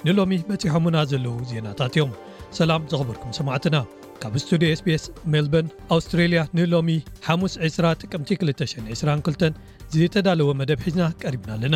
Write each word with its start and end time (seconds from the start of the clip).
ንሎሚ 0.08 0.34
በፂሖምና 0.50 0.98
ዘለዉ 1.14 1.38
ዜናታት 1.52 1.94
እዮም 1.98 2.12
ሰላም 2.60 2.84
ዘኽበርኩም 2.92 3.32
ሰማዕትና 3.40 3.78
ካብ 4.22 4.34
ስቱድዮ 4.44 4.70
sbs 4.80 5.04
ሜልበርን 5.34 5.68
ኣውስትሬልያ 5.96 6.40
ንሎሚ 6.58 6.90
520 7.34 7.92
ጥቅምቲ 8.04 8.32
222 8.48 9.62
ዝተዳለወ 9.98 10.50
መደብ 10.60 10.80
ሒዝና 10.86 11.04
ቀሪብና 11.22 11.52
ኣለና 11.58 11.76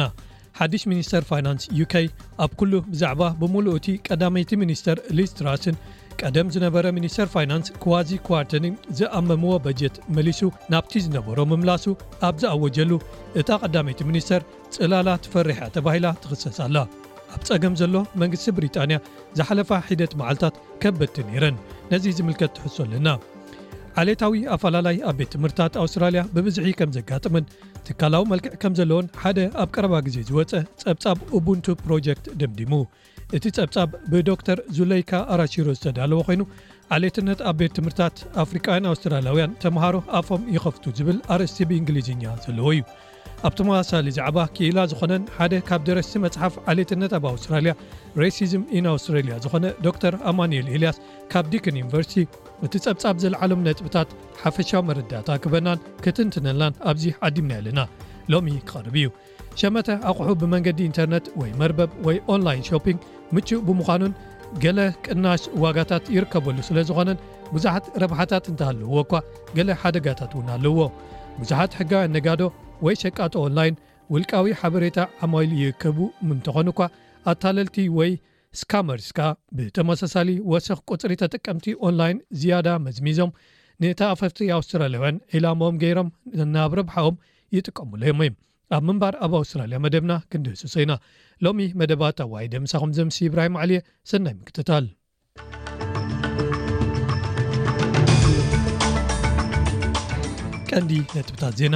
ሓድሽ 0.58 0.82
ሚኒስተር 0.92 1.24
ፋይናንስ 1.30 1.64
ዩይ 1.78 2.06
ኣብ 2.44 2.52
ኩሉ 2.60 2.74
ብዛዕባ 2.90 3.22
ብሙሉእቲ 3.40 3.88
ቀዳመይቲ 4.08 4.52
ሚኒስተር 4.64 4.98
ሊስትራስን 5.20 5.78
ቀደም 6.22 6.52
ዝነበረ 6.56 6.86
ሚኒስተር 6.98 7.28
ፋይናንስ 7.36 7.70
ክዋዚ 7.84 8.12
ኳርተን 8.28 8.66
ዝኣመምዎ 9.00 9.54
በጀት 9.66 9.96
መሊሱ 10.18 10.42
ናብቲ 10.74 10.94
ዝነበሮ 11.06 11.40
ምምላሱ 11.54 11.86
ኣብዝኣወጀሉ 12.30 12.92
እታ 13.42 13.50
ቀዳይቲ 13.64 14.02
ሚኒስተር 14.12 14.42
ፅላላ 14.78 15.09
ትፈርሕያ 15.26 15.66
ተባሂላ 15.78 16.06
ትክሰስ 16.26 16.59
ኣላ 16.68 16.78
ኣብ 17.36 17.42
ፀገም 17.52 17.76
ዘሎ 17.84 17.96
መንግስቲ 18.24 18.48
ብሪጣንያ 18.59 18.98
ዝሓለፋ 19.40 19.72
ሒደት 19.92 20.12
መዓልታት 20.22 20.56
ከበድቲ 20.84 21.18
ነይረን 21.30 21.58
ነዚ 21.94 22.06
ዝምልከት 22.20 22.54
ትሕሶ 22.58 22.78
ኣለና 22.88 23.08
ዓሌታዊ 24.02 24.38
ኣፈላላይ 24.54 24.96
ኣብ 25.08 25.16
ቤት 25.20 25.30
ትምህርታት 25.34 25.74
ኣውስትራልያ 25.82 26.22
ብብዙሒ 26.36 26.68
ከም 26.78 26.92
ዘጋጥምን 26.96 27.44
ትካላዊ 27.88 28.23
መልክዕ 28.31 28.52
ከም 28.62 28.73
ዘለዎን 28.80 29.08
ሓደ 29.22 29.39
ኣብ 29.62 29.70
ቀረባ 29.76 29.95
ግዜ 30.06 30.17
ዝወፀ 30.28 30.52
ፀብፃብ 30.84 31.17
ኡቡንቱ 31.38 31.66
ፕሮጀክት 31.86 32.25
ድምድሙ 32.42 32.73
እቲ 33.38 33.45
ፀብፃብ 33.58 33.90
ብዶተር 34.12 34.59
ዙለይካ 34.78 35.12
ኣራሽሮ 35.34 35.67
ዝተዳለዎ 35.78 36.20
ኮይኑ 36.28 36.42
ዓሌየትነት 36.98 37.40
ኣብ 37.50 37.56
ቤት 37.62 37.73
ትምህርታት 37.78 38.17
ኣፍሪካውያን 38.44 38.88
ኣውስትራልያውያን 38.92 39.56
ተምሃሮ 39.64 39.95
ኣፎም 40.20 40.44
ይኸፍቱ 40.56 40.84
ዝብል 41.00 41.20
ኣርእስቲ 41.36 41.59
ብእንግሊዝኛ 41.72 42.23
ዘለዎ 42.45 42.67
እዩ 42.75 42.84
ኣብ 43.48 43.53
ተመሳሳሊ 43.59 44.09
ዛዕባ 44.18 44.38
ክኢላ 44.56 44.78
ዝኮነን 44.92 45.23
ሓደ 45.38 45.53
ካብ 45.70 45.81
ደረስቲ 45.90 46.14
መፅሓፍ 46.25 46.53
ዓሌየትነት 46.72 47.14
ኣብ 47.18 47.25
ኣውስትራልያ 47.34 47.72
ሬሲዝም 48.22 48.64
ኢን 48.80 48.86
ኣውስትራልያ 48.94 49.34
ዝኮነ 49.45 49.66
ዶር 49.86 50.16
ኣማኒኤል 50.31 50.70
ኤልያስ 50.75 51.00
ካብ 51.34 51.47
ዲክን 51.53 51.80
ዩኒቨርሲቲ 51.84 52.23
እቲ 52.66 52.73
ጸብጻብ 52.83 53.16
ዘለዓሎም 53.22 53.64
ነጥብታት 53.67 54.09
ሓፈሻዊ 54.42 54.81
መረዳእታ 54.89 55.30
ክበናን 55.44 55.80
ክትንትነናን 56.03 56.78
ኣብዚ 56.89 57.03
ዓዲምና 57.28 57.52
የለና 57.59 57.80
ሎሚ 58.33 58.47
ክቐርብ 58.67 58.95
እዩ 59.00 59.08
ሸመተ 59.61 59.88
ኣቑሑ 60.09 60.28
ብመንገዲ 60.42 60.80
ኢንተርነት 60.89 61.25
ወይ 61.39 61.50
መርበብ 61.61 61.91
ወይ 62.06 62.17
ኦንላይን 62.34 62.64
ሾፒንግ 62.69 63.00
ምቹ 63.35 63.50
ብምዃኑን 63.68 64.13
ገለ 64.63 64.79
ቅናሽ 65.06 65.44
ዋጋታት 65.63 66.06
ይርከበሉ 66.16 66.57
ስለ 66.69 66.78
ዝኾነን 66.90 67.19
ብዙሓት 67.53 67.85
ረብሓታት 68.03 68.46
እንተሃለውዎ 68.52 68.97
እኳ 69.06 69.13
ገለ 69.57 69.69
ሓደጋታት 69.84 70.31
ውን 70.38 70.50
ኣለውዎ 70.56 70.84
ብዙሓት 71.40 71.72
ሕጋዊ 71.79 72.03
ኣነጋዶ 72.09 72.41
ወይ 72.85 72.96
ሸቃቶ 73.03 73.34
ኦንላይን 73.47 73.79
ውልቃዊ 74.13 74.52
ሓበሬታ 74.62 75.00
ዓማይል 75.25 75.52
ይርከቡ 75.62 75.97
እንተኾኑ 76.29 76.68
ኳ 76.79 76.90
ኣታለልቲ 77.31 77.78
ወይ 78.00 78.12
ስካመሪስካ 78.59 79.19
ብተመሳሳሊ 79.58 80.30
ወሰኪ 80.52 80.80
ቁፅሪ 80.94 81.14
ተጠቀምቲ 81.24 81.66
ኦንላይን 81.88 82.18
ዝያዳ 82.40 82.68
መዝሚዞም 82.88 83.31
ንታኣፈፍቲ 83.84 84.40
ኣውስትራላያውያን 84.58 85.18
ዒላሞኦም 85.36 85.78
ገይሮም 85.84 86.09
ናብ 86.56 86.74
ረብሓኦም 86.80 87.16
ይጥቀሙሉ 87.56 88.02
ዮም 88.09 88.19
እዮም 88.25 88.36
ኣብ 88.75 88.84
ምንባር 88.90 89.16
ኣብ 89.25 89.34
ኣውስትራሊያ 89.40 89.78
መደብና 89.86 90.14
ክንዲህስሶ 90.31 90.75
ኢና 90.84 90.94
ሎሚ 91.46 91.59
መደባት 91.80 92.19
ኣዋይደ 92.25 92.53
ምሳኩም 92.66 92.94
ዘምስ 92.97 93.18
ይብራሂም 93.25 93.58
ዕሊየ 93.64 93.80
ሰናይ 94.12 94.36
ምክትታል 94.41 94.88
ቀንዲ 100.72 100.94
ነጥብታት 101.16 101.56
ዜና 101.62 101.75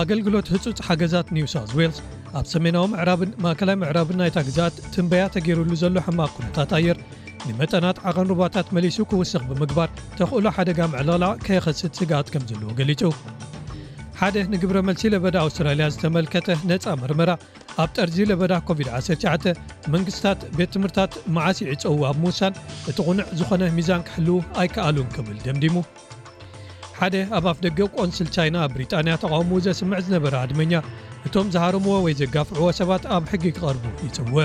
ኣገልግሎት 0.00 0.48
ህፁፅ 0.54 0.80
ሓገዛት 0.88 1.28
ኒውሳውት 1.36 1.72
ልስ 1.78 1.96
ኣብ 2.38 2.46
ሰሜናዊ 2.54 2.84
ምዕራብን 2.92 3.30
ማእከላይ 3.44 3.76
ምዕራብን 3.82 4.18
ናይታ 4.22 4.38
ግዛኣት 4.48 4.74
ትንበያ 4.94 5.22
ተገይሩሉ 5.34 5.70
ዘሎ 5.82 5.94
ሕማቅ 6.06 6.30
ኩነታት 6.36 6.70
ኣየር 6.78 6.98
ንመጠናት 7.46 7.96
ዓቐንሩባታት 8.10 8.66
መሊሱ 8.76 8.98
ክውስኽ 9.10 9.42
ብምግባር 9.50 9.88
ተኽእሎ 10.18 10.46
ሓደጋ 10.56 10.80
መዕለላ 10.94 11.24
ከየኸስት 11.46 11.94
ስጋኣት 12.00 12.28
ከም 12.34 12.44
ዘለዎ 12.50 12.70
ገሊጹ 12.80 13.02
ሓደ 14.20 14.36
ንግብረ 14.52 14.78
መልሲ 14.88 15.02
ለበዳ 15.14 15.36
ኣውስትራልያ 15.46 15.84
ዝተመልከተ 15.94 16.48
ነፃ 16.70 16.86
መርመራ 17.02 17.30
ኣብ 17.82 17.90
ጠርዚ 17.96 18.16
ለበዳ 18.30 18.52
ኮቪድ-19 18.68 19.46
መንግስትታት 19.94 20.40
ቤት 20.58 20.70
ትምህርታት 20.76 21.12
መዓስ 21.36 21.60
ይዕፀዉ 21.64 22.00
ኣብ 22.10 22.18
ምውሳን 22.24 22.54
እቲ 22.92 22.98
ቑኑዕ 23.08 23.26
ዝኾነ 23.40 23.62
ሚዛን 23.78 24.04
ክሕልው 24.08 24.40
ኣይከኣሉን 24.62 25.10
ክብል 25.18 25.38
ደምዲሙ 25.46 25.76
ሓደ 27.02 27.16
ኣብ 27.36 27.44
ኣፍ 27.50 27.58
ደገ 27.64 27.78
ቆንስል 27.96 28.26
ቻይና 28.34 28.56
ኣብ 28.64 28.70
ብሪጣንያ 28.76 29.12
ተቃውሙ 29.20 29.50
ዘስምዕ 29.66 29.98
ዝነበረ 30.06 30.34
ኣድመኛ 30.44 30.72
እቶም 31.26 31.46
ዝሃርምዎ 31.54 31.92
ወይ 32.04 32.14
ዘጋፍዕዎ 32.18 32.66
ሰባት 32.78 33.04
ኣብ 33.16 33.24
ሕጊ 33.32 33.44
ክቐርቡ 33.58 33.84
ይፅውዕ 34.06 34.44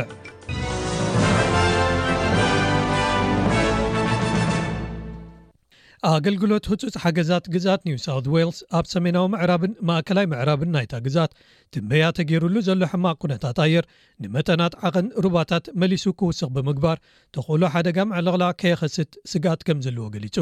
ኣገልግሎት 6.11 6.65
ህፁፅ 6.71 6.95
ሓገዛት 7.03 7.45
ግዛት 7.57 7.83
ኒውሳው 7.89 8.17
ዋልስ 8.37 8.57
ኣብ 8.77 8.85
ሰሜናዊ 8.93 9.25
ምዕራብን 9.35 9.73
ማእከላይ 9.89 10.25
ምዕራብን 10.33 10.73
ናይታ 10.77 10.93
ግዛት 11.07 11.31
ትንበያ 11.75 12.03
ተገይሩሉ 12.19 12.55
ዘሎ 12.67 12.81
ሕማቅ 12.93 13.15
ኩነታት 13.23 13.59
ኣየር 13.67 13.85
ንመጠናት 14.23 14.73
ዓቕን 14.89 15.07
ሩባታት 15.25 15.67
መሊሱ 15.83 16.05
ክውስኽ 16.21 16.49
ብምግባር 16.57 16.99
ተኽእሎ 17.37 17.61
ሓደጋ 17.75 17.97
መዕለቕላ 18.13 18.45
ከየኸስት 18.61 19.11
ስጋት 19.33 19.63
ከም 19.69 19.79
ዘለዎ 19.87 20.07
ገሊጹ 20.17 20.37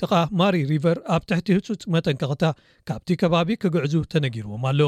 ጥቓ 0.00 0.12
ማሪ 0.38 0.56
ሪቨር 0.70 0.98
ኣብ 1.14 1.22
ትሕቲ 1.28 1.46
ህፁፅ 1.56 1.82
መጠንቀቕታ 1.94 2.42
ካብቲ 2.88 3.08
ከባቢ 3.20 3.48
ክግዕዙ 3.62 3.94
ተነጊርዎም 4.12 4.64
ኣሎ 4.70 4.80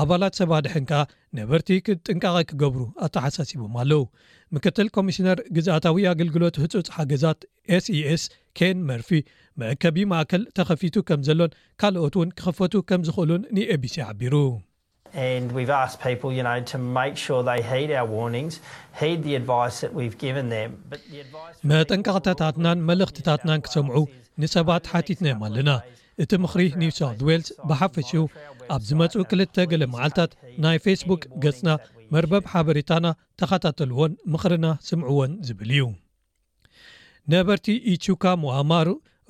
ኣባላት 0.00 0.36
ሰብ 0.40 0.50
ድሕን 0.64 0.84
ከኣ 0.90 1.00
ነበርቲ 1.38 1.68
ክትጥንቃቀይ 1.86 2.44
ክገብሩ 2.50 2.82
ኣተሓሳሲቦም 3.06 3.76
ኣለው 3.82 4.02
ምክትል 4.56 4.88
ኮሚሽነር 4.96 5.40
ግዝኣታዊ 5.58 6.04
ኣገልግሎት 6.12 6.58
ህፁፅ 6.64 6.88
ሓገዛት 6.96 7.40
ኤስ 7.76 7.86
eስ 8.14 8.24
ኬን 8.60 8.80
መርፊ 8.90 9.10
መእከቢ 9.62 9.98
ማእከል 10.12 10.44
ተኸፊቱ 10.58 10.94
ከም 11.10 11.22
ዘሎን 11.28 11.56
ካልኦት 11.82 12.16
እውን 12.18 12.32
ክኽፈቱ 12.40 12.74
ከም 12.90 13.00
ዝክእሉን 13.08 13.48
ንኤbሲ 13.56 13.96
ዓቢሩ 14.10 14.34
መጠንቀቅታታትናን 21.70 22.78
መልእኽትታትናን 22.90 23.64
ክሰምዑ 23.66 23.96
ንሰባት 24.42 24.88
ሓቲትና 24.92 25.26
ዮም 25.32 25.42
ኣለና 25.48 25.70
እቲ 26.24 26.32
ምኽሪ 26.44 26.62
ኒውሳው 26.82 27.12
ዋልስ 27.28 27.50
ብሓፈሽ 27.70 28.10
ኣብ 28.76 28.82
ዝመፁኡ 28.88 29.22
ክልተ 29.32 29.56
ገለ 29.72 29.82
መዓልትታት 29.94 30.32
ናይ 30.64 30.78
ፌስቡክ 30.86 31.22
ገፅና 31.44 31.70
መርበብ 32.14 32.44
ሓበሬታና 32.52 33.06
ተኸታተልዎን 33.42 34.14
ምኽርና 34.32 34.66
ስምዕዎን 34.88 35.32
ዝብል 35.48 35.70
እዩ 35.78 35.82
ነበርቲ 37.34 37.68
ኢቹካ 37.92 38.24
ሞኣማሩ 38.44 38.88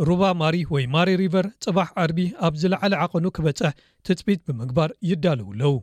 ሩባ 0.08 0.22
ማሪ 0.42 0.56
ወይ 0.74 0.84
ማሪ 0.94 1.08
ሪቨር 1.22 1.46
ፅባሕ 1.64 1.88
ዓርቢ 2.02 2.18
ኣብ 2.46 2.54
ዝለዓለ 2.60 2.92
ዓቐኑ 3.04 3.24
ክበፅሕ 3.36 3.72
ትፅቢት 4.06 4.40
ብምግባር 4.46 4.90
ይዳልውኣለው 5.08 5.74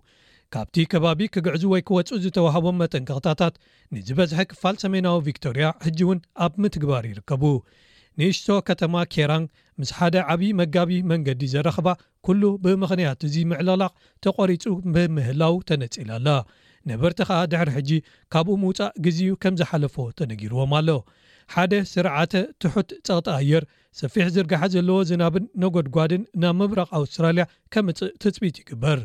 ካብቲ 0.53 0.75
ከባቢ 0.91 1.19
ክግዕዙ 1.33 1.63
ወይ 1.73 1.81
ክወፁ 1.87 2.09
ዝተዋህቦም 2.23 2.79
መጠንቅቅታታት 2.83 3.55
ንዝበዝሐ 3.95 4.39
ክፋል 4.51 4.75
ሰሜናዊ 4.83 5.19
ቪክቶርያ 5.27 5.65
ሕጂ 5.85 5.99
እውን 6.05 6.19
ኣብ 6.45 6.53
ምትግባር 6.63 7.03
ይርከቡ 7.09 7.43
ንእሽቶ 8.19 8.47
ከተማ 8.69 8.95
ኬራን 9.13 9.43
ምስ 9.81 9.91
ሓደ 9.97 10.15
ዓብዪ 10.31 10.43
መጋቢ 10.61 10.91
መንገዲ 11.11 11.43
ዘረኸባ 11.53 11.89
ኩሉ 12.27 12.41
ብምኽንያት 12.63 13.21
እዚ 13.27 13.35
ምዕለላቕ 13.51 13.91
ተቆሪፁ 14.25 14.65
ብምህላው 14.95 15.55
ተነፂላ 15.69 16.09
ኣላ 16.19 16.27
ነበርቲ 16.91 17.19
ከዓ 17.29 17.39
ድሕሪ 17.51 17.69
ሕጂ 17.77 17.91
ካብኡ 18.33 18.55
ምውፃእ 18.63 18.93
ግዜኡ 19.05 19.31
ከም 19.43 19.55
ዝሓለፎ 19.61 19.95
ተነጊርዎም 20.19 20.73
ኣሎ 20.79 20.89
ሓደ 21.53 21.73
ስርዓተ 21.91 22.33
ትሑት 22.61 22.89
ፀቕጣ 23.05 23.27
ኣየር 23.39 23.63
ሰፊሕ 23.99 24.25
ዝርግሓ 24.35 24.59
ዘለዎ 24.73 24.97
ዝናብን 25.09 25.45
ነጎድጓድን 25.61 26.23
ናብ 26.41 26.53
ምብራቕ 26.59 26.89
ኣውስትራልያ 26.99 27.43
ከምፅእ 27.73 28.11
ትፅቢት 28.21 28.57
ይግበር 28.61 28.99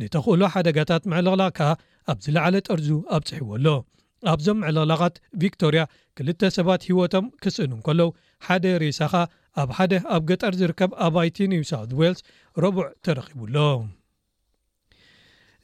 ንተክእሎ 0.00 0.42
ሓደጋታት 0.54 1.04
መዕልቕላቕ 1.12 1.50
ከዓ 1.58 1.70
ኣብ 2.12 2.18
ዝለዕለ 2.26 2.54
ጠርዙ 2.68 2.88
ኣብ 3.16 3.22
ፅሕዎኣሎ 3.30 3.66
ኣብዞም 4.32 4.60
መዕልቕላቃት 4.64 5.16
ቪክቶርያ 5.42 5.82
ክልተ 6.18 6.42
ሰባት 6.58 6.84
ሂወቶም 6.90 7.26
ክስእን 7.44 7.72
ንከሎው 7.80 8.10
ሓደ 8.48 8.64
ሬሳ 8.84 9.00
ኻ 9.12 9.26
ኣብ 9.62 9.70
ሓደ 9.78 9.92
ኣብ 10.16 10.22
ገጠር 10.30 10.54
ዝርከብ 10.62 10.92
ኣባይቲ 11.06 11.36
ኒውሳውት 11.54 11.92
ዋልስ 12.00 12.20
ረቡዕ 12.64 12.86
ተረኺቡሎ 13.06 13.56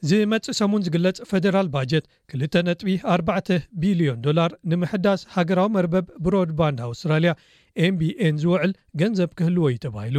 ዝመፅ 0.09 0.45
ሰሙን 0.59 0.81
ዝግለጽ 0.85 1.17
ፈደራል 1.29 1.67
ባጀት 1.73 2.05
2ል 2.39 2.69
ጥቢ4 2.79 3.27
ቢልዮን 3.81 4.17
ዶላር 4.25 4.51
ንምሕዳስ 4.71 5.21
ሃገራዊ 5.35 5.69
መርበብ 5.75 6.07
ብሮድ 6.25 6.49
ባንድ 6.59 6.79
ኣውስትራልያ 6.87 7.31
ኤን 7.83 7.93
bን 8.01 8.35
ዝውዕል 8.41 8.71
ገንዘብ 9.01 9.29
ክህልዎ 9.37 9.63
እዩ 9.73 9.79
ተባሂሉ 9.85 10.17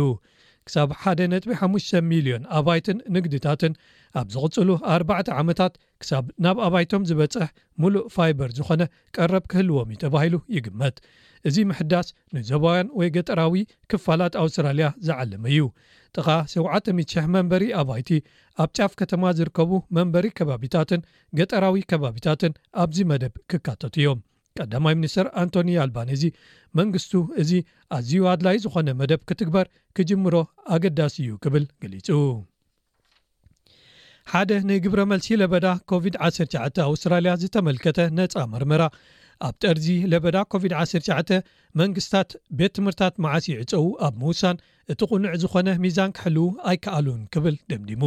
ክሳብ 0.69 0.88
1 1.12 1.36
ጥቢ5 1.44 1.82
ሚልዮን 2.12 2.46
ኣባይትን 2.60 2.98
ንግድታትን 3.16 3.75
ኣብ 4.20 4.26
ዝቕፅሉ 4.34 4.70
4ባዕተ 4.96 5.28
ዓመታት 5.40 5.72
ክሳብ 6.00 6.25
ናብ 6.44 6.58
ኣባይቶም 6.66 7.06
ዝበፅሕ 7.08 7.46
ሙሉእ 7.82 8.05
ፋይበር 8.14 8.50
ዝኾነ 8.58 8.82
ቀረብ 9.16 9.44
ክህልዎም 9.52 9.88
እዩ 9.93 9.99
ተባሂሉ 10.05 10.37
ይግመት 10.56 10.96
እዚ 11.49 11.56
ምሕዳስ 11.70 12.06
ንዘባውያን 12.34 12.88
ወይ 12.99 13.08
ገጠራዊ 13.16 13.56
ክፋላት 13.93 14.37
ኣውስትራልያ 14.43 14.87
ዘዓለመ 15.08 15.43
እዩ 15.55 15.64
ጥቓ 16.16 16.28
7000 16.55 17.28
መንበሪ 17.37 17.64
ኣባይቲ 17.81 18.11
ኣብ 18.64 18.70
ጫፍ 18.78 18.93
ከተማ 19.00 19.25
ዝርከቡ 19.40 19.72
መንበሪ 19.99 20.26
ከባቢታትን 20.38 21.02
ገጠራዊ 21.40 21.82
ከባቢታትን 21.93 22.55
ኣብዚ 22.84 22.99
መደብ 23.12 23.34
ክካተቱ 23.52 23.94
እዮም 24.02 24.20
ቀዳማይ 24.60 24.94
ሚኒስትር 25.00 25.28
ኣንቶኒ 25.43 25.70
ኣልባንእዚ 25.84 26.25
መንግስቱ 26.81 27.12
እዚ 27.43 27.52
ኣዝዩ 27.99 28.22
ኣድላይ 28.34 28.58
ዝኾነ 28.64 28.88
መደብ 29.02 29.22
ክትግበር 29.31 29.69
ክጅምሮ 29.99 30.34
ኣገዳሲ 30.76 31.17
እዩ 31.26 31.32
ክብል 31.44 31.64
ገሊጹ 31.84 32.08
ሓደ 34.32 34.52
ንግብረ 34.68 35.00
መልሲ 35.10 35.26
ለበዳ 35.40 35.66
ኮቪድ-19 35.90 36.78
ኣውስትራልያ 36.90 37.32
ዝተመልከተ 37.40 37.98
ነፃ 38.18 38.34
መርመራ 38.52 38.82
ኣብ 39.46 39.54
ጠርዚ 39.62 39.86
ለበዳ 40.12 40.36
ኮቪድ-19 40.52 41.30
መንግስታት 41.80 42.30
ቤት 42.58 42.72
ትምህርታት 42.76 43.14
መዓስ 43.24 43.44
ይዕፀው 43.50 43.86
ኣብ 44.06 44.14
ምውሳን 44.22 44.56
እቲ 44.92 45.00
ቕኑዕ 45.10 45.34
ዝኾነ 45.42 45.68
ሚዛን 45.84 46.14
ክሕልው 46.18 46.46
ኣይከኣሉን 46.72 47.20
ክብል 47.34 47.56
ደምድሙ 47.72 48.02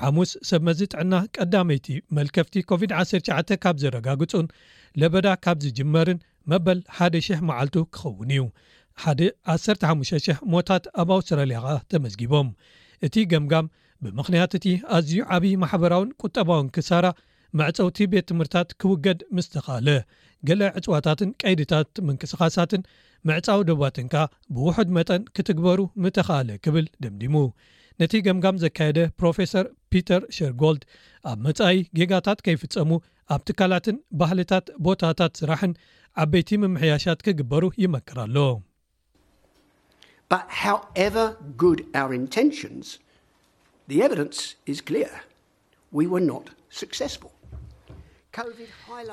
ሓሙስ 0.00 0.30
ሰብ 0.50 0.62
መዚጥዕና 0.68 1.14
ቀዳመይቲ 1.36 1.86
መልከፍቲ 2.18 2.54
ኮቪድ-19 2.70 3.58
ካብ 3.64 3.76
ዘረጋግፁን 3.82 4.46
ለበዳ 5.02 5.26
ካብ 5.44 5.58
ዝጅመርን 5.66 6.20
መበል 6.52 6.78
ሓደ 6.98 7.14
00 7.28 7.44
መዓልቱ 7.50 7.76
ክኸውን 7.96 8.30
እዩ 8.36 8.44
ሓደ 9.02 9.20
15,00 9.58 10.42
ሞታት 10.54 10.84
ኣብ 11.02 11.10
ኣውስትራልያ 11.18 11.58
ከኣ 11.66 11.76
ተመዝጊቦም 11.92 12.48
እቲ 13.06 13.14
ገምጋም 13.34 13.66
ብምክንያት 14.08 14.52
እቲ 14.58 14.66
ኣዝዩ 14.96 15.18
ዓብዪ 15.34 15.52
ማሕበራውን 15.62 16.10
ቁጠባውን 16.26 16.68
ክሳራ 16.76 17.06
መዕፀውቲ 17.58 17.98
ቤት 18.12 18.26
ትምህርታት 18.30 18.68
ክውገድ 18.82 19.20
ምስተኻኣለ 19.36 19.88
ገሌ 20.48 20.62
ዕፅዋታትን 20.78 21.30
ቀይድታት 21.42 21.98
ምንቅስኻሳትን 22.06 22.86
መዕፃው 23.28 23.60
ደባትንካ 23.68 24.14
ብውሑድ 24.54 24.88
መጠን 24.96 25.22
ክትግበሩ 25.36 25.80
ምተኻኣለ 26.04 26.48
ክብል 26.64 26.86
ድምድሙ 27.04 27.34
ነቲ 28.00 28.14
ገምጋም 28.26 28.60
ዘካየደ 28.64 29.00
ፕሮፌሰር 29.20 29.66
ፒተር 29.92 30.22
ሸርጎልድ 30.36 30.82
ኣብ 31.30 31.38
መጻኢ 31.46 31.76
ጌጋታት 31.98 32.38
ከይፍፀሙ 32.46 32.90
ኣብ 33.36 33.40
ትካላትን 33.50 33.96
ባህልታት 34.20 34.66
ቦታታት 34.86 35.32
ስራሕን 35.42 35.74
ዓበይቲ 36.24 36.50
ምምሕያሻት 36.64 37.20
ክግበሩ 37.28 37.64
ይመክር 37.84 38.18
ኣሎ 38.26 38.36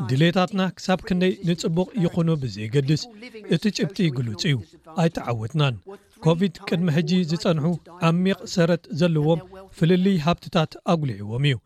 ድሌታትና 0.10 0.62
ክሳብ 0.78 1.00
ክንደይ 1.08 1.34
ንጽቡቕ 1.48 1.88
ይኹኑ 2.04 2.30
ብዘይገድስ 2.42 3.02
እቲ 3.56 3.64
ጭብጢ 3.78 3.98
ይግሉጽ 4.06 4.44
እዩ 4.50 4.56
ኣይተዓወትናን 5.04 5.76
ኮቪድ 6.26 6.54
ቅድሚ 6.68 6.88
ሕጂ 6.98 7.12
ዝጸንሑ 7.32 7.66
ዓሚቕ 8.10 8.40
ሰረት 8.56 8.84
ዘለዎም 9.02 9.42
ፍልልይ 9.80 10.18
ሃብትታት 10.28 10.72
ኣጕልዒዎም 10.94 11.46
እዩ 11.50 11.58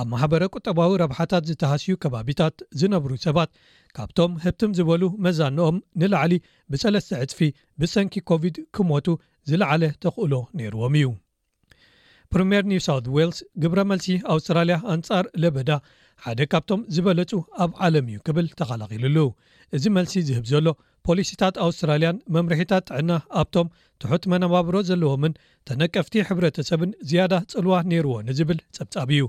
ኣብ 0.00 0.06
ማሕበረ 0.12 0.42
ቁጠባዊ 0.56 0.90
ረብሓታት 1.02 1.44
ዝተሃስዩ 1.50 1.94
ከባቢታት 2.02 2.56
ዝነብሩ 2.80 3.12
ሰባት 3.26 3.50
ካብቶም 3.96 4.32
ህብትም 4.44 4.74
ዝበሉ 4.78 5.02
መዛንኦም 5.26 5.78
ንላዕሊ 6.02 6.34
ብሰለስተ 6.74 7.10
ዕጥፊ 7.24 7.38
ብሰንኪ 7.82 8.14
ኮቪድ 8.32 8.58
ኪሞቱ 8.78 9.06
ዝለዓለ 9.52 9.82
ተኽእሎ 10.04 10.34
ነይርዎም 10.60 10.96
እዩ 11.00 11.08
ፕሪምር 12.34 12.62
ኒውሳውት 12.70 13.06
ዋልስ 13.16 13.36
ግብረ 13.62 13.80
መልሲ 13.90 14.06
ኣውስትራልያ 14.32 14.74
ኣንፃር 14.94 15.26
ለበዳ 15.42 15.70
ሓደ 16.24 16.40
ካብቶም 16.52 16.80
ዝበለፁ 16.94 17.30
ኣብ 17.64 17.70
ዓለም 17.86 18.06
እዩ 18.10 18.18
ክብል 18.26 18.46
ተካላኪሉሉ 18.58 19.16
እዚ 19.76 19.84
መልሲ 19.96 20.14
ዝህብ 20.28 20.44
ዘሎ 20.50 20.66
ፖሊሲታት 21.08 21.56
ኣውስትራልያን 21.66 22.16
መምርሒታት 22.36 22.84
ጥዕና 22.90 23.12
ኣብቶም 23.42 23.68
ትሑት 24.02 24.24
መነባብሮ 24.32 24.74
ዘለዎምን 24.88 25.38
ተነቀፍቲ 25.70 26.14
ሕብረተሰብን 26.30 26.90
ዝያዳ 27.10 27.34
ፅልዋ 27.52 27.78
ነይርዎ 27.92 28.12
ንዝብል 28.28 28.60
ፀብፃብ 28.78 29.10
እዩ 29.18 29.24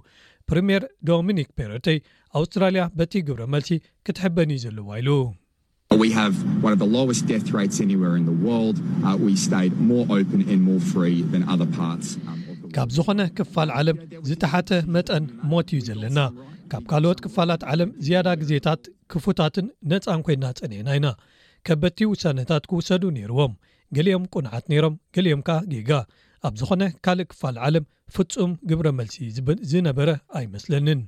ፕሪምር 0.52 0.86
ዶሚኒክ 1.12 1.50
ፔሮተይ 1.62 1.98
ኣውስትራልያ 2.42 2.84
በቲ 3.02 3.14
ግብረ 3.30 3.44
መልሲ 3.56 3.72
ክትሕበን 4.08 4.52
እዩ 4.56 4.60
ዘለዋ 4.66 4.98
ኢሉ 5.04 5.20
ካብ 12.76 12.90
ዝኮነ 12.96 13.22
ክፋል 13.38 13.70
ዓለም 13.80 13.98
ዝተሓተ 14.30 14.70
መጠን 14.96 15.24
ሞት 15.52 15.70
እዩ 15.76 15.80
ዘለና 15.88 16.20
ካብ 16.72 16.84
ካልኦት 16.92 17.20
ክፋላት 17.26 17.62
ዓለም 17.72 17.90
ዝያዳ 18.06 18.28
ግዜታት 18.42 18.82
ክፉታትን 19.12 19.68
ነፃን 19.92 20.22
ኮይና 20.26 20.44
ፀኒዕና 20.60 20.90
ኢና 20.98 21.08
ከበቲ 21.68 22.00
ውሳነታት 22.12 22.64
ክውሰዱ 22.72 23.04
ነይርዎም 23.16 23.54
ገሊኦም 23.98 24.26
ቁንዓት 24.34 24.66
ነይሮም 24.72 24.96
ገሊኦም 25.18 25.42
ከዓ 25.48 25.58
ጌጋ 25.72 25.92
ኣብ 26.50 26.54
ዝኮነ 26.60 26.84
ካልእ 27.06 27.28
ክፋል 27.32 27.56
ዓለም 27.68 27.86
ፍፁም 28.16 28.52
ግብረ 28.72 28.88
መልሲ 29.00 29.18
ዝነበረ 29.72 30.10
ኣይመስለኒን 30.40 31.02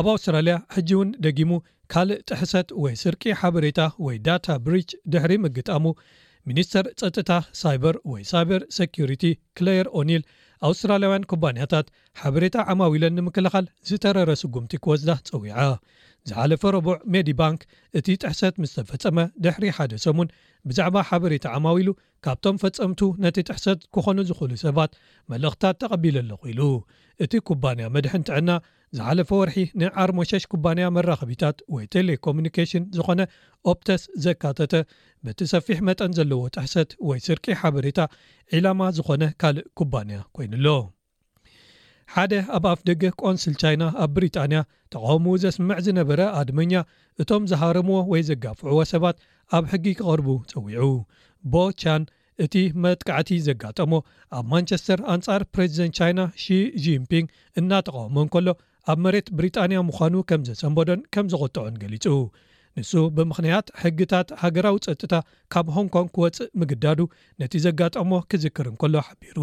ኣብ 0.00 0.06
ኣውስትራልያ 0.14 0.56
ሕጂ 0.74 0.90
እውን 0.96 1.08
ደጊሙ 1.24 1.50
ካልእ 1.92 2.20
ጥሕሰት 2.30 2.68
ወይ 2.82 2.94
ስርቂ 3.04 3.22
ሓበሬታ 3.40 3.80
ወይ 4.06 4.16
ዳታ 4.26 4.46
ብሪጅ 4.66 4.90
ድሕሪ 5.14 5.32
ምግጣሙ 5.46 5.84
ሚኒስተር 6.48 6.86
ፀጥታ 7.00 7.32
ሳይበር 7.60 7.94
ወይ 8.12 8.22
ሳይበር 8.30 8.62
ሰኪሪቲ 8.78 9.22
ክለየር 9.58 9.86
ኦኒል 10.00 10.22
ኣውስትራልያውያን 10.68 11.26
ኩባንያታት 11.30 11.86
ሓበሬታ 12.22 12.56
ዓማዊ 12.72 12.92
ለን 13.02 13.16
ንምክልኻል 13.20 13.64
ዝተረረ 13.90 14.30
ስጉምቲ 14.42 14.74
ክወዝዳ 14.84 15.12
ፀዊዓ 15.30 15.62
ዝሓለፈ 16.28 16.62
ረቡዕ 16.74 16.94
ሜዲባንክ 17.14 17.60
እቲ 17.98 18.06
ጥሕሰት 18.22 18.54
ምስ 18.62 18.70
ተፈፀመ 18.76 19.18
ድሕሪ 19.44 19.64
ሓደ 19.76 19.92
ሰሙን 20.04 20.28
ብዛዕባ 20.68 20.96
ሓበሬታ 21.08 21.46
ኣማዊ 21.56 21.76
ሉ 21.86 21.90
ካብቶም 22.24 22.58
ፈፀምቱ 22.62 23.00
ነቲ 23.24 23.36
ጥሕሰት 23.48 23.80
ክኾኑ 23.94 24.18
ዝኽእሉ 24.30 24.52
ሰባት 24.64 24.92
መልእኽትታት 25.32 25.76
ተቐቢለ 25.82 26.16
ኣለኹ 26.22 26.40
ኢሉ 26.52 26.60
እቲ 27.26 27.32
ኩባንያ 27.50 27.88
መድሒ 27.96 28.12
እንትዕና 28.20 28.50
ዝሓለፈ 28.98 29.30
ወርሒ 29.42 29.56
ንዓርሞሸሽ 29.82 30.42
ኩባንያ 30.52 30.86
መራኸቢታት 30.96 31.56
ወይ 31.74 31.84
ቴሌኮሚኒኬሽን 31.96 32.86
ዝኾነ 32.96 33.20
ኦፕተስ 33.72 34.02
ዘካተተ 34.26 34.74
ብቲሰፊሕ 35.28 35.78
መጠን 35.90 36.14
ዘለዎ 36.20 36.40
ጥሕሰት 36.56 36.92
ወይ 37.10 37.20
ስርቂ 37.28 37.44
ሓበሬታ 37.62 38.00
ዒላማ 38.56 38.80
ዝኾነ 38.98 39.22
ካልእ 39.42 39.66
ኩባንያ 39.80 40.18
ኮይኑ 40.38 40.54
ኣሎ 40.60 40.66
ሓደ 42.12 42.32
ኣብ 42.56 42.64
ኣፍ 42.70 42.80
ደገ 42.88 43.02
ቆንስል 43.22 43.54
ቻይና 43.60 43.84
ኣብ 44.04 44.10
ብሪጣንያ 44.16 44.58
ተቃወሙ 44.92 45.26
ዘስምዕ 45.42 45.76
ዝነበረ 45.86 46.20
ኣድመኛ 46.40 46.72
እቶም 47.22 47.42
ዝሃረምዎ 47.50 47.96
ወይ 48.12 48.22
ዘጋፍዕዎ 48.30 48.78
ሰባት 48.92 49.16
ኣብ 49.56 49.64
ሕጊ 49.72 49.86
ክቐርቡ 49.98 50.28
ፀዊዑ 50.50 50.84
ቦቻን 51.52 52.02
እቲ 52.44 52.54
መትካዕቲ 52.84 53.30
ዘጋጠሞ 53.48 53.92
ኣብ 54.36 54.44
ማንቸስተር 54.52 55.00
ኣንፃር 55.14 55.42
ፕሬዚደንት 55.54 55.96
ቻይና 55.98 56.20
ሺጂምፒንግ 56.44 57.26
እናተቃውሞን 57.60 58.30
ከሎ 58.34 58.46
ኣብ 58.92 58.98
መሬት 59.06 59.28
ብሪጣንያ 59.36 59.78
ምኳኑ 59.90 60.14
ከም 60.30 60.40
ዘሰንበዶን 60.48 61.02
ከም 61.16 61.28
ዘቆጥዖን 61.34 61.78
ገሊፁ 61.84 62.06
ንሱ 62.80 62.92
ብምኽንያት 63.16 63.66
ሕጊታት 63.82 64.28
ሃገራዊ 64.42 64.78
ፀጥታ 64.88 65.14
ካብ 65.54 65.66
ሆንኮንግ 65.76 66.10
ክወፅእ 66.16 66.50
ምግዳዱ 66.62 67.00
ነቲ 67.42 67.54
ዘጋጠሞ 67.68 68.12
ክዝክር 68.30 68.68
እንከሎ 68.72 68.94
ሓቢሩ 69.08 69.38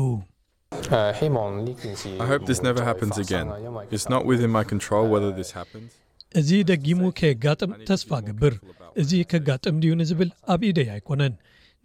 እዚ 6.40 6.50
ደጊሙ 6.70 7.02
ከየጋጥም 7.20 7.72
ተስፋ 7.90 8.10
ገብር 8.28 8.54
እዚ 9.02 9.12
ከጋጥም 9.32 9.80
ድዩ 9.84 9.92
ንዝብል 10.02 10.30
ኣብ 10.54 10.62
ኢደይ 10.70 10.88
ኣይኮነን 10.96 11.34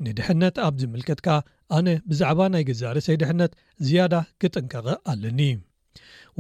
ንድሕነት 0.07 0.57
ኣብ 0.67 0.75
ዝምልከት 0.83 1.21
ከ 1.27 1.39
ኣነ 1.79 1.87
ብዛዕባ 2.11 2.41
ናይ 2.55 2.63
ግዛርሰይ 2.71 3.17
ድሕነት 3.23 3.53
ዝያዳ 3.87 4.15
ክጥንቀቐ 4.43 4.87
ኣለኒ 5.13 5.41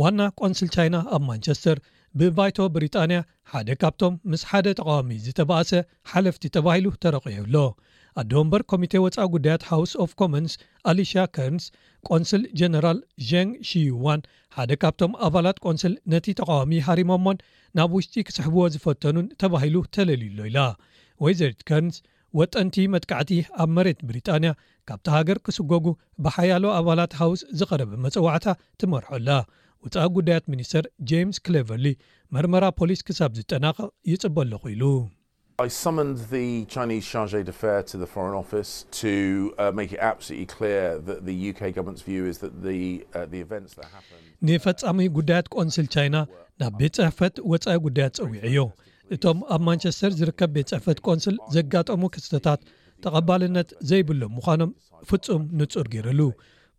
ዋና 0.03 0.21
ቆንስል 0.41 0.71
ቻይና 0.77 0.97
ኣብ 1.17 1.23
ማንቸስተር 1.31 1.79
ብባይቶ 2.21 2.59
ብሪጣንያ 2.75 3.19
ሓደ 3.53 3.69
ካብቶም 3.81 4.15
ምስ 4.31 4.43
ሓደ 4.51 4.67
ተቃዋሚ 4.81 5.11
ዝተባኣሰ 5.27 5.71
ሓለፍቲ 6.13 6.45
ተባሂሉ 6.57 6.87
ተረቂዑኣሎ 7.05 7.57
ኣደወንበር 8.21 8.63
ኮሚቴ 8.71 8.93
ወፃኢ 9.05 9.25
ጉዳያት 9.35 9.63
ሃውስ 9.71 9.91
ኦፍ 10.03 10.11
ኮመንስ 10.21 10.53
ኣሊሻ 10.91 11.13
ከርንስ 11.37 11.65
ቆንስል 12.09 12.43
ጀነራል 12.59 12.99
ዣን 13.31 13.49
ሽዋን 13.69 14.21
ሓደ 14.57 14.71
ካብቶም 14.83 15.15
ኣባላት 15.27 15.59
ቆንስል 15.65 15.95
ነቲ 16.13 16.27
ተቃዋሚ 16.41 16.73
ሃሪሞሞን 16.87 17.41
ናብ 17.79 17.91
ውሽጢ 17.97 18.17
ክስሕብዎ 18.29 18.63
ዝፈተኑን 18.75 19.27
ተባሂሉ 19.43 19.77
ተለልዩሎ 19.97 20.39
ኢላ 20.51 20.61
ወይዘርድ 21.25 21.61
ከርንስ 21.71 21.99
ወጠንቲ 22.39 22.77
መትካዕቲ 22.95 23.31
ኣብ 23.63 23.69
መሬት 23.77 24.01
ብሪጣንያ 24.09 24.51
ካብቲ 24.89 25.07
ሃገር 25.17 25.39
ክስጎጉ 25.49 25.87
ብሓያሎ 26.27 26.65
ኣባላት 26.79 27.13
ሃውስ 27.21 27.43
ዝቐረበ 27.61 27.93
መፅዋዕታ 28.07 28.47
ትመርሖላ 28.83 29.31
ወፃኢ 29.85 30.09
ጉዳያት 30.17 30.47
ሚኒስተር 30.55 30.85
ጃምስ 31.11 31.39
ክለቨርሊ 31.47 31.87
መርመራ 32.37 32.65
ፖሊስ 32.81 33.03
ክሳብ 33.09 33.33
ዝጠናቅቕ 33.41 33.89
ይፅበለኹ 34.13 34.63
ኢሉ 34.75 34.85
Uh, 35.63 35.67
uh, 35.89 36.03
ንፈጻሚ 44.49 44.99
ጉዳያት 45.19 45.47
ቆንስል 45.55 45.87
ቻይና 45.95 46.17
ናብ 46.63 46.75
ቤት 46.81 46.97
ፅሕፈት 47.01 47.37
ወፃኢ 47.53 47.77
ጉዳያት 47.87 48.19
ፀዊዐ 48.25 48.45
ዮ 48.57 48.65
እቶም 49.17 49.39
ኣብ 49.55 49.63
ማንቸስተር 49.69 50.11
ዝርከብ 50.19 50.51
ቤት 50.57 50.69
ፅሕፈት 50.75 50.99
ቈንስል 51.07 51.39
ዘጋጠሙ 51.55 52.03
ክስተታት 52.17 52.61
ተቐባልነት 53.07 53.71
ዘይብሎም 53.93 54.35
ምዃኖም 54.39 54.75
ፍጹም 55.13 55.43
ንፁር 55.61 55.89
ገይረሉ 55.95 56.21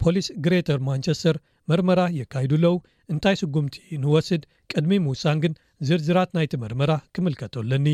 ፖሊስ 0.03 0.27
ግሬተር 0.47 0.79
ማንቸስተር 0.89 1.39
መርመራ 1.71 2.03
የካይዱኣለዉ 2.19 2.75
እንታይ 3.15 3.37
ስጉምቲ 3.41 3.75
ንወስድ 4.03 4.45
ቅድሚ 4.73 4.93
ምውሳን 5.07 5.41
ግን 5.45 5.55
ዝርዝራት 5.89 6.29
ናይቲ 6.39 6.53
መርመራ 6.65 6.91
ክምልከቶኣለኒ 7.17 7.87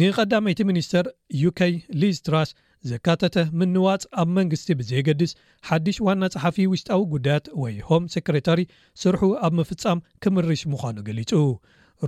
ንቀዳመይቲ 0.00 0.60
ሚኒስተር 0.70 1.04
ዩkይ 1.42 1.74
ሊዝ 2.00 2.16
ትራስ 2.26 2.50
ዘካተተ 2.90 3.36
ምንዋፅ 3.60 4.02
ኣብ 4.20 4.28
መንግስቲ 4.38 4.68
ብዘየገድስ 4.80 5.32
ሓዱሽ 5.68 5.96
ዋና 6.06 6.22
ፀሓፊ 6.34 6.56
ውሽጣዊ 6.72 7.00
ጉዳያት 7.14 7.46
ወይ 7.62 7.74
ሆም 7.88 8.04
ሴክረታሪ 8.14 8.60
ስርሑ 9.02 9.22
ኣብ 9.46 9.54
ምፍፃም 9.60 10.02
ክምርሽ 10.24 10.62
ምዃኑ 10.72 10.96
ገሊጹ 11.08 11.32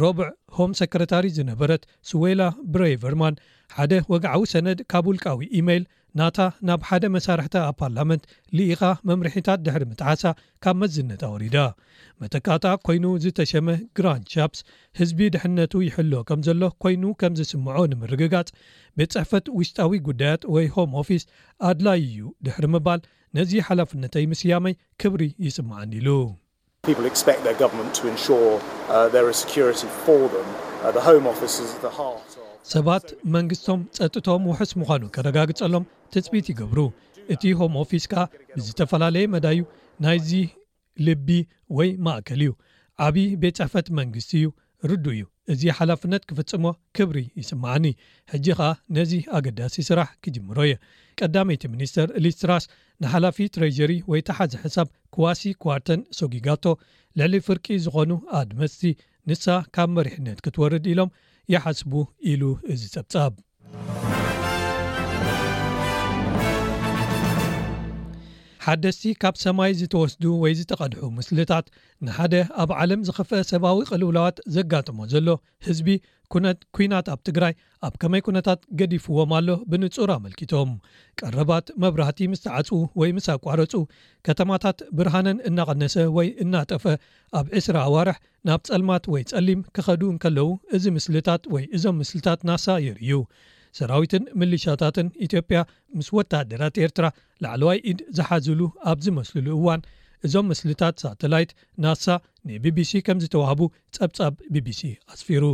ሮብዕ 0.02 0.28
ሆም 0.56 0.72
ሰክረታሪ 0.80 1.24
ዝነበረት 1.38 1.82
ስዌላ 2.10 2.42
ብሬቨርማን 2.74 3.40
ሓደ 3.76 3.92
ወግዓዊ 4.14 4.42
ሰነድ 4.54 4.78
ካብ 4.92 5.06
ውልቃዊ 5.10 5.42
ኢሜይል 5.60 5.84
ናታ 6.18 6.38
ናብ 6.68 6.80
ሓደ 6.88 7.04
መሳርሕተ 7.14 7.54
ኣብ 7.66 7.74
ፓርላመንት 7.82 8.22
ሊኢኻ 8.58 8.82
መምርሒታት 9.08 9.60
ድሕሪ 9.66 9.82
ምትሓሳ 9.90 10.22
ካብ 10.64 10.76
መዝነት 10.82 11.20
ኣወሪዳ 11.28 11.56
መተካጣ 12.22 12.64
ኮይኑ 12.86 13.04
ዝተሸመ 13.24 13.68
ግራን 13.98 14.22
ሻፕስ 14.32 14.60
ህዝቢ 15.00 15.20
ድሕነቱ 15.34 15.74
ይሕሎ 15.88 16.12
ከም 16.30 16.40
ዘሎ 16.46 16.62
ኮይኑ 16.84 17.04
ከም 17.20 17.36
ዝስምዖ 17.40 17.76
ንምርግጋፅ 17.92 18.50
ቤት 19.00 19.12
ፅሕፈት 19.18 19.46
ውሽጣዊ 19.58 19.92
ጉዳያት 20.08 20.42
ወይ 20.54 20.66
ሆም 20.76 20.90
ኦፊስ 21.02 21.24
ኣድላይዩ 21.68 22.18
ድሕሪ 22.46 22.66
ምባል 22.76 23.02
ነዚ 23.38 23.52
ሓላፍነተይ 23.68 24.24
ምስያመይ 24.34 24.76
ክብሪ 25.02 25.22
ይስምዐን 25.46 25.92
ኢሉ 26.00 26.10
uh, 26.10 26.90
uh, 30.96 32.12
ሰባት 32.74 33.06
መንግስቶም 33.34 33.78
ፀጥቶም 33.96 34.42
ውሕስ 34.50 34.70
ምዃኑ 34.80 35.02
ከረጋግፀሎም 35.14 35.84
ተፅቢት 36.14 36.46
ይገብሩ 36.52 36.80
እቲ 37.34 37.42
ሆም 37.58 37.72
ኦፊስ 37.82 38.04
ከዓ 38.12 38.22
ብዝተፈላለየ 38.56 39.26
መዳዩ 39.34 39.58
ናይዚ 40.04 40.30
ልቢ 41.06 41.28
ወይ 41.78 41.90
ማእከል 42.06 42.40
እዩ 42.44 42.52
ዓብዪ 43.06 43.26
ቤት 43.42 43.56
ፅሕፈት 43.60 43.86
መንግስቲ 43.98 44.32
እዩ 44.40 44.48
ርዱ 44.90 45.04
እዩ 45.16 45.22
እዚ 45.52 45.62
ሓላፍነት 45.78 46.22
ክፍፅሞ 46.30 46.64
ክብሪ 46.96 47.18
ይስማዓኒ 47.40 47.86
ሕጂ 48.32 48.46
ከዓ 48.58 48.68
ነዚ 48.96 49.12
ኣገዳሲ 49.36 49.76
ስራሕ 49.88 50.08
ክጅምሮ 50.24 50.58
እየ 50.66 50.74
ቀዳመይቲ 51.20 51.62
ሚኒስተር 51.74 52.08
ሊስትራስ 52.24 52.66
ንሓላፊ 53.04 53.38
ትረጀሪ 53.54 53.92
ወይ 54.10 54.22
ታሓዘ 54.28 54.52
ሕሳብ 54.64 54.88
ክዋሲ 55.16 55.42
ኳዋርተን 55.64 56.02
ሶጊጋቶ 56.20 56.64
ልዕሊ 57.20 57.34
ፍርቂ 57.48 57.66
ዝኾኑ 57.86 58.10
ኣድመስቲ 58.42 58.82
ንሳ 59.30 59.46
ካብ 59.76 59.90
መሪሕነት 59.98 60.38
ክትወርድ 60.46 60.86
ኢሎም 60.94 61.10
ይሓስቡ 61.54 61.92
ኢሉ 62.32 62.42
እዚ 62.74 62.82
ፀብጻብ 62.94 63.32
ሓደስቲ 68.64 69.02
ካብ 69.22 69.34
ሰማይ 69.42 69.70
ዝተወስዱ 69.80 70.22
ወይ 70.40 70.52
ዝተቐድሑ 70.58 70.98
ምስልታት 71.18 71.66
ንሓደ 72.06 72.34
ኣብ 72.62 72.70
ዓለም 72.80 73.04
ዝኽፍአ 73.08 73.38
ሰብዊ 73.50 73.78
ቅልውላዋት 73.90 74.38
ዘጋጥሞ 74.54 74.98
ዘሎ 75.12 75.28
ህዝቢ 75.66 75.88
ኩናት 76.78 77.06
ኣብ 77.12 77.20
ትግራይ 77.28 77.54
ኣብ 77.88 77.94
ከመይ 78.00 78.22
ኩነታት 78.26 78.60
ገዲፍዎም 78.80 79.30
ኣሎ 79.38 79.48
ብንጹር 79.70 80.10
ኣመልኪቶም 80.16 80.72
ቀረባት 81.20 81.66
መብራህቲ 81.84 82.20
ምስ 82.32 82.42
ተዓፅ 82.46 82.68
ወይ 83.02 83.12
ምስ 83.18 83.28
ኣቋረፁ 83.34 83.72
ከተማታት 84.28 84.78
ብርሃነን 84.98 85.40
እናቐነሰ 85.50 85.96
ወይ 86.18 86.28
እናጠፈ 86.44 86.84
ኣብ 87.40 87.48
ዕስረ 87.60 87.76
ኣዋርሕ 87.88 88.18
ናብ 88.50 88.62
ፀልማት 88.70 89.06
ወይ 89.14 89.24
ጸሊም 89.32 89.62
ክኸዱ 89.78 90.02
ንከለው 90.16 90.50
እዚ 90.78 90.84
ምስልታት 90.98 91.42
ወይ 91.56 91.64
እዞም 91.78 91.98
ምስልታት 92.02 92.42
ናሳ 92.50 92.66
የርእዩ 92.88 93.12
ሰራዊትን 93.78 94.22
ምልሻታትን 94.40 95.08
ኢትዮጵያ 95.26 95.58
ምስ 95.98 96.08
ወታደራት 96.18 96.76
ኤርትራ 96.84 97.06
ላዕለዋይ 97.44 97.78
ኢድ 97.90 98.00
ዝሓዝሉ 98.18 98.60
ኣብ 98.90 98.98
ዝመስሉሉእዋን 99.06 99.82
እዞም 100.26 100.46
ምስልታት 100.52 100.94
ሳተላይት 101.02 101.50
ናሳ 101.82 102.06
ንቢቢሲ 102.48 102.90
ከም 103.06 103.20
ዝተዋህቡ 103.22 103.60
ፀብፃብ 103.96 104.34
ቢቢሲ 104.54 104.80
ኣስፊሩ 105.14 105.44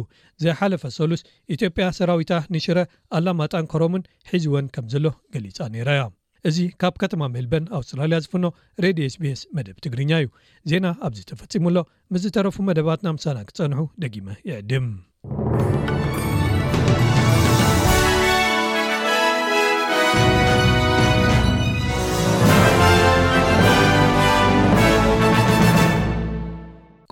ዘሓለፈ 0.44 0.82
ሰሉስ 0.98 1.22
ኢትዮጵያ 1.56 1.84
ሰራዊታ 1.98 2.32
ንሽረ 2.54 2.78
ኣላማጣን 3.18 3.68
ከሮምን 3.72 4.02
ሒዚወን 4.30 4.68
ከም 4.76 4.86
ዘሎ 4.94 5.06
ገሊፃ 5.36 5.58
ነይራያ 5.74 6.02
እዚ 6.48 6.58
ካብ 6.80 6.96
ከተማ 7.02 7.22
መልበን 7.36 7.64
ኣውስትራልያ 7.78 8.18
ዝፍኖ 8.24 8.46
ሬድ 8.84 8.98
ስቤስ 9.16 9.40
መደብ 9.58 9.78
ትግርኛ 9.86 10.10
እዩ 10.24 10.28
ዜና 10.72 10.86
ኣብዚ 11.08 11.20
ተፈፂሙሎ 11.30 11.76
ምስዝተረፉ 12.14 12.58
መደባት 12.70 13.02
ናምሳና 13.08 13.38
ክፀንሑ 13.50 13.80
ደጊመ 14.04 14.28
ይዕድም 14.50 14.88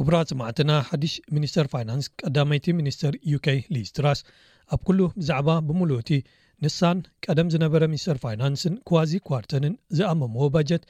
ቅቡራ 0.01 0.17
ስማዕትና 0.31 0.73
ሓዱሽ 0.89 1.13
ሚኒስተር 1.37 1.67
ፋይናንስ 1.75 2.07
ቀዳመይቲ 2.21 2.67
ሚኒስተር 2.81 3.13
ዩ 3.33 3.39
ሊስትራስ 3.77 4.21
ኣብ 4.75 4.81
ኩሉ 4.89 5.01
ብዛዕባ 5.19 5.49
ብምሉቲ 5.69 6.11
ንሳን 6.65 6.99
ቀደም 7.25 7.49
ዝነበረ 7.53 7.83
ሚኒስተር 7.93 8.19
ፋይናንስን 8.25 8.75
ኳዋዚ 8.89 9.13
ኳርተርን 9.29 9.75
ዝኣመምዎ 9.99 10.45
ባጀት 10.55 10.85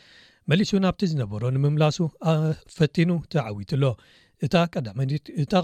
መሊሱ 0.50 0.70
ናብቲ 0.84 1.02
ዝነበሮ 1.12 1.42
ንምምላሱ 1.54 1.99
ኣፈቲኑ 2.32 3.11
ተዓዊትሎ 3.34 3.84
እታ 4.46 4.54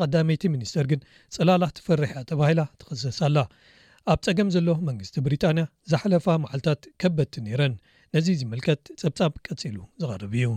ቀዳመይቲ 0.03 0.43
ሚኒስተር 0.55 0.85
ግን 0.93 1.01
ፅላላ 1.37 1.63
ትፈርሕ 1.79 2.11
ያ 2.19 2.23
ተባሂላ 2.31 2.63
ትኽስሳላ 2.83 3.39
ኣብ 4.13 4.21
ፀገም 4.27 4.51
ዘሎ 4.57 4.69
መንግስቲ 4.89 5.17
ብሪጣንያ 5.27 5.65
ዝሓለፋ 5.93 6.27
መዓልትታት 6.45 6.83
ከበድቲ 7.03 7.37
ነይረን 7.47 7.75
ነዚ 8.17 8.29
ዝምልከት 8.43 8.83
ፀብፃብ 9.03 9.33
ቀፂሉ 9.49 9.77
ዝቐርብ 10.03 10.33
እዩ 10.41 10.49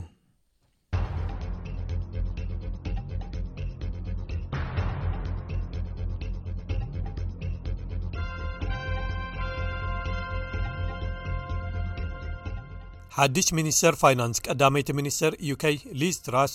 ሓድሽ 13.17 13.47
ሚኒስተር 13.57 13.93
ፋይናንስ 14.01 14.37
ቀዳመይቲ 14.47 14.87
ሚኒስተር 14.99 15.33
ዩከይ 15.47 15.75
ሊስትራስ 16.01 16.51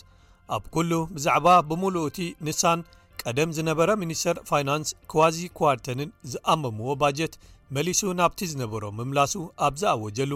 ኣብ 0.55 0.63
ኩሉ 0.75 0.91
ብዛዕባ 1.17 1.47
ብምሉእቲ 1.69 2.17
ንሳን 2.47 2.81
ቀደም 3.23 3.51
ዝነበረ 3.57 3.91
ሚኒስተር 4.03 4.37
ፋይናንስ 4.49 4.89
ክዋዚ 5.13 5.37
ኳርተንን 5.59 6.11
ዝኣመምዎ 6.33 6.89
ባጀት 7.03 7.35
መሊሱ 7.79 8.01
ናብቲ 8.21 8.41
ዝነበሮ 8.53 8.85
ምምላሱ 9.01 9.35
ኣብዝኣወጀሉ 9.67 10.33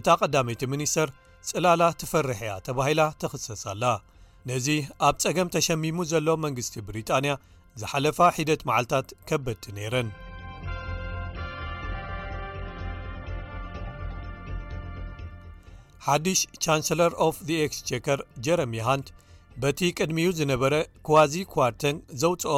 እታ 0.00 0.06
ቀዳመይቲ 0.22 0.62
ሚኒስተር 0.74 1.08
ፅላላ 1.50 1.82
ትፈርሐያ 2.02 2.52
ተባሂላ 2.68 3.00
ተኽሰሳላ 3.22 3.84
ነዚ 4.50 4.68
ኣብ 5.10 5.14
ፀገም 5.26 5.50
ተሸሚሙ 5.56 5.96
ዘሎ 6.14 6.28
መንግስቲ 6.46 6.76
ብሪጣንያ 6.90 7.34
ዝሓለፋ 7.82 8.18
ሒደት 8.40 8.62
መዓልትታት 8.70 9.10
ከበድቲ 9.30 9.64
ነይረን 9.78 10.08
ሓድሽ 16.04 16.40
ቻንሰለር 16.64 17.12
ኦፍ 17.24 17.36
ኤክስቸከር 17.64 18.20
ጀረሚ 18.44 18.72
ሃንድ 18.86 19.06
በቲ 19.62 19.80
ቅድሚዩ 19.98 20.28
ዝነበረ 20.38 20.74
ኳዋዚ 21.06 21.34
ኳዋርተን 21.52 21.96
ዘውፅኦ 22.22 22.54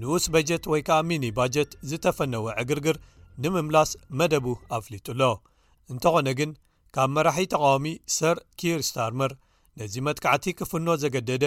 ንኡስ 0.00 0.24
በጀት 0.34 0.64
ወይ 0.72 0.80
ከዓ 0.86 0.98
ሚኒ 1.08 1.24
ባጀት 1.38 1.70
ዝተፈነወ 1.90 2.46
ዕግርግር 2.62 2.96
ንምምላስ 3.44 3.90
መደቡ 4.20 4.46
ኣፍሊጡሎ 4.78 5.20
እንተኾነ 5.92 6.26
ግን 6.40 6.50
ካብ 6.96 7.08
መራሒ 7.16 7.38
ተቃዋሚ 7.54 7.86
ሰር 8.18 8.36
ኪር 8.60 8.80
ስታርመር 8.90 9.32
ነዚ 9.80 9.94
መትካዕቲ 10.08 10.44
ክፍኖ 10.60 10.88
ዘገደደ 11.04 11.44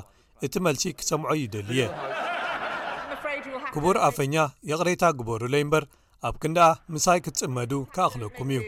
እቲ 0.47 0.53
መልሲ 0.65 0.83
ክሰምዖ 0.99 1.31
ይደሊ 1.43 1.69
እየ 1.77 1.85
ክቡር 3.75 3.95
ኣፈኛ 4.09 4.35
የቕሪታ 4.71 5.03
ግበሩ 5.21 5.41
ለይ 5.53 5.63
እምበር 5.67 5.83
ኣብ 6.27 6.35
ክንዳኣ 6.41 6.71
ምሳይ 6.95 7.19
ክትጽመዱ 7.25 7.71
ካኣኽለኩም 7.95 8.49
እዩ 8.57 8.59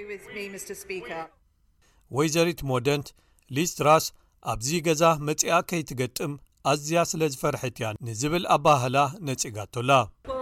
ወይዘት 2.17 2.59
ሞደንት 2.69 3.07
ሊስትራስ 3.57 4.05
ኣብዚ 4.51 4.69
ገዛ 4.85 5.03
መጺኣ 5.27 5.55
ከይትገጥም 5.69 6.31
ኣዝያ 6.71 6.99
ስለ 7.11 7.21
ዝፈርሒት 7.33 7.77
እያ 7.79 7.87
ንዝብል 8.07 8.43
ኣባባህላ 8.55 8.97
ነጺጋቶላ 9.27 9.91
uh, 10.33 10.39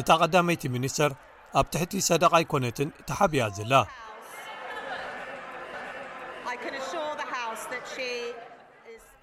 እታ 0.00 0.08
ቐዳመይቲ 0.22 0.62
ሚኒስተር 0.76 1.12
ኣብ 1.60 1.66
ትሕቲ 1.74 1.92
ሰደቓይ 2.08 2.44
ኰነትን 2.58 2.88
ተሓቢያ 3.10 3.44
ዘላ 3.58 3.74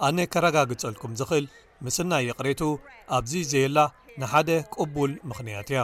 ኣነ 0.08 0.20
ከረጋግጸልኩም 0.36 1.12
ዝኽእል 1.20 1.46
ምስናይ 1.88 2.24
ይቕሬቱ 2.30 2.62
ኣብዚ 3.20 3.34
ዘየላ 3.52 3.80
ንሓደ 4.22 4.50
ቅቡል 4.78 5.12
ምኽንያት 5.32 5.70
እያ 5.76 5.84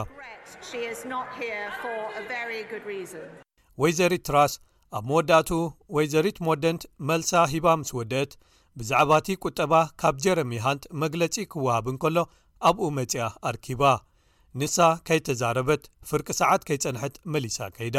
ወይዘሪት 3.82 4.22
ትራስ 4.28 4.52
ኣብ 4.98 5.04
መወዳእቱ 5.08 5.50
ወይ 5.96 6.06
ዘሪት 6.12 6.38
ሞደንት 6.46 6.82
መልሳ 7.08 7.32
ሂባ 7.52 7.66
ምስ 7.80 7.90
ወድአት 7.98 8.32
ብዛዕባ 8.78 9.10
እቲ 9.20 9.28
ቁጠባ 9.44 9.72
ካብ 10.00 10.16
ጀረሚ 10.24 10.52
ሃንት 10.64 10.84
መግለጺ 11.02 11.34
ክውሃብን 11.52 11.96
ከሎ 12.02 12.16
ኣብኡ 12.68 12.88
መጽኣ 12.98 13.26
ኣርኪባ 13.50 13.82
ንሳ 14.60 14.76
ከይተዛረበት 15.08 15.82
ፍርቂ 16.08 16.28
ሰዓት 16.40 16.62
ከይጸንሐት 16.68 17.14
መሊሳ 17.34 17.58
ከይዳ 17.76 17.98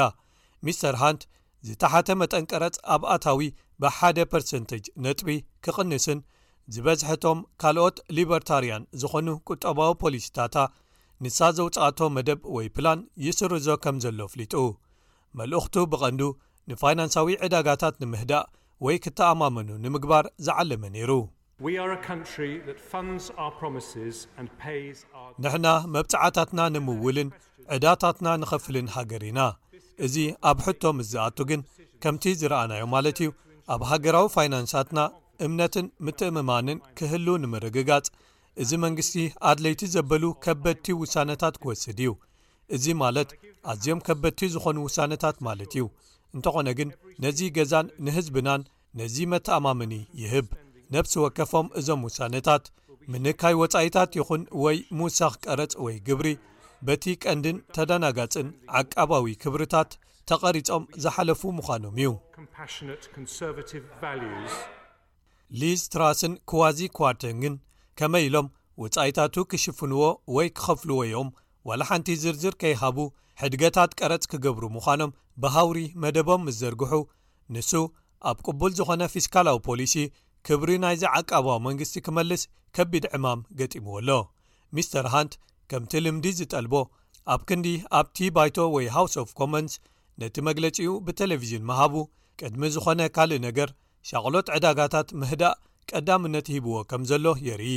ሚስተር 0.68 0.96
ሃንት 1.04 1.24
ዝተሓተ 1.68 2.08
መጠን 2.22 2.46
ቀረፅ 2.52 2.76
ኣብ 2.96 3.02
ኣታዊ 3.16 3.48
ብሓደ 3.82 4.18
ፐርሰንተጅ 4.34 4.86
ነጥቢ 5.06 5.30
ክቕንስን 5.66 6.20
ዝበዝሐቶም 6.74 7.40
ካልኦት 7.62 7.98
ሊበርታርያን 8.18 8.84
ዝኾኑ 9.02 9.28
ቁጠባዊ 9.50 9.92
ፖሊስታታ 10.04 10.58
ንሳ 11.24 11.40
ዘውፃኣቶ 11.60 12.00
መደብ 12.18 12.40
ወይ 12.58 12.70
ፕላን 12.78 13.02
ይስርዞ 13.28 13.68
ከም 13.86 13.98
ዘሎ 14.06 14.20
ኣፍሊጡ 14.30 14.54
መልእኽቱ 15.40 15.76
ብቐንዱ 15.92 16.22
ንፋይናንሳዊ 16.70 17.34
ዕዳጋታት 17.46 17.96
ንምህዳእ 18.02 18.48
ወይ 18.86 18.98
ክተኣማመኑ 19.04 19.70
ንምግባር 19.84 20.26
ዝዓለመ 20.46 20.84
ነይሩ 20.96 21.12
ንሕና 25.44 25.68
መብጽዓታትና 25.96 26.62
ንምውልን 26.76 27.30
ዕዳታትና 27.76 28.28
ንኸፍልን 28.42 28.88
ሃገር 28.96 29.24
ኢና 29.30 29.42
እዚ 30.08 30.16
ኣብ 30.52 30.58
ሕቶም 30.66 30.98
እዝኣቱ 31.04 31.38
ግን 31.52 31.62
ከምቲ 32.06 32.24
ዝረኣናዮ 32.42 32.84
ማለት 32.96 33.18
እዩ 33.24 33.32
ኣብ 33.76 33.82
ሃገራዊ 33.92 34.28
ፋይናንሳትና 34.36 35.00
እምነትን 35.48 35.88
ምትእምማንን 36.08 36.82
ክህሉ 36.98 37.28
ንምርግጋጽ 37.44 38.08
እዚ 38.64 38.72
መንግስቲ 38.86 39.16
ኣድለይቲ 39.52 39.84
ዘበሉ 39.96 40.24
ከበድቲ 40.46 40.88
ውሳነታት 41.02 41.56
ክወስድ 41.62 42.00
እዩ 42.06 42.10
እዚ 42.76 42.86
ማለት 43.04 43.30
ኣዝዮም 43.72 44.00
ከበድቲ 44.08 44.48
ዝኾኑ 44.56 44.78
ውሳነታት 44.88 45.38
ማለት 45.48 45.72
እዩ 45.78 45.86
እንተኾነ 46.36 46.68
ግን 46.80 46.90
ነዚ 47.24 47.40
ገዛን 47.58 47.88
ንህዝብናን 48.06 48.62
ነዚ 49.00 49.16
መተኣማምኒ 49.32 49.94
ይህብ 50.22 50.48
ነብሲ 50.96 51.14
ወከፎም 51.26 51.68
እዞም 51.80 52.02
ውሳነታት 52.08 52.64
ምንካይ 53.12 53.56
ወጻኢታት 53.62 54.12
ይኹን 54.20 54.42
ወይ 54.64 54.78
ምውሳኽ 54.98 55.34
ቀረጽ 55.46 55.74
ወይ 55.86 55.96
ግብሪ 56.08 56.28
በቲ 56.88 57.04
ቀንድን 57.24 57.58
ተደናጋጽን 57.76 58.48
ዓቃባዊ 58.80 59.26
ክብርታት 59.44 59.92
ተቐሪጾም 60.30 60.84
ዝሓለፉ 61.04 61.42
ምዃኖም 61.58 61.96
እዩ 62.02 62.10
ሊዝ 65.62 65.82
ትራስን 65.94 66.34
ክዋዚ 66.50 66.80
ኳርተግን 66.98 67.56
ከመይ 68.00 68.26
ኢሎም 68.30 68.48
ወጻኢታቱ 68.84 69.36
ክሽፍንዎ 69.52 70.02
ወይ 70.36 70.48
ክኸፍልዎ 70.58 71.00
ዮም 71.14 71.30
ዋላ 71.70 71.82
ሓንቲ 71.90 72.08
ዝርዝር 72.24 72.54
ከይሃቡ 72.62 72.98
ሕድገታት 73.42 73.92
ቀረፅ 74.00 74.24
ክገብሩ 74.32 74.64
ምዃኖም 74.76 75.12
ብሃውሪ 75.42 75.80
መደቦም 76.04 76.42
ምስዘርግሑ 76.48 76.94
ንሱ 77.56 77.72
ኣብ 78.30 78.38
ቅቡል 78.48 78.72
ዝኾነ 78.78 79.02
ፊስካላዊ 79.14 79.58
ፖሊሲ 79.68 79.94
ክብሪ 80.48 80.70
ናይዚዓቀባዊ 80.84 81.58
መንግስቲ 81.68 81.96
ክመልስ 82.06 82.42
ከቢድ 82.76 83.06
ዕማም 83.18 83.40
ገጢምዎ 83.60 83.94
ኣሎ 84.02 84.10
ሚስተር 84.76 85.08
ሃንት 85.14 85.34
ከምቲ 85.72 85.94
ልምዲ 86.06 86.26
ዝጠልቦ 86.40 86.74
ኣብ 87.34 87.42
ክንዲ 87.50 87.68
ኣብቲ 88.00 88.18
ባይቶ 88.36 88.58
ወይ 88.76 88.86
ሃውስ 88.96 89.14
ኦፍ 89.24 89.30
ኮመንስ 89.40 89.74
ነቲ 90.22 90.36
መግለፂኡ 90.48 90.90
ብቴለቭዥን 91.08 91.66
መሃቡ 91.70 91.94
ቅድሚ 92.40 92.64
ዝኾነ 92.76 93.02
ካልእ 93.16 93.40
ነገር 93.48 93.70
ሸቅሎት 94.10 94.48
ዕዳጋታት 94.56 95.10
ምህዳእ 95.22 95.58
ቀዳምነት 95.90 96.48
ሂብዎ 96.56 96.74
ከም 96.90 97.02
ዘሎ 97.12 97.26
የርኢ 97.48 97.74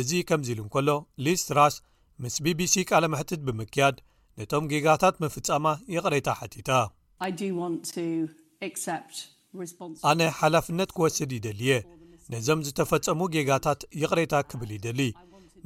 እዚ 0.00 0.10
ከምዚ 0.28 0.48
ኢሉ 0.54 0.60
እንከሎ 0.64 0.88
ሊስትራስ 1.26 1.74
ምስ 2.22 2.36
bቢሲ 2.58 2.74
ቃለ 2.90 3.04
ምሕትት 3.12 3.40
ብምክያድ 3.48 3.96
ነቶም 4.38 4.64
ጌጋታት 4.70 5.14
ምፍጻማ 5.22 5.66
ይቕሬታ 5.94 6.28
ሓቲታ 6.40 6.70
ኣነ 10.10 10.20
ሓላፍነት 10.38 10.90
ክወስድ 10.96 11.30
ይደልየ 11.36 11.72
ነዞም 12.32 12.60
ዝተፈጸሙ 12.68 13.20
ጌጋታት 13.34 13.80
ይቕሬታ 14.00 14.34
ክብል 14.52 14.70
ይደሊ 14.76 15.00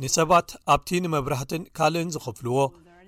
ንሰባት 0.02 0.50
ኣብቲ 0.74 0.88
ንመብራህትን 1.04 1.62
ካልእን 1.78 2.12
ዝኽፍልዎ 2.16 2.58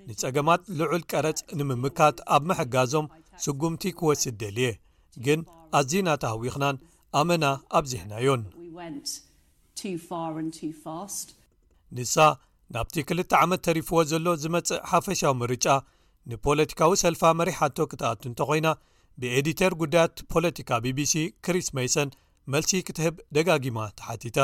ንጸገማት 0.07 0.61
ልዑል 0.79 1.03
ቀረጽ 1.11 1.39
ንምምካት 1.59 2.17
ኣብ 2.37 2.43
መሕጋዞም 2.51 3.07
ስጕምቲ 3.45 3.83
ክወስድ 3.99 4.35
ደልየ 4.41 4.69
ግን 5.27 5.39
ኣዝናተሃዊኽናን 5.81 6.75
ኣመና 7.21 7.45
ኣብዚሕናዮን 7.77 8.41
ናብቲ 12.75 12.95
2ልተ 13.09 13.31
ዓመት 13.43 13.61
ተሪፍዎ 13.67 13.97
ዘሎ 14.11 14.27
ዝመጽእ 14.43 14.79
ሓፈሻዊ 14.91 15.33
ምርጫ 15.41 15.65
ንፖለቲካዊ 16.31 16.91
ሰልፋ 17.03 17.21
መሪሕሓቶ 17.39 17.77
ክትኣት 17.91 18.21
እንተ 18.29 18.39
ኾይና 18.49 18.67
ብኤዲተር 19.21 19.73
ጕዳያት 19.81 20.15
ፖለቲካ 20.33 20.69
bቢሲ 20.85 21.13
ክሪስ 21.45 21.67
ሜሰን 21.77 22.09
መልሲ 22.53 22.71
ክትህብ 22.87 23.15
ደጋጊማ 23.37 23.77
ተሓቲታ 23.99 24.39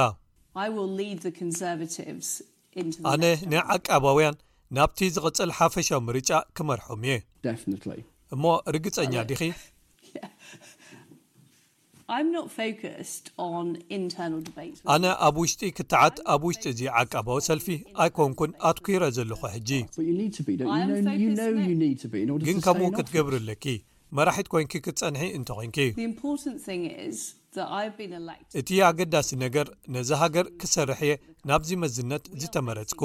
ኣነ 3.13 3.23
ንዓቃባውያን 3.53 4.37
ናብቲ 4.77 4.99
ዝቕጽል 5.15 5.49
ሓፈሻዊ 5.59 5.99
ምርጫ 6.09 6.31
ክመርሖም 6.57 7.01
እየ 7.07 7.17
እሞ 8.37 8.43
ርግጸኛ 8.75 9.13
ዲኺ 9.31 9.41
ኣነ 14.93 15.05
ኣብ 15.27 15.35
ውሽጢ 15.41 15.61
ክትዓት 15.77 16.15
ኣብ 16.33 16.41
ውሽጢ 16.47 16.63
እዚዓቀባዊ 16.71 17.37
ሰልፊ 17.49 17.67
ኣይኰንኩን 18.03 18.51
ኣትኲሮ 18.69 19.03
ዘለኹ 19.17 19.41
ሕጂ 19.55 19.69
ግን 22.47 22.57
ከምኡ 22.65 22.89
ክትገብርኣለኪ 22.97 23.65
መራሒት 24.19 24.47
ኰንኪ 24.59 24.73
ክትጸንሒ 24.85 25.25
እንተ 25.37 25.49
ዄንኪ 25.59 25.77
እቲ 28.61 28.69
ኣገዳሲ 28.89 29.29
ነገር 29.45 29.67
ነዚ 29.97 30.09
ሃገር 30.23 30.47
ክሰርሕ 30.63 30.99
የ 31.09 31.13
ናብዚ 31.51 31.69
መዝነት 31.83 32.25
ዝተመረጽኩ 32.43 33.03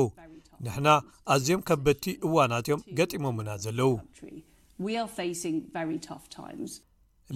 ንሕና 0.67 0.89
ኣዝዮም 1.35 1.63
ከበድቲ 1.69 2.07
እዋናት 2.29 2.65
እዮም 2.69 2.83
ገጢሞምና 2.99 3.49
ዘለዉ 3.67 3.93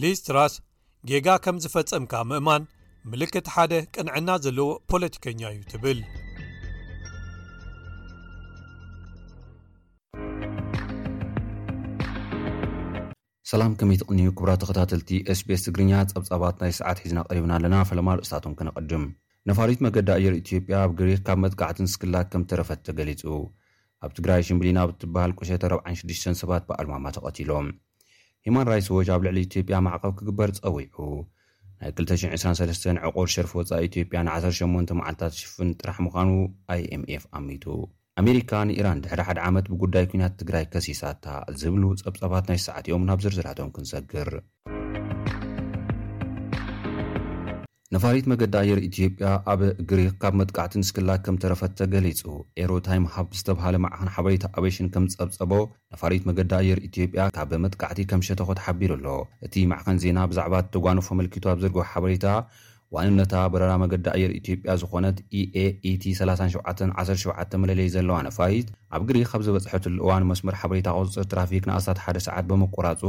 ሊስትራስ 0.03 0.53
ጌጋ 1.09 1.27
ከም 1.45 1.57
ዝፈጸምካ 1.65 2.15
ምእማን 2.31 2.63
ምልክት 3.11 3.47
ሓደ 3.53 3.73
ቅንዕና 3.95 4.29
ዘለዎ 4.45 4.67
ፖለቲከኛ 4.91 5.41
እዩ 5.53 5.61
ትብል 5.71 5.99
ሰላም 13.53 13.73
ከመይ 13.79 13.99
ትቕንዩ 14.03 14.27
ክብራ 14.39 14.51
ተኸታተልቲ 14.63 15.11
sbs 15.39 15.63
ትግርኛ 15.67 15.93
ጸብጻባት 16.13 16.57
ናይ 16.63 16.73
ሰዓት 16.83 17.01
ሒዝና 17.05 17.21
ቐሪብና 17.31 17.53
ኣለና 17.59 17.77
ፈለማልእስታቶም 17.91 18.57
ክነቐድም 18.59 19.07
ነፋሪት 19.51 19.81
መገዳ 19.87 20.09
አየር 20.21 20.37
ኢትዮጵያ 20.43 20.75
ኣብ 20.87 20.93
ገሪት 21.01 21.23
ካብ 21.29 21.41
መጥጋዕትን 21.45 21.91
ስክላክ 21.95 22.29
ከምእተረፈተገሊጹ 22.35 23.23
ኣብ 24.05 24.13
ትግራይ 24.19 24.45
ሽምብሊ 24.49 24.69
ናብ 24.79 24.91
እትበሃል 24.95 25.35
ቁሸተ46 25.41 26.43
ሰባት 26.43 26.65
ብኣልማማ 26.69 27.07
ተቐቲሎም 27.19 27.69
ሂማን 28.47 28.67
ራትስ 28.71 28.87
ዎች 28.97 29.09
ኣብ 29.15 29.23
ልዕሊ 29.27 29.39
ኢትዮጵያ 29.47 29.79
ማዕቐብ 29.87 30.13
ክግበር 30.19 30.51
ፀዊዑ 30.65 31.07
ናይ 31.81 31.91
223 31.99 32.89
ዕቆር 33.09 33.29
ሸርፊ 33.35 33.53
ወፃኢ 33.59 33.81
ኢትዮጵያ 33.89 34.19
ን18 34.29 34.95
መዓልታት 35.01 35.35
ሽፍን 35.41 35.71
ጥራሕ 35.81 35.99
ምዃኑ 36.07 36.31
iኤmኤf 36.85 37.25
ኣሚቱ 37.39 37.65
ኣሜሪካ 38.23 38.51
ንኢራን 38.71 39.03
ድሕሪ 39.05 39.21
ሓደ 39.29 39.39
ዓመት 39.51 39.69
ብጉዳይ 39.73 40.05
ኩናት 40.13 40.35
ትግራይ 40.41 40.67
ከሲሳ 40.73 41.03
ታ 41.25 41.39
ዝብሉ 41.63 41.85
ጸብጻባት 42.03 42.45
ናይ 42.53 42.61
ሰዓትኦም 42.69 43.07
ናብ 43.11 43.21
ዝርዝዳቶም 43.25 43.73
ክንሰግር 43.77 44.31
ነፋሪት 47.95 48.27
መገዲ 48.31 48.55
ኣየር 48.63 48.79
ኢትዮጵያ 48.89 49.29
ኣብ 49.53 49.61
ግሪክ 49.91 50.13
ካብ 50.23 50.35
መጥቃዕቲ 50.41 50.73
ንስክላቅ 50.83 51.17
ከም 51.27 51.37
ተረፈተ 51.43 51.79
ገሊጹ 51.95 52.21
ኤሮታይም 52.63 53.07
ሃብ 53.15 53.29
ዝተብሃለ 53.39 53.77
ማዕኸን 53.85 54.11
ሓበሬታ 54.17 54.45
ኣበሽን 54.59 54.89
ከም 54.95 55.05
ዝጸብጸቦ 55.13 55.53
ነፋሪት 55.93 56.25
መገዲ 56.29 56.53
ኣየር 56.59 56.79
ኢትዮጵያ 56.89 57.23
ካብ 57.39 57.53
መጥቃዕቲ 57.65 57.99
ከም 58.11 58.21
ሸተኾ 58.29 58.49
ተሓቢሩ 58.59 58.91
ኣሎ 58.99 59.07
እቲ 59.49 59.55
ማዕኸን 59.73 59.97
ዜና 60.05 60.21
ብዛዕባ 60.33 60.55
እተጓኖፉ 60.67 61.09
መልኪቱ 61.21 61.45
ኣብ 61.53 61.59
ዘርግቢ 61.65 61.83
ሓበሬታ 61.93 62.27
ዋንነታ 62.97 63.35
በረራ 63.55 63.73
መገዲ 63.85 64.07
ኣየር 64.15 64.31
ኢትዮጵያ 64.39 64.71
ዝኾነት 64.85 65.19
eaet 65.41 66.07
3717 66.21 67.59
መለለይ 67.65 67.91
ዘለዋ 67.97 68.19
ነፋሪት 68.29 68.71
ኣብ 68.97 69.03
ግሪክ 69.11 69.29
ካብ 69.33 69.43
ዝበጽሐት 69.49 69.85
ሉእዋን 69.97 70.29
መስመር 70.31 70.57
ሓበሬታ 70.63 70.89
ክቅጽፅር 71.01 71.27
ትራፊክ 71.35 71.67
ንኣስት 71.73 71.91
1ደ 72.07 72.19
ሰዓት 72.29 72.47
ብምቆራጹ 72.53 73.03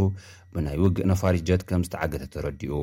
ብናይ 0.56 0.78
ውግእ 0.86 1.06
ነፋሪት 1.13 1.46
ጀት 1.52 1.63
ከም 1.72 1.86
ዝተዓገተ 1.88 2.26
ተረዲኡ 2.36 2.74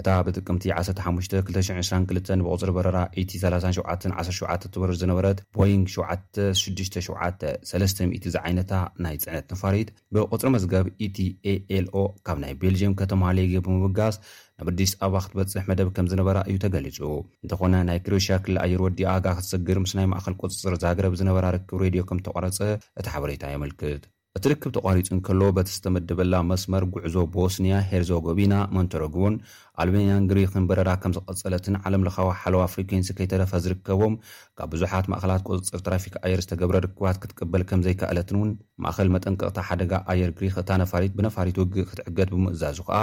እታ 0.00 0.10
ብጥቅምቲ 0.26 0.64
15222 0.80 2.42
ብቕፅሪ 2.44 2.70
በረራ 2.76 2.98
ኢቲ3717 3.20 4.64
ትበርር 4.74 4.94
ዝነበረት 5.00 5.38
ቦይንግ 5.56 5.84
767300 5.94 8.24
እዛ 8.30 8.34
ዓይነታ 8.48 8.72
ናይ 9.06 9.16
ፅዕነት 9.24 9.46
ነፋሪት 9.54 9.88
ብቕፅሪ 10.16 10.48
መዝገብ 10.56 10.86
ኢቲ 11.06 11.18
ኤኤልኦ 11.54 11.96
ካብ 12.28 12.38
ናይ 12.44 12.52
ቤልጅየም 12.62 12.94
ከተማሃሌጌ 13.00 13.52
ብምምጋስ 13.66 14.16
ናብ 14.60 14.68
ኣዲስ 14.74 14.92
ኣበባ 15.06 15.14
ክትበፅሕ 15.26 15.64
መደብ 15.70 15.88
ከም 15.98 16.06
ዝነበራ 16.12 16.38
እዩ 16.50 16.56
ተገሊፁ 16.64 16.98
እንተኾነ 17.44 17.74
ናይ 17.90 17.98
ክሮሽያ 18.06 18.34
ክሊ 18.46 18.54
ኣየር 18.64 18.80
ወዲ 18.86 18.98
ኣጋ 19.14 19.26
ክትሰግር 19.40 19.76
ምስ 19.84 19.92
ናይ 20.00 20.06
ማእኸል 20.14 20.34
ቁፅፅር 20.42 20.72
ዛግረብ 20.84 21.12
ዝነበራ 21.22 21.44
ርክብ 21.56 21.78
ሬድዮ 21.84 22.02
ከም 22.10 22.18
ተቋረፀ 22.28 22.58
እቲ 23.02 23.06
ሓበሬታ 23.16 23.42
የምልክት 23.54 24.02
እቲ 24.38 24.44
ርክብ 24.52 24.70
ተቋሪፁ 24.76 25.06
ንከሎ 25.14 25.40
በቲ 25.54 25.68
ዝተመድበላ 25.76 26.34
መስመር 26.50 26.82
ጉዕዞ 26.94 27.14
ቦስኒያ 27.36 27.74
ሄርዘጎቢና 27.92 28.54
መንተረግቡን 28.76 29.34
ኣልቤንያን 29.82 30.24
ግሪክን 30.30 30.64
በረራ 30.70 30.90
ከም 31.02 31.12
ዝቐፀለትን 31.16 31.74
ዓለምለኻዊ 31.86 32.28
ሓለዋ 32.40 32.62
ፍሪኬንስ 32.74 33.08
ከይተረፈ 33.18 33.52
ዝርከቦም 33.64 34.14
ካብ 34.58 34.68
ብዙሓት 34.74 35.06
ማእኸላት 35.12 35.42
ቁፅፅር 35.48 35.80
ትራፊክ 35.86 36.14
ኣየር 36.26 36.40
ዝተገብረ 36.44 36.76
ርክባት 36.86 37.18
ክትቅበል 37.22 37.62
ከምዘይከኣለትን 37.70 38.36
እውን 38.38 38.50
ማእኸል 38.84 39.08
መጠንቅቕታ 39.14 39.58
ሓደጋ 39.68 39.92
ኣየር 40.12 40.32
ግሪክ 40.38 40.56
እታ 40.62 40.70
ነፋሪት 40.82 41.14
ብነፋሪት 41.18 41.58
ውግ 41.62 41.74
ክትዕገት 41.90 42.30
ብምእዛዙ 42.34 42.78
ከኣ 42.88 42.98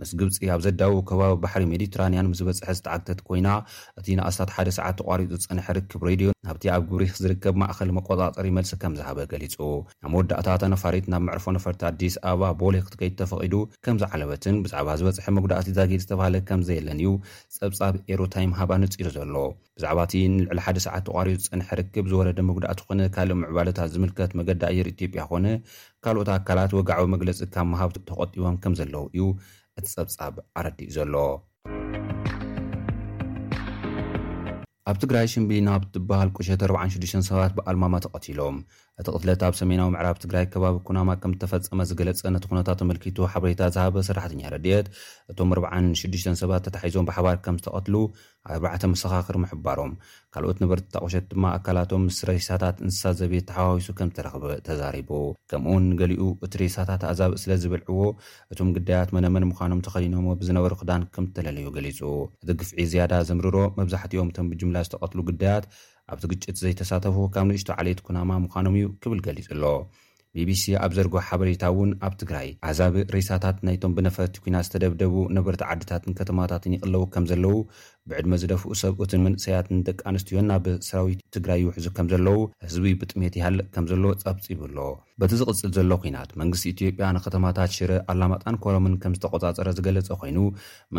ምስ 0.00 0.12
ግብፂ 0.20 0.40
ኣብ 0.54 0.62
ዘዳው 0.66 0.96
ከባቢ 1.10 1.34
ባሕሪ 1.44 1.64
ሜዲትራንያን 1.74 2.30
ምስ 2.32 2.40
ዝበፅሐ 2.40 2.70
ዝተዓግተት 2.78 3.20
ኮይና 3.28 3.48
እቲ 4.00 4.06
ንኣስታት 4.20 4.50
ሓደ 4.56 4.68
ሰዓት 4.78 4.96
ተቋሪጡ 5.02 5.30
ዝፅንሐ 5.42 5.68
ርክብ 5.78 6.02
ሬድዮ 6.10 6.30
ናብቲ 6.46 6.64
ኣብ 6.76 6.82
ግብሪክ 6.90 7.14
ዝርከብ 7.22 7.54
ማእኸል 7.64 7.90
መቆጣጠሪ 7.98 8.46
መልሲ 8.58 8.72
ከም 8.82 8.92
ዝሃበ 8.98 9.18
ገሊፁ 9.30 9.56
ብ 9.68 10.06
መወዳእታ 10.12 10.48
እታ 10.56 10.64
ነፋሪት 10.74 11.06
ናብ 11.12 11.22
ምዕርፎ 11.28 11.46
ነፈርቲ 11.56 11.80
ኣዲስ 11.90 12.14
ኣበባ 12.30 12.50
ቦሌ 12.62 12.74
ክትከይድ 12.86 13.14
ተፈቒዱ 13.22 13.54
ከምዝዓለበትን 13.86 14.56
ብዛዕባ 14.66 14.88
ዝበፅሒ 15.00 15.26
መጉዳእት 15.38 15.68
ዛጊጥ 15.78 16.05
ተባሃለ 16.10 16.36
ከምዘየለን 16.48 16.98
እዩ 17.02 17.08
ፀብጻብ 17.56 17.94
ኤሮታይ 18.14 18.46
ሃባ 18.60 18.70
ንፂሩ 18.82 19.06
ዘሎ 19.16 19.34
ብዛዕባ 19.78 19.98
እቲ 20.06 20.14
ንልዕሊ 20.32 20.58
1ደሰዓት 20.66 21.04
ተቋሪ 21.08 21.28
ዝፅንሐ 21.42 21.68
ርክብ 21.80 22.06
ዝወረደ 22.12 22.38
ምጉዳእቲ 22.48 22.80
ኾነ 22.88 23.00
ካልእ 23.16 23.38
ምዕባለታት 23.42 23.90
ዝምልከት 23.94 24.30
መገዲ 24.40 24.62
ኣየር 24.70 24.88
ኢትዮጵያ 24.94 25.22
ኾነ 25.30 25.46
ካልኦት 26.06 26.30
ኣካላት 26.36 26.72
ወጋዓዊ 26.78 27.06
መግለፂ 27.16 27.40
ካብ 27.56 27.66
መሃብ 27.72 27.90
ተቐጢቦም 28.08 28.56
ከም 28.64 28.74
ዘለዉ 28.80 29.04
እዩ 29.16 29.26
እቲ 29.78 29.86
ጸብጻብ 29.96 30.34
ኣረዲኡ 30.60 30.88
ዘሎ 30.98 31.14
ኣብ 34.90 34.96
ትግራይ 35.02 35.26
ሽምቢሊ 35.30 35.60
ናብ 35.68 35.84
ትበሃል 35.94 36.28
ቁሸተ46 36.36 37.12
ሰባት 37.28 37.52
ብኣልማማ 37.56 37.94
ተቐቲሎም 38.04 38.56
እቲ 39.00 39.06
ቅትለት 39.14 39.42
ኣብ 39.46 39.54
ሰሜናዊ 39.58 39.88
ምዕራብ 39.94 40.16
ትግራይ 40.22 40.44
ከባቢ 40.52 40.76
ኩናማ 40.88 41.10
ከም 41.22 41.32
ዝተፈፀመ 41.34 41.80
ዝገለፀ 41.88 42.28
ነቲ 42.34 42.44
ኩነታት 42.50 42.78
ተመልኪቱ 42.82 43.18
ሓበሬታ 43.32 43.62
ዝሃበ 43.74 43.96
ሰራሕተኛ 44.08 44.42
ረድት 44.54 44.86
እቶም 45.32 45.50
46ዱሽተ 45.56 46.32
ሰባት 46.42 46.62
ተታሒዞም 46.66 47.06
ብሓባር 47.08 47.36
ከም 47.44 47.56
ዝተቐትሉ 47.62 47.96
ኣርባዕተ 48.52 48.82
መሰኻኽር 48.92 49.36
ምሕባሮም 49.42 49.92
ካልኦት 50.34 50.58
ንበርቲ 50.62 50.86
ተቑሸት 50.94 51.24
ድማ 51.32 51.44
ኣካላቶም 51.58 52.02
ምስ 52.06 52.20
ሬሳታት 52.30 52.76
እንስሳ 52.84 53.04
ዘቤት 53.20 53.46
ተሓዋውሱ 53.50 53.86
ከም 53.98 54.10
ዝተረኽበ 54.12 54.44
ተዛሪቡ 54.68 55.10
ከምኡ 55.52 55.70
ውን 55.76 55.86
ገሊኡ 56.00 56.22
እቲሬሳታት 56.48 57.04
ኣኣዛብእ 57.08 57.40
ስለዝብልዕዎ 57.44 58.00
እቶም 58.54 58.70
ግዳያት 58.78 59.12
መነመን 59.16 59.46
ምኳኖም 59.50 59.82
ተኸሊኖሞ 59.88 60.26
ብዝነበሩ 60.42 60.72
ክዳን 60.84 61.04
ከም 61.16 61.26
ተለለዩ 61.38 61.66
ገሊፁ 61.76 62.00
እቲ 62.44 62.50
ግፍዒ 62.62 62.80
ዝያዳ 62.94 63.14
ዘምርሮ 63.30 63.56
መብዛሕትኦም 63.80 64.32
ቶም 64.38 64.48
ብጅምላ 64.52 64.78
ዝተቐትሉ 64.88 65.20
ግዳያት 65.30 65.66
ኣብቲ 66.14 66.24
ግጭት 66.32 66.56
ዘይተሳተፉ 66.62 67.14
ካብ 67.34 67.46
ንእሽቶ 67.50 67.68
ዓልየት 67.78 68.00
ኩናማ 68.06 68.30
ምኳኖም 68.44 68.74
እዩ 68.80 68.86
ክብል 69.02 69.20
ገሊፅ 69.26 69.46
ኣሎ 69.54 69.64
ቢቢሲ 70.38 70.62
ኣብ 70.84 70.90
ዘርጎ 70.96 71.14
ሓበሬታ 71.26 71.64
ውን 71.76 71.90
ኣብ 72.06 72.14
ትግራይ 72.20 72.48
ኣዛብ 72.68 72.94
ሪሳታት 73.14 73.56
ናይቶም 73.66 73.92
ብነፈርቲ 73.96 74.34
ኩናት 74.44 74.64
ዝተደብደቡ 74.66 75.14
ነበርቲ 75.36 75.62
ዓድታትን 75.72 76.16
ከተማታትን 76.18 76.74
ይቕለው 76.76 77.02
ከም 77.14 77.24
ዘለው 77.30 77.54
ብዕድመ 78.10 78.32
ዝደፍኡ 78.42 78.70
ሰብእትን 78.82 79.22
መንሰያትን 79.26 79.78
ደቂ 79.88 79.98
ኣንስትዮን 80.10 80.48
ናብ 80.52 80.66
ሰራዊት 80.88 81.22
ትግራይ 81.38 81.58
ይውሕዙ 81.64 81.86
ከም 81.98 82.08
ዘለው 82.12 82.38
ህዝቢ 82.66 82.86
ብጥሜት 83.02 83.36
ይሃልቅ 83.40 83.66
ከም 83.76 83.86
ዘለዎ 83.92 84.10
ፀብፂቡሎ 84.26 84.78
በቲ 85.22 85.32
ዝቕፅል 85.42 85.72
ዘሎ 85.78 85.90
ኩናት 86.04 86.32
መንግስቲ 86.42 86.66
ኢትዮጵያ 86.76 87.08
ንከተማታት 87.18 87.72
ሽረ 87.78 87.90
ኣላማጣን 88.14 88.58
ኮሮምን 88.66 88.96
ከም 89.04 89.14
ዝተቆፃፀረ 89.18 89.68
ዝገለፀ 89.78 90.10
ኮይኑ 90.22 90.40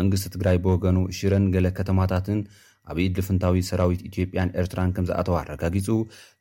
መንግስቲ 0.00 0.28
ትግራይ 0.36 0.58
ብወገኑ 0.66 0.98
ሽረን 1.20 1.46
ገለ 1.56 1.68
ከተማታትን 1.80 2.40
ኣብ 2.90 2.98
ኢድ 3.04 3.14
ልፍንታዊ 3.20 3.56
ሰራዊት 3.68 4.02
ኢትዮጵያን 4.08 4.52
ኤርትራን 4.60 4.90
ከም 4.96 5.04
ዝኣተዉ 5.08 5.34
ኣረጋጊጹ 5.40 5.88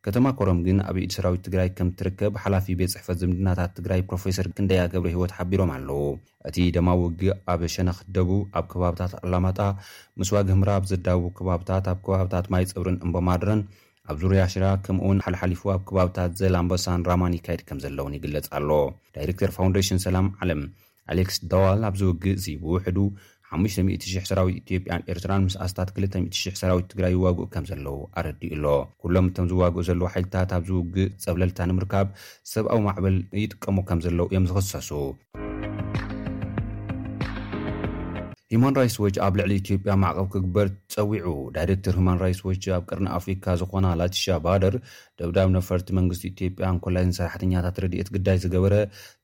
ከተማ 0.05 0.25
ኮሮም 0.39 0.59
ግን 0.67 0.77
ኣብ 0.89 0.97
ኢድ 1.03 1.11
ሰራዊት 1.17 1.41
ትግራይ 1.47 1.69
ከም 1.77 1.89
ትርከብ 1.99 2.33
ሓላፊ 2.43 2.65
ቤት 2.79 2.91
ፅሕፈት 2.95 3.17
ዝምድናታት 3.23 3.71
ትግራይ 3.79 4.01
ፕሮፌሰር 4.09 4.47
ክንደያገብረ 4.59 5.09
ሂይወት 5.15 5.33
ሓቢሮም 5.37 5.71
ኣለው 5.75 6.01
እቲ 6.49 6.57
ደማ 6.77 6.89
ውጊ 7.03 7.21
ኣብ 7.53 7.61
ሸነኽትደቡ 7.75 8.29
ኣብ 8.59 8.65
ከባብታት 8.73 9.13
ኣላማጣ 9.23 9.59
ምስ 10.21 10.31
ዋግ 10.35 10.47
ህምራ 10.55 10.69
ኣብ 10.79 10.85
ዘዳቡ 10.93 11.23
ከባብታት 11.39 11.87
ኣብ 11.93 11.99
ከባብታት 12.07 12.47
ማይ 12.55 12.65
ፅብርን 12.73 12.97
እምቦማድረን 13.05 13.63
ኣብ 14.11 14.17
ዙርያ 14.23 14.41
ሽራ 14.53 14.65
ከምኡውን 14.87 15.23
ሓደሓሊፉ 15.27 15.63
ኣብ 15.77 15.81
ከባብታት 15.87 16.31
ዘላምበሳን 16.41 17.01
ራማን 17.11 17.33
ይካየድ 17.39 17.63
ከም 17.69 17.79
ዘለውን 17.85 18.13
ይግለጽ 18.19 18.47
ኣሎ 18.59 18.69
ዳይሬክተር 19.17 19.51
ፋውንዴሽን 19.59 19.99
ሰላም 20.07 20.29
ዓለም 20.43 20.61
ኣሌክስ 21.13 21.35
ዶዋል 21.51 21.81
ኣብዚ 21.89 22.01
ውጊእ 22.09 22.35
እ 22.51 22.53
ብውሕዱ 22.61 22.97
5000 23.55 24.25
ሰራዊት 24.29 24.55
ኢትዮ 24.61 24.77
ያን 24.89 25.03
ኤርትራን 25.13 25.43
ምስ 25.47 25.55
ኣስታት 25.65 25.89
20000 25.99 26.57
ሰራዊት 26.61 26.87
ትግራይ 26.91 27.13
ይዋግኡ 27.17 27.45
ከም 27.53 27.67
ዘለዉ 27.71 27.95
ኣረዲኡ 28.21 28.55
ሎ 28.63 28.75
ኩሎም 29.03 29.27
እቶም 29.31 29.47
ዝዋግኡ 29.51 29.83
ዘለዉ 29.89 30.05
ሓይልታት 30.15 30.51
ኣብ 30.57 30.63
ዝውግእ 30.69 31.11
ፀብለልታ 31.25 31.59
ንምርካብ 31.71 32.07
ሰብኣዊ 32.53 32.79
ማዕበል 32.87 33.17
ይጥቀሙ 33.45 33.77
ከም 33.91 34.01
ዘለዉ 34.07 34.27
እዮም 34.31 34.47
ዝኽሰሱ 34.51 34.89
ሂማን 38.51 38.75
ራትስ 38.77 38.93
ዎች 39.03 39.15
ኣብ 39.23 39.33
ልዕሊ 39.39 39.51
ኢትዮጵያ 39.61 39.93
ማዕቐብ 40.01 40.27
ክግበር 40.33 40.67
ፀዊዑ 40.93 41.31
ዳይረክተር 41.55 41.95
ሂማን 41.99 42.19
ራትስ 42.21 42.39
ዎች 42.49 42.63
ኣብ 42.75 42.83
ቅርና 42.89 43.07
ኣፍሪካ 43.17 43.45
ዝኮና 43.59 43.87
ላትሻ 43.99 44.23
ባደር 44.45 44.75
ደብዳብ 45.21 45.47
ነፈርቲ 45.55 45.87
መንግስቲ 45.97 46.23
ኢትዮጵያን 46.33 46.77
ኮላዝን 46.83 47.11
ሰራሕተኛታት 47.17 47.79
ረድኦት 47.83 48.09
ግዳይ 48.15 48.37
ዝገበረ 48.43 48.75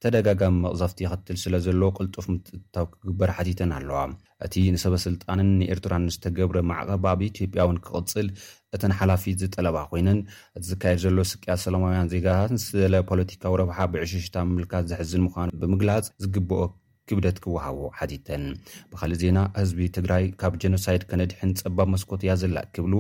ተደጋጋሚ 0.05 0.57
መቕዛፍቲ 0.65 0.99
ይኽትል 1.05 1.37
ስለ 1.43 1.53
ዘሎ 1.67 1.81
ቅልጡፍ 1.99 2.27
ምትእትታ 2.33 2.75
ክግበር 2.95 3.31
ሓቲተን 3.37 3.71
ኣለዋ 3.77 4.01
እቲ 4.47 4.53
ንሰበስልጣንን 4.75 5.51
ንኤርትራን 5.61 6.09
ዝተገብረ 6.15 6.57
ማዕቐብ 6.73 7.05
ኣብ 7.13 7.21
ኢትዮጵያ 7.31 7.63
ውን 7.71 7.79
ክቅፅል 7.87 8.27
እተን 8.75 8.95
ሓላፊት 8.99 9.39
ዝጠለባ 9.45 9.77
ኮይነን 9.93 10.19
እቲ 10.57 10.63
ዝካየድ 10.73 10.99
ዘሎ 11.07 11.17
ስቅያ 11.33 11.55
ሰላማውያን 11.65 12.11
ዜጋታት 12.15 12.61
ስለ 12.69 12.93
ፖለቲካዊ 13.11 13.55
ረብሓ 13.63 13.79
ብዕሽሽታ 13.95 14.35
ምምልካት 14.51 14.87
ዝሕዝን 14.93 15.23
ምኳኑ 15.27 15.49
ብምግላፅ 15.63 16.05
ዝግብኦ 16.25 16.61
ክብደት 17.09 17.37
ክወሃቦ 17.43 17.77
ሓቲተን 17.99 18.43
ብካልእ 18.91 19.17
ዜና 19.21 19.39
ህዝቢ 19.59 19.79
ትግራይ 19.97 20.23
ካብ 20.41 20.53
ጀኖሳይድ 20.63 21.01
ከነድሕን 21.09 21.51
ፀባብ 21.61 21.87
መስኮትእያ 21.93 22.33
ዘላእ 22.41 22.67
ክብሉ 22.75 22.93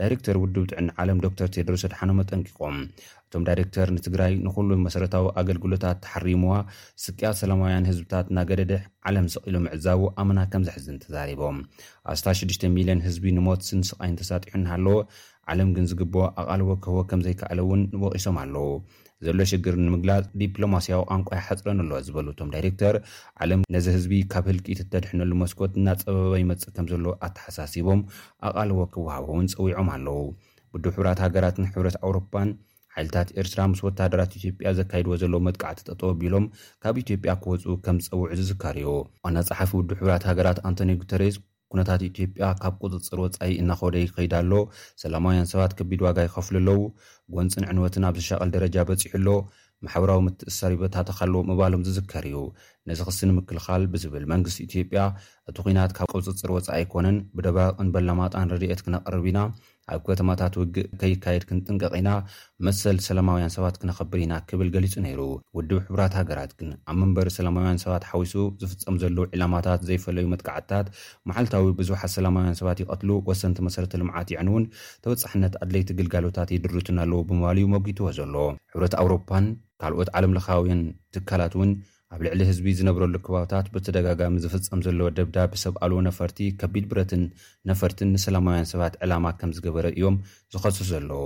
ዳይረክተር 0.00 0.36
ውድብ 0.42 0.64
ጥዕኒ 0.70 0.88
ዓለም 1.02 1.20
ዶክር 1.24 1.48
ቴድሮ 1.54 1.74
ስድሓኖመ 1.84 2.20
ጠንቂቖም 2.30 2.76
እቶም 3.26 3.42
ዳይረክተር 3.48 3.88
ንትግራይ 3.96 4.32
ንኩሉ 4.44 4.70
መሰረታዊ 4.84 5.26
ኣገልግሎታት 5.42 5.98
ተሓሪምዋ 6.04 6.52
ስቅያ 7.04 7.30
ሰላማውያን 7.40 7.88
ህዝብታት 7.90 8.28
ናገደድሕ 8.38 8.82
ዓለም 9.10 9.26
ሰቂሉ 9.34 9.54
ምዕዛቡ 9.66 10.02
ኣመና 10.22 10.38
ከምዘሕዝን 10.54 11.00
ተዛሪቦም 11.04 11.58
ኣስታ 12.14 12.26
6ሚልዮን 12.42 13.04
ህዝቢ 13.08 13.26
ንሞት 13.38 13.64
ስንስቃይን 13.70 14.16
ተሳጢሑሃለዎ 14.22 14.96
ዓለም 15.52 15.68
ግን 15.76 15.84
ዝግብ 15.90 16.14
ኣቓልቦ 16.42 16.70
ክህቦ 16.84 16.96
ከም 17.10 17.20
ዘይከኣለ 17.26 17.60
እውን 17.66 17.82
ንበቒሶም 17.92 18.36
ኣለው 18.44 18.66
ዘሎ 19.26 19.38
ሽግር 19.50 19.74
ንምግላፅ 19.84 20.24
ዲፕሎማስያዊ 20.40 21.00
ኣንቋ 21.14 21.28
ይሓፅረን 21.38 21.78
ኣለዋ 21.84 21.96
ዝበሉ 22.06 22.26
እቶም 22.32 22.50
ዳይረክተር 22.54 22.96
ዓለም 23.42 23.60
ነዚ 23.74 23.86
ህዝቢ 23.96 24.12
ካብ 24.32 24.44
ህልክኢት 24.50 24.80
እተድሕነሉ 24.84 25.32
መስኮት 25.42 25.72
እናፀበባይ 25.80 26.44
መፅእ 26.50 26.72
ከም 26.76 26.86
ዘሎ 26.92 27.04
ኣተሓሳሲቦም 27.26 28.00
ኣቓልዎ 28.48 28.78
ክወሃቦውን 28.94 29.48
ፀዊዖም 29.56 29.88
ኣለው 29.94 30.20
ቡዱ 30.74 30.84
ሕብራት 30.96 31.20
ሃገራትን 31.24 31.68
ሕብረት 31.72 31.96
ኣውሮፓን 32.06 32.48
ሓይልታት 32.94 33.28
ኤርትራ 33.40 33.58
ምስ 33.72 33.80
ወታደራት 33.88 34.32
ኢትዮጵያ 34.38 34.68
ዘካይድዎ 34.78 35.12
ዘለ 35.22 35.34
መጥቃዕቲ 35.46 35.80
ጠጠወ 35.88 36.10
ኣቢሎም 36.14 36.44
ካብ 36.84 36.94
ኢትዮጵያ 37.04 37.32
ክወፁ 37.44 37.64
ከም 37.86 37.98
ዝፀውዑ 38.06 38.26
ዝዝካርዩ 38.40 38.88
ዋና 39.26 39.36
ፀሓፊ 39.50 39.70
ውዱ 39.80 39.90
ሕብራት 40.00 40.24
ሃገራት 40.30 40.58
ኣንቶኒ 40.68 40.92
ጉተርስ 41.02 41.36
ኩነታት 41.72 42.02
ኢትዮጵያ 42.10 42.44
ካብ 42.60 42.74
ቁፅፅር 42.84 43.18
ወፃኢ 43.24 43.50
እናኸወደ 43.62 43.96
ከይዳ 44.16 44.34
ኣሎ 44.42 44.52
ሰላማውያን 45.02 45.48
ሰባት 45.52 45.72
ከቢድ 45.78 46.00
ዋጋ 46.06 46.16
ይከፍሉ 46.26 46.54
ኣለው 46.62 46.78
ጎንፅን 47.36 47.66
ዕንወትን 47.72 48.06
ኣብ 48.08 48.16
ዝሸቀል 48.20 48.50
ደረጃ 48.56 48.76
በፂሑ 48.90 49.10
ኣሎ 49.18 49.28
ማሕበራዊ 49.86 50.20
ምትእሳሪቦታተካለዎ 50.26 51.40
ምባሎም 51.50 51.84
ዝዝከር 51.88 52.24
እዩ 52.30 52.38
ነዚ 52.90 53.00
ክስን 53.08 53.30
ምክልኻል 53.38 53.82
ብዝብል 53.94 54.24
መንግስቲ 54.32 54.58
ኢትዮጵያ 54.68 55.00
እቲ 55.50 55.56
ኩናት 55.66 55.92
ካብ 55.98 56.10
ቁፅፅር 56.16 56.50
ወፃኢ 56.56 56.80
ኮነን 56.94 57.18
ብደባቅን 57.38 57.92
በላማጣን 57.96 58.50
ረድኤት 58.54 58.82
ክነቐርብ 58.86 59.26
ኢና 59.32 59.40
ኣብ 59.94 60.00
ከተማታት 60.08 60.54
ውግእ 60.60 60.86
ከይካየድ 61.00 61.44
ክንጥንቀቂ 61.48 61.92
ኢና 62.00 62.10
መሰል 62.66 62.96
ሰላማውያን 63.06 63.52
ሰባት 63.56 63.76
ክነኸብር 63.80 64.18
ኢና 64.24 64.34
ክብል 64.48 64.68
ገሊጹ 64.74 64.94
ነይሩ 65.06 65.20
ውድብ 65.56 65.76
ሕብራት 65.88 66.14
ሃገራት 66.20 66.52
ግን 66.58 66.70
ኣብ 66.90 66.96
መንበሪ 67.02 67.28
ሰላማውያን 67.38 67.80
ሰባት 67.84 68.04
ሓዊሱ 68.10 68.34
ዝፍፀም 68.62 68.96
ዘለዉ 69.02 69.20
ዕላማታት 69.36 69.82
ዘይፈለዩ 69.90 70.26
መጥቃዓትታት 70.34 70.88
መሓልታዊ 71.30 71.66
ብዙሓት 71.80 72.12
ሰላማውያን 72.16 72.58
ሰባት 72.62 72.80
ይቀትሉ 72.84 73.10
ወሰንቲ 73.30 73.58
መሰረተ 73.68 73.92
ልምዓት 74.02 74.30
ይዕን 74.34 74.50
እውን 74.52 74.66
ተበፃሕነት 75.04 75.56
ኣድለይቲ 75.64 75.90
ግልጋሎታት 76.00 76.52
ይድርትን 76.56 77.00
ኣለዉ 77.04 77.20
ብምባል 77.30 77.56
መጉትዎ 77.76 78.08
ዘሎ 78.18 78.36
ሕብረት 78.74 78.94
ኣውሮፓን 79.02 79.46
ካልኦት 79.82 80.08
ዓለም 80.18 80.32
ለካውን 80.36 80.80
ትካላት 81.14 81.52
እውን 81.58 81.70
ኣብ 82.16 82.20
ልዕሊ 82.24 82.40
ህዝቢ 82.48 82.66
ዝነብረሉ 82.78 83.14
ከባብታት 83.24 83.66
ብተደጋጋሚ 83.72 84.34
ዝፍፀም 84.44 84.80
ዘለዎ 84.86 85.08
ደብዳቤ 85.16 85.52
ሰብኣልዉ 85.64 85.98
ነፈርቲ 86.08 86.38
ከቢድ 86.62 86.84
ብረትን 86.92 87.22
ነፈርትን 87.72 88.12
ንሰላማውያን 88.16 88.70
ሰባት 88.72 88.94
ዕላማ 89.06 89.26
ከም 89.42 89.52
ዝገበረ 89.58 89.86
እዮም 89.98 90.16
ዝኸሱሱ 90.54 90.88
ዘለዉ 90.94 91.22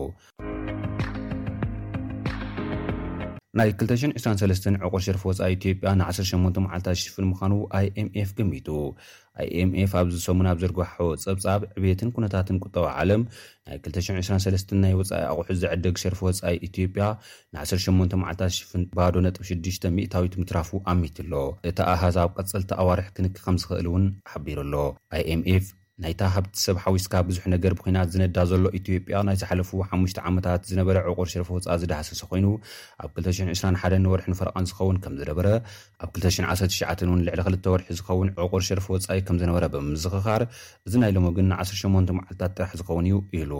ናይ 3.58 3.70
223 3.80 4.66
ዕቁር 4.86 5.00
ሸርፊ 5.06 5.22
ወፃኢ 5.28 5.48
ኢትዮጵያ 5.56 5.88
ን18ዓ0ፍ 6.00 7.16
ምዃኑ 7.30 7.52
ይ 7.80 7.86
ኤም 8.00 8.08
ኤፍ 8.20 8.30
ገሚጡ 8.38 8.68
ይ 9.44 9.48
ኤmኤፍ 9.62 9.92
ኣብዝሰሙን 10.00 10.48
ኣብ 10.52 10.56
ዝርግሖ 10.62 10.86
ፀብጻብ 11.24 11.60
ዕብትን 11.80 12.10
ኩነታትን 12.18 12.60
ቁጠባ 12.64 12.84
ዓለም 13.02 13.22
ናይ 13.66 13.76
223 13.88 14.72
ናይ 14.84 14.94
ወፃኢ 15.00 15.20
ኣቑሑ 15.32 15.50
ዘዕደግ 15.64 15.96
ሸርፊ 16.04 16.18
ወፃኢ 16.28 16.54
ኢትዮጵያ 16.68 17.02
ን180 17.56 18.82
ባዶ 18.96 19.14
ጥ6 19.36 19.86
ሚእታዊት 19.98 20.36
ምትራፉ 20.42 20.70
ኣሚትኣሎ 20.94 21.34
እቲ 21.72 21.78
ኣሃዛብ 21.94 22.30
ቀፅልቲ 22.38 22.70
ኣዋርሒ 22.82 23.06
ክንክ 23.18 23.34
ከም 23.44 23.58
ዝኽእል 23.64 23.88
እውን 23.92 24.06
ሓቢሩ 24.32 24.58
ኣሎ 24.66 24.74
ኤmኤ 25.34 25.50
ናይታ 26.02 26.22
ሃብቲ 26.34 26.54
ሰብሓዊስካ 26.66 27.12
ብዙሕ 27.28 27.44
ነገር 27.52 27.72
ብኩናት 27.78 28.08
ዝነዳ 28.14 28.36
ዘሎ 28.50 28.64
ኢትዮጵያ 28.78 29.16
ናይ 29.28 29.36
ዝሓለፉ 29.40 29.70
ሓሙሽተ 29.90 30.18
ዓመታት 30.28 30.62
ዝነበረ 30.70 30.96
ዕቑር 31.10 31.28
ሸርፊ 31.32 31.48
ወፃኢ 31.56 31.76
ዝድሓሰሰ 31.82 32.20
ኮይኑ 32.30 32.46
ኣብ 33.02 33.10
221 33.20 33.96
ንወርሒ 34.04 34.26
ንፈረቓን 34.32 34.66
ዝኸውን 34.70 34.96
ከም 35.04 35.14
ዝነበረ 35.20 35.48
ኣብ 36.04 36.10
2199 36.20 37.06
እውን 37.08 37.20
ልዕሊ 37.28 37.40
ክልተ 37.48 37.64
ወርሒ 37.74 37.88
ዝኸውን 38.00 38.30
ዕቑር 38.46 38.64
ሸርፊ 38.68 38.86
ወፃኢ 38.96 39.18
ከም 39.28 39.38
ዝነበረ 39.42 39.64
ብምዝኽኻር 39.74 40.44
እዚ 40.86 40.94
ናይ 41.04 41.12
ሎሞ 41.18 41.26
ግን 41.38 41.48
ን18 41.54 42.14
መዓልታት 42.20 42.50
ጥራሕ 42.58 42.72
ዝኸውን 42.82 43.08
እዩ 43.10 43.18
ኢሉ 43.40 43.52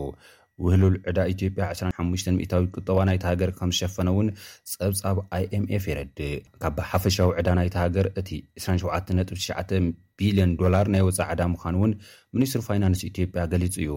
ውህሉል 0.65 0.95
ዕዳ 1.11 1.19
ኢትጵያ 1.33 1.67
25 1.99 2.51
ታዊ 2.53 2.65
ቁጠባ 2.79 2.99
ናይቲ 3.09 3.23
ሃገር 3.31 3.51
ከምዝሸፈነ 3.59 4.09
እውን 4.15 4.29
ፀብፃብ 4.73 5.19
ኣይ 5.37 5.45
ኤምኤፍ 5.59 5.85
የረዲእ 5.91 6.35
ካብ 6.63 6.75
ብሓፈሻዊ 6.79 7.31
ዕዳ 7.41 7.49
ናይቲ 7.59 7.75
ሃገር 7.83 8.07
እቲ 8.21 8.31
279 8.65 9.77
ቢልዮን 10.21 10.51
ዶላር 10.61 10.87
ናይ 10.95 11.03
ወፃኢ 11.07 11.27
ዕዳ 11.35 11.43
ምኳኑ 11.53 11.75
እውን 11.81 11.93
ሚኒስትሪ 12.37 12.61
ፋይናንስ 12.69 13.01
ኢትዮጵያ 13.11 13.43
ገሊጹ 13.53 13.75
እዩ 13.85 13.95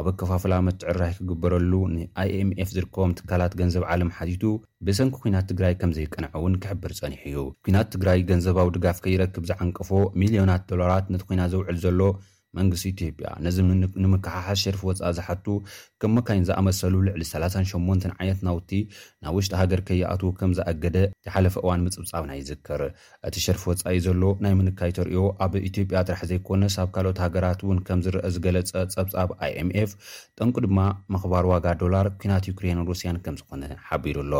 ኣብ 0.00 0.06
ኣከፋፍላ 0.10 0.54
መትዕራይ 0.66 1.12
ክግበረሉ 1.18 1.72
ንኣይ 1.94 2.30
ኤምኤፍ 2.42 2.68
ዝርከቦም 2.76 3.14
ትካላት 3.18 3.52
ገንዘብ 3.62 3.82
ዓለም 3.94 4.12
ሓቲቱ 4.18 4.42
ብሰንኪ 4.88 5.14
ኩናት 5.24 5.48
ትግራይ 5.50 5.74
ከም 5.80 5.90
ዘይቀንዐ 5.98 6.30
እውን 6.40 6.54
ክሕብር 6.64 6.94
ጸኒሕ 7.00 7.22
እዩ 7.32 7.38
ኩናት 7.66 7.88
ትግራይ 7.94 8.20
ገንዘባዊ 8.30 8.68
ድጋፍ 8.76 9.00
ከይረክብ 9.06 9.46
ዝዓንቅፎ 9.52 9.90
ሚልዮናት 10.22 10.64
ዶላራት 10.72 11.08
ነቲ 11.14 11.24
ኮና 11.30 11.40
ዘውዕል 11.54 11.78
ዘሎ 11.86 12.00
መንግስቲ 12.58 12.82
ኢትዮ 12.92 13.06
ያ 13.26 13.30
ነዚ 13.44 13.56
ንምካሓሓዝ 14.02 14.58
ሸርፊ 14.64 14.80
ወፃኢ 14.88 15.10
ዝሓቱ 15.18 15.46
ከም 16.02 16.12
መካይን 16.16 16.44
ዝኣመሰሉ 16.48 16.94
ልዕሊ 17.06 17.22
38 17.30 18.06
ዓይነት 18.18 18.40
ናውቲ 18.48 18.70
ናብ 19.24 19.34
ውሽጢ 19.38 19.54
ሃገር 19.60 19.80
ከይኣት 19.88 20.22
ከም 20.40 20.52
ዝኣገደ 20.58 20.96
ዝሓለፈ 21.26 21.54
እዋን 21.64 21.82
ምፅብፃብና 21.86 22.30
ይዝክር 22.40 22.82
እቲ 23.28 23.34
ሸርፊ 23.46 23.62
ወፃ 23.70 23.82
እኢ 23.92 24.00
ዘሎ 24.06 24.22
ናይ 24.46 24.54
ምንካይ 24.60 24.92
ተሪዮ 24.98 25.22
ኣብ 25.46 25.52
ኢትዮጵያ 25.70 26.02
ጥራሕ 26.10 26.22
ዘይኮነ 26.32 26.62
ሳብ 26.76 26.88
ካልኦት 26.96 27.20
ሃገራት 27.26 27.62
እውን 27.66 27.80
ከም 27.88 28.02
ዝረአ 28.08 28.30
ዝገለፀ 28.36 28.72
ፀብፃብ 28.96 29.30
ኣይ 29.46 29.52
ኤምኤፍ 29.64 29.90
ጠንቁ 30.40 30.56
ድማ 30.66 30.78
መኽባር 31.16 31.44
ዋጋ 31.54 31.66
ዶላር 31.82 32.08
ኩናት 32.22 32.46
ዩክሬን 32.52 32.84
ሩስያን 32.92 33.20
ከም 33.26 33.36
ዝኾነ 33.42 33.62
ሓቢሩ 33.88 34.18
ኣሎ 34.26 34.32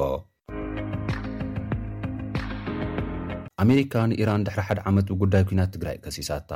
ኣሜሪካ 3.62 3.92
ንኢራን 4.10 4.44
ድሕሪ 4.46 4.60
ሓደ 4.68 4.78
ዓመት 4.90 5.04
ብጉዳይ 5.10 5.42
ኩናት 5.48 5.68
ትግራይ 5.74 5.96
ከሲሳታ 6.04 6.52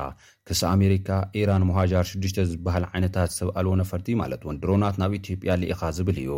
ክሳ 0.49 0.61
ኣሜሪካ 0.77 1.09
ኢራን 1.41 1.63
ሞሃጃር 1.69 2.07
6 2.27 2.41
ዝበሃል 2.53 2.85
ዓይነታት 2.93 3.31
ሰብ 3.37 3.49
ኣልዎ 3.61 3.73
ነፈርቲ 3.83 4.09
ማለት 4.23 4.41
እውን 4.45 4.57
ድሮናት 4.63 4.97
ናብ 5.03 5.13
ኢትዮጵያ 5.21 5.55
ሊኢኻ 5.63 5.83
ዝብል 5.99 6.19
እዩ 6.23 6.31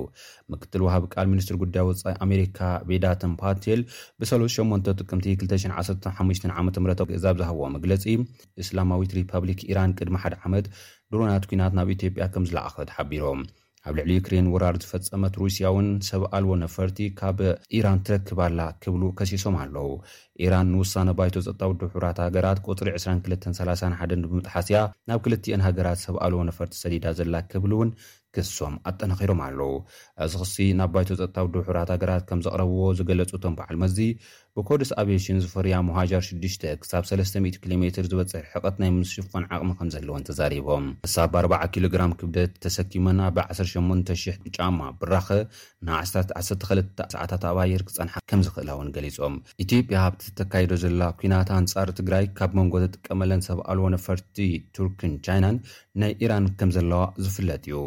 ምክትል 0.55 0.83
ውሃብ 0.87 1.07
ቃል 1.15 1.27
ሚኒስትሪ 1.33 1.57
ጉዳይ 1.63 1.85
ወፃኢ 1.91 2.15
ኣሜሪካ 2.27 2.59
ቤዳትን 2.91 3.33
ፓቴል 3.43 3.83
ብሰስ8 4.23 4.93
ጥቅምቲ 5.01 5.29
215 5.45 6.47
ዓም 6.57 6.69
ግእዛ 7.13 7.25
ብ 7.37 7.41
ዝሃብዎ 7.43 7.65
መግለፂ 7.79 8.05
እስላማዊት 8.65 9.15
ሪፐብሊክ 9.21 9.63
ኢራን 9.71 9.97
ቅድሚ 10.01 10.19
ሓደ 10.25 10.37
ዓመት 10.49 10.69
ድሮናት 11.13 11.47
ኩናት 11.53 11.75
ናብ 11.81 11.91
ኢትዮጵያ 11.99 12.27
ከም 12.37 12.47
ዝለኣኸት 12.51 12.91
ሓቢሮም 12.99 13.43
ኣብ 13.89 13.95
ልዕሊ 13.99 14.11
ዩክሬን 14.19 14.47
ውራር 14.55 14.77
ዝፈፀመት 14.83 15.35
ሩስያ 15.41 15.67
እውን 15.73 15.87
ሰብ 16.09 16.23
ኣልዎ 16.37 16.51
ነፈርቲ 16.63 16.99
ካብ 17.19 17.39
ኢራን 17.77 18.01
ትረክባላ 18.07 18.59
ክብሉ 18.83 19.03
ከሲሶም 19.19 19.55
ኣለዉ 19.63 19.89
ኢራን 20.45 20.69
ንውሳነ 20.73 21.09
ባይቶ 21.21 21.35
ፀጥታ 21.47 21.63
ውድ 21.71 21.81
ሕብራት 21.95 22.19
ሃገራት 22.25 22.59
ቁፅሪ 22.69 22.89
2231 22.99 24.27
ብምጥሓስያ 24.33 24.81
ናብ 25.11 25.21
ክልቲአን 25.27 25.65
ሃገራት 25.69 26.01
ሰብ 26.07 26.19
ኣልዎ 26.27 26.41
ነፈርቲ 26.51 26.75
ሰዲዳ 26.83 27.07
ዘላ 27.21 27.35
ክብሉ 27.53 27.73
እውን 27.79 27.93
ክስሶም 28.37 28.75
ኣጠናኺሮም 28.91 29.41
ኣለዉ 29.47 29.73
እዚ 30.27 30.33
ክሲ 30.43 30.57
ናብ 30.81 30.91
ባይቶ 30.97 31.09
ፀጥታ 31.21 31.39
ውድ 31.47 31.55
ሕብራት 31.67 31.91
ሃገራት 31.95 32.25
ከም 32.29 32.43
ዘቕረብዎ 32.47 32.83
ዝገለፁ 33.01 33.31
ቶም 33.45 33.57
በዓል 33.61 33.77
መዚ 33.85 33.99
ኮደስ 34.69 34.91
ኣብሽን 35.01 35.39
ዝፈርያ 35.43 35.75
ሞሃጃር 35.89 36.23
6ሽ 36.29 36.55
ክሳብ 36.81 37.03
300 37.11 37.59
ኪሎ 37.63 37.73
ሜ 37.81 37.85
ዝበፅሒ 38.09 38.43
ሕቐት 38.53 38.77
ናይ 38.83 38.91
ምስሽፋን 38.97 39.45
ዓቅሚ 39.57 39.71
ከም 39.79 39.89
ዘለዎን 39.95 40.25
ተዛሪቦም 40.29 40.85
እሳብ 41.09 41.35
40 41.41 41.65
ኪሎግራም 41.75 42.13
ክብደት 42.21 42.53
ተሰኪመን 42.65 43.21
ኣብ 43.27 43.39
18,000 43.45 44.49
ጫማ 44.57 44.79
ብራኸ 45.03 45.29
ን1ክል 45.89 46.81
ሰዓታት 47.15 47.45
ኣባይር 47.51 47.85
ክፀንሓ 47.91 48.15
ከምዝክእላውን 48.33 48.91
ገሊፆም 48.97 49.37
ኢትዮጵያ 49.67 49.99
ኣብቲ 50.09 50.25
ተካይዶ 50.41 50.73
ዘላ 50.85 51.03
ኩናት 51.21 51.51
ኣንፃሪ 51.61 51.89
ትግራይ 52.01 52.27
ካብ 52.41 52.53
መንጎ 52.61 52.75
ተጥቀመለን 52.85 53.45
ሰብኣልዎ 53.49 53.87
ነፈርቲ 53.97 54.39
ቱርክን 54.77 55.15
ቻይናን 55.29 55.59
ናይ 56.03 56.13
ኢራን 56.25 56.47
ከም 56.61 56.73
ዘለዋ 56.79 57.03
ዝፍለጥ 57.27 57.63
እዩ 57.71 57.81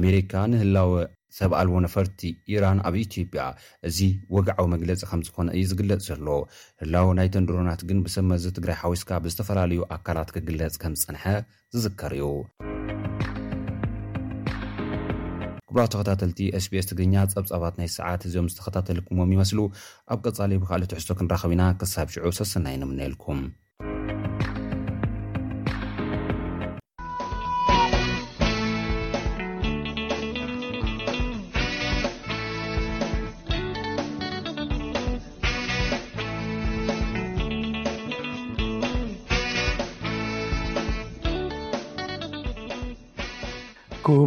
ኣሜሪካ 0.00 0.32
ንህላወ 0.52 0.92
ሰብ 1.38 1.52
ኣልዎ 1.60 1.76
ነፈርቲ 1.84 2.20
ኢራን 2.52 2.78
ኣብ 2.88 2.94
ኢትዮጵያ 3.04 3.42
እዚ 3.88 3.98
ወግዓዊ 4.34 4.66
መግለፂ 4.74 5.00
ከም 5.10 5.20
ዝኾነ 5.26 5.48
እዩ 5.56 5.62
ዝግለፅ 5.70 6.00
ዘሎ 6.08 6.26
ህላው 6.82 7.08
ናይተንድሮናት 7.18 7.80
ግን 7.88 7.98
ብሰብመዚ 8.04 8.44
ትግራይ 8.58 8.76
ሓዊስካ 8.82 9.10
ብዝተፈላለዩ 9.24 9.80
ኣካላት 9.96 10.30
ክግለፅ 10.36 10.74
ከም 10.82 10.94
ዝፅንሐ 11.00 11.24
ዝዝከር 11.74 12.14
እዩ 12.18 12.28
ክብራ 15.68 15.82
ተኸታተልቲ 15.92 16.38
sps 16.64 16.86
ትግርኛ 16.92 17.14
ፀብጻባት 17.34 17.74
ናይ 17.80 17.88
ሰዓት 17.98 18.20
እዝዮም 18.28 18.50
ዝተኸታተልኩምዎም 18.52 19.34
ይመስሉ 19.36 19.58
ኣብ 20.14 20.18
ቀጻለዩ 20.26 20.58
ብካእል 20.64 20.88
ትሕዝሶ 20.92 21.16
ክንራኸብ 21.18 21.50
ኢና 21.56 21.64
ክሳብ 21.82 22.08
ሽዑ 22.16 22.26
ሰሰና 22.40 22.66
ዩንምንልኩም 22.78 23.40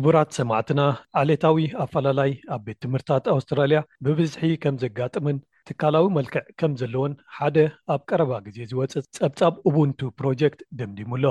እብራት 0.07 0.29
ሰማዕትና 0.37 0.81
ዓሌታዊ 1.21 1.63
ኣፈላላይ 1.83 2.29
ኣብ 2.55 2.61
ቤት 2.65 2.77
ትምህርታት 2.83 3.23
ኣውስትራልያ 3.33 3.79
ብብዝሒ 4.05 4.43
ከም 4.63 4.75
ዘጋጥምን 4.83 5.37
ትካላዊ 5.67 6.05
መልክዕ 6.17 6.43
ከም 6.59 6.71
ዘለዎን 6.81 7.13
ሓደ 7.37 7.57
ኣብ 7.93 8.01
ቀረባ 8.09 8.31
ግዜ 8.45 8.57
ዝወፅእ 8.69 9.05
ፀብፃብ 9.17 9.55
ኡቡንቱ 9.71 9.99
ፕሮጀክት 10.19 10.61
ደምዲሙ 10.81 11.11
ኣሎ 11.17 11.25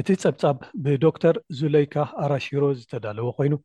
እቲ 0.00 0.08
ፀብፃብ 0.24 0.58
ብዶክተር 0.86 1.38
ዙለይካ 1.60 1.96
ኣራሽሮ 2.24 2.62
ዝተዳለዎ 2.80 3.26
ኮይኑ 3.38 3.56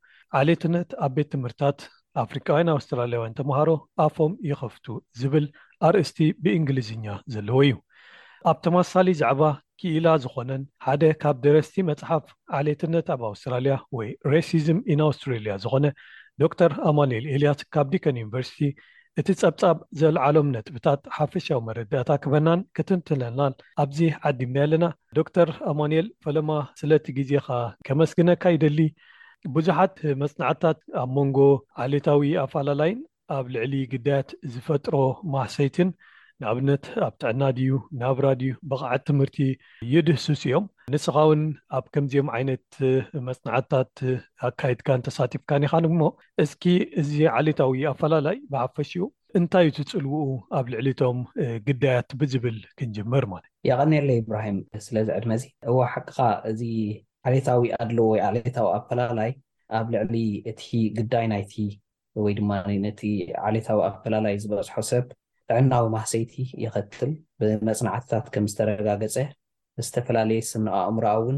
ዓሌትነት 0.42 0.90
ኣብ 1.08 1.12
ቤት 1.18 1.30
ትምህርታት 1.36 1.82
ኣፍሪካውያን 2.26 2.74
ኣውስትራልያውያን 2.78 3.38
ተምሃሮ 3.42 3.70
ኣፎም 4.06 4.34
ይኸፍቱ 4.52 4.88
ዝብል 5.22 5.48
አርእስቲ 5.90 6.22
ብእንግሊዝኛ 6.46 7.08
ዘለዎ 7.36 7.60
እዩ 7.70 7.76
ኣብ 8.54 8.58
ተማሳሊ 8.70 9.10
ዛዕባ 9.24 9.42
ክኢላ 9.82 10.08
ዝኮነን 10.24 10.62
ሓደ 10.86 11.04
ካብ 11.22 11.36
ደረስቲ 11.46 11.76
መፅሓፍ 11.92 12.26
ዓሌየትነት 12.58 13.08
ኣብ 13.14 13.22
ኣውስትራልያ 13.30 13.74
ወይ 13.98 14.10
ሬሲዝም 14.34 14.80
ኢን 14.94 15.02
ኣውስትራልያ 15.08 15.54
ዝኮነ 15.64 15.86
ዶተር 16.42 16.74
ኣማንል 16.90 17.26
ኤልያስ 17.34 17.60
ካብ 17.76 17.88
ዲከን 17.94 18.20
ዩኒቨርሲቲ 18.24 18.62
እቲ 19.22 19.28
ፀብፃብ 19.42 19.78
ዘለዓሎም 20.00 20.48
ነጥብታት 20.56 21.02
ሓፈሻዊ 21.18 21.60
መረዳእታ 21.68 22.10
ክበናን 22.24 22.62
ክትንትለናን 22.78 23.54
ኣብዚ 23.84 24.00
ዓዲና 24.30 24.56
ኣለና 24.66 24.86
ዶክተር 25.20 25.50
ኣማንኤል 25.72 26.08
ፈለማ 26.26 26.50
ስለቲ 26.82 27.06
ግዜ 27.20 27.32
ካ 27.46 27.50
ከመስግነካ 27.90 28.44
ይደሊ 28.56 28.80
ብዙሓት 29.58 29.96
መፅናዕትታት 30.24 30.80
ኣብ 31.04 31.10
መንጎ 31.20 31.40
ዓሌታዊ 31.86 32.32
ኣፈላላይን 32.46 33.00
ኣብ 33.38 33.46
ልዕሊ 33.56 33.74
ግዳያት 33.94 34.30
ዝፈጥሮ 34.56 34.96
ማሰይትን 35.36 35.90
ንኣብነት 36.44 36.86
ኣብ 37.06 37.14
ትዕና 37.22 37.42
ድዩ 37.58 37.70
ናብራድዩ 38.00 38.50
ብቕዓት 38.72 39.02
ትምህርቲ 39.10 39.38
ይድህስስ 39.92 40.26
እዮም 40.48 40.66
ንስኻውን 40.94 41.42
ኣብ 41.78 41.86
ከምዚኦም 41.94 42.30
ዓይነት 42.38 42.66
መፅናዓትታት 43.28 43.94
ኣካየድካን 44.48 45.04
ተሳቲፍካን 45.08 45.66
ኢኻን 45.68 45.86
እሞ 45.90 46.02
እስኪ 46.46 46.64
እዚ 47.02 47.12
ዓሌታዊ 47.38 47.84
ኣፈላላይ 47.94 48.38
ብሃፈሽኡ 48.52 49.08
እንታይ 49.40 49.68
ትፅልውኡ 49.80 50.28
ኣብ 50.58 50.66
ልዕሊቶም 50.76 51.18
ግዳያት 51.68 52.10
ብዝብል 52.20 52.58
ክንጅምር 52.80 53.24
ማለት 53.34 53.50
የቀኒለይ 53.70 54.20
እብራሂም 54.26 54.60
ስለ 54.86 54.96
ዝዕድመ 55.10 55.32
እዚ 55.40 55.44
እዋ 55.72 55.78
ሓቂኻ 55.94 56.20
እዚ 56.54 56.62
ዓሌታዊ 57.30 57.64
ኣድለዎ 57.82 58.06
ወይ 58.14 58.22
ዓሌታዊ 58.30 58.70
ኣፈላላይ 58.80 59.32
ኣብ 59.80 59.88
ልዕሊ 59.96 60.16
እቲ 60.52 60.62
ግዳይ 61.00 61.26
ናይቲ 61.34 61.56
ወይ 62.24 62.34
ድማ 62.40 62.50
ነቲ 62.88 63.02
ዓሌታዊ 63.50 63.80
ኣፈላላይ 63.92 64.36
ዝበፅሖ 64.44 64.76
ሰብ 64.92 65.06
ጥዕናዊ 65.50 65.86
ማህሰይቲ 65.96 66.34
የኸትል 66.64 67.12
ብመፅናዕትታት 67.40 68.26
ከም 68.34 68.46
ዝተረጋገፀ 68.52 69.16
ዝተፈላለየ 69.86 70.42
ስን 70.50 70.66
ኣእምሮኣውን 70.80 71.38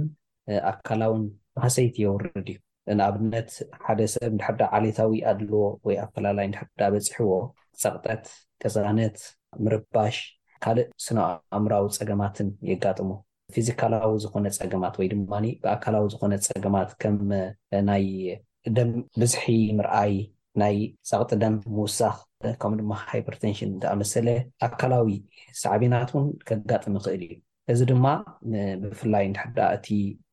ኣካላውን 0.72 1.24
ማህሰይቲ 1.58 1.96
የውርድ 2.06 2.48
እዩ 2.54 2.58
ንኣብነት 2.98 3.50
ሓደ 3.86 4.02
ሰብ 4.14 4.26
እንዳሕዳ 4.34 4.62
ዓሌታዊ 4.78 5.12
ኣድልዎ 5.32 5.62
ወይ 5.88 5.96
ኣፈላለይ 6.06 6.48
ዳሕዳ 6.56 6.82
በፅሕዎ 6.94 7.32
ፀቅጠት 7.84 8.26
ገዛነት 8.64 9.18
ምርባሽ 9.66 10.18
ካልእ 10.66 10.88
ስነ 11.06 11.20
ኣእምሮዊ 11.60 11.88
ፀገማትን 12.00 12.48
የጋጥሙ 12.72 13.10
ፊዚካላዊ 13.56 14.14
ዝኮነ 14.24 14.46
ፀገማት 14.62 14.96
ወይ 15.02 15.08
ድማ 15.14 15.34
ብኣካላዊ 15.66 16.06
ዝኮነ 16.14 16.34
ፀገማት 16.54 16.90
ከም 17.02 17.18
ናይ 17.90 18.06
ደም 18.78 18.90
ብዝሒ 19.20 19.46
ምርኣይ 19.80 20.14
ናይ 20.62 20.78
ፀቅጢ 21.10 21.32
ደን 21.42 21.56
ምውሳኽ 21.78 22.16
ከምኡ 22.62 22.78
ድማ 22.80 22.92
ሃይፐርቴንሽን 23.12 23.70
እተኣመሰለ 23.76 24.28
ኣካላዊ 24.68 25.08
ሳዕቢናት 25.62 26.10
እውን 26.14 26.28
ከጋጥሚ 26.48 26.94
ይክእል 27.04 27.22
እዩ 27.26 27.36
እዚ 27.72 27.80
ድማ 27.92 28.06
ብፍላይ 28.82 29.26
ንዳሕዳኣ 29.34 29.68
እቲ 29.78 29.88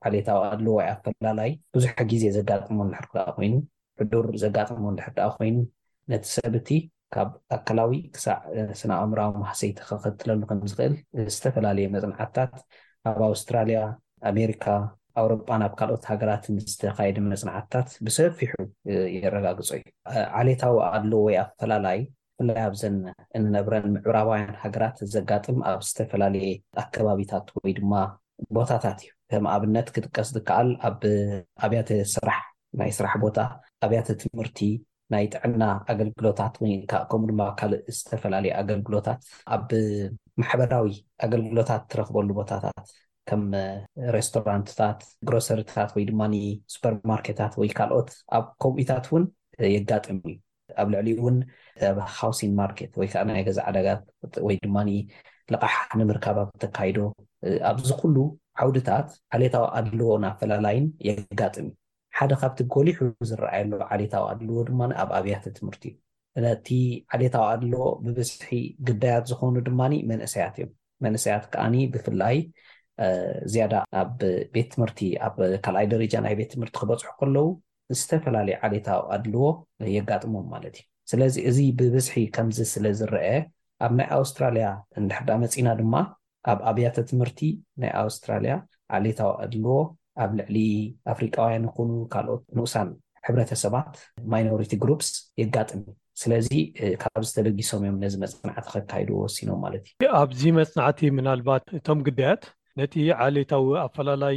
ዓሌታዊ 0.08 0.38
ኣሉዋይ 0.54 0.86
ኣፈላላይ 0.94 1.50
ብዙሕ 1.76 1.92
ግዜ 2.12 2.24
ዘጋጥሙ 2.38 2.76
ናሕርክኣ 2.94 3.24
ኮይኑ 3.36 3.54
ሕዱር 4.00 4.26
ዘጋጥሙ 4.44 4.82
ናሕዳኣ 4.98 5.28
ኮይኑ 5.38 5.56
ነቲ 6.12 6.24
ሰብእቲ 6.36 6.68
ካብ 7.14 7.30
ኣካላዊ 7.56 7.92
ክሳዕ 8.14 8.38
ስነ 8.80 8.90
ኣእምራዊ 9.02 9.30
ማህሰይቲ 9.42 9.78
ክክትለሉ 9.88 10.40
ከምዝኽእል 10.50 10.94
ዝተፈላለየ 11.34 11.86
መፅናዓትታት 11.94 12.52
ኣብ 13.10 13.18
ኣውስትራልያ 13.30 13.80
ኣሜሪካ 14.32 14.64
ኣውሮጳ 15.20 15.48
ናብ 15.62 15.72
ካልኦት 15.78 16.04
ሃገራትን 16.10 16.54
ዝተካየደ 16.70 17.18
መፅናዓትታት 17.32 17.88
ብሰፊሑ 18.06 18.52
የረጋግፆ 19.16 19.60
እዩ 19.76 19.82
ዓሌታዊ 20.40 20.76
ኣሎ 20.94 21.10
ወይ 21.26 21.36
ኣፈላላይ 21.42 21.98
ብፍላይ 22.38 22.62
ኣብዘን 22.68 22.96
እንነብረን 23.38 23.86
ምዕራባውያን 23.96 24.56
ሃገራት 24.62 24.96
ዘጋጥም 25.14 25.58
ኣብ 25.72 25.82
ዝተፈላለየ 25.88 26.48
ኣከባቢታት 26.82 27.46
ወይ 27.58 27.72
ድማ 27.78 27.92
ቦታታት 28.58 28.98
እዩ 29.04 29.10
ከም 29.34 29.44
ኣብነት 29.54 29.86
ክጥቀስ 29.96 30.28
ዝከኣል 30.36 30.68
ኣብ 30.88 30.98
ኣብያተ 31.66 31.90
ስራሕ 32.14 32.40
ናይ 32.80 32.90
ስራሕ 32.98 33.14
ቦታ 33.26 33.38
ኣብያተ 33.86 34.08
ትምህርቲ 34.22 34.58
ናይ 35.14 35.24
ጥዕና 35.34 35.62
ኣገልግሎታት 35.92 36.54
ወይዓ 36.64 37.00
ከምኡ 37.10 37.24
ድማ 37.32 37.40
ካልእ 37.60 37.84
ዝተፈላለየ 37.98 38.52
ኣገልግሎታት 38.62 39.22
ኣብ 39.56 39.68
ማሕበራዊ 40.42 40.88
ኣገልግሎታት 41.26 41.82
ትረክበሉ 41.92 42.28
ቦታታት 42.42 42.86
ከም 43.28 43.42
ረስቶራንትታት 44.14 44.98
ግሮሰሪታት 45.28 45.90
ወይ 45.96 46.04
ድማ 46.10 46.22
ሱፐርማርኬታት 46.74 47.52
ወይ 47.60 47.68
ካልኦት 47.78 48.10
ኣብ 48.36 48.44
ኮምዒታት 48.62 49.04
እውን 49.10 49.24
የጋጥም 49.74 50.18
እዩ 50.30 50.34
ኣብ 50.80 50.88
ልዕሊ 50.94 51.08
እውን 51.20 51.36
ብ 51.96 51.98
ሃውሲን 52.16 52.52
ማርኬት 52.60 52.92
ወይከዓ 53.00 53.22
ናይ 53.30 53.42
ገዛ 53.48 53.58
ዓዳጋ 53.70 53.88
ወይ 54.46 54.56
ድማ 54.64 54.76
ልቕሕ 55.52 55.76
ንምርከባት 56.00 56.50
ተካይዶ 56.64 56.98
ኣብዚ 57.70 57.88
ኩሉ 58.02 58.16
ዓውድታት 58.64 59.08
ዓሌታዊ 59.36 59.64
ኣድለዎ 59.78 60.10
ናፈላላይን 60.24 60.86
የጋጥም 61.08 61.66
ዩ 61.70 61.74
ሓደ 62.18 62.32
ካብቲ 62.40 62.58
ጎሊሑ 62.74 62.98
ዝረኣየሉ 63.30 63.72
ዓሌታዊ 63.94 64.24
ኣድልዎ 64.32 64.58
ድማ 64.68 64.80
ኣብ 65.02 65.10
ኣብያተ 65.18 65.44
ትምህርቲ 65.58 65.84
እዩ 66.38 66.42
ነቲ 66.48 66.68
ዓሌታዊ 67.16 67.44
ኣለዎ 67.54 67.84
ብብዝሒ 68.04 68.46
ግዳያት 68.90 69.24
ዝኮኑ 69.32 69.56
ድማ 69.68 69.80
መንእሰያት 70.12 70.54
እዮም 70.60 70.72
መንእሰያት 71.06 71.44
ከዓኒ 71.54 71.74
ብፍላይ 71.94 72.36
ዝያዳ 73.52 73.72
ኣብ 74.00 74.18
ቤት 74.54 74.68
ትምህርቲ 74.72 74.98
ኣብ 75.26 75.36
ካልኣይ 75.64 75.86
ደረጃ 75.94 76.14
ናይ 76.26 76.34
ቤት 76.40 76.48
ትምህርቲ 76.54 76.74
ክበፅሑ 76.82 77.08
ከለው 77.20 77.46
ዝተፈላለዩ 77.98 78.56
ዓሌታዊ 78.66 79.00
ኣድልዎ 79.16 79.44
የጋጥሞም 79.96 80.46
ማለት 80.54 80.74
እዩ 80.80 80.84
ስለዚ 81.10 81.34
እዚ 81.50 81.58
ብብዝሒ 81.78 82.14
ከምዚ 82.36 82.58
ስለዝረአ 82.74 83.26
ኣብ 83.84 83.92
ናይ 83.98 84.08
ኣውስትራልያ 84.18 84.66
እንዳሓዳመፂና 85.00 85.68
ድማ 85.80 85.94
ኣብ 86.52 86.60
ኣብያተ 86.70 86.96
ትምህርቲ 87.10 87.40
ናይ 87.82 87.90
ኣውስትራልያ 88.04 88.54
ዓሌታዊ 88.98 89.30
ኣድልዎ 89.44 89.74
ኣብ 90.24 90.30
ልዕሊ 90.38 90.56
ኣፍሪቃውያን 91.12 91.66
ይኹኑ 91.68 91.90
ካልኦት 92.14 92.42
ንኡሳን 92.56 92.88
ሕብረተሰባት 93.26 93.90
ማይኖሪቲ 94.32 94.72
ግሩፕስ 94.82 95.10
የጋጥም 95.42 95.82
ስለዚ 96.22 96.48
ካብ 97.02 97.22
ዝተለጊሶም 97.28 97.84
እዮም 97.86 97.96
ነዚ 98.04 98.14
መፅናዕቲ 98.24 98.66
ከካይድዎ 98.74 99.16
ወሲኖም 99.24 99.60
ማለት 99.66 99.86
እዩ 100.02 100.10
ኣብዚ 100.22 100.40
መፅናዕቲ 100.60 101.00
ምናልባት 101.18 101.64
እቶም 101.78 102.00
ግዳያት 102.08 102.42
ነቲ 102.80 102.94
ዓሌታዊ 103.24 103.66
ኣፈላላይ 103.86 104.36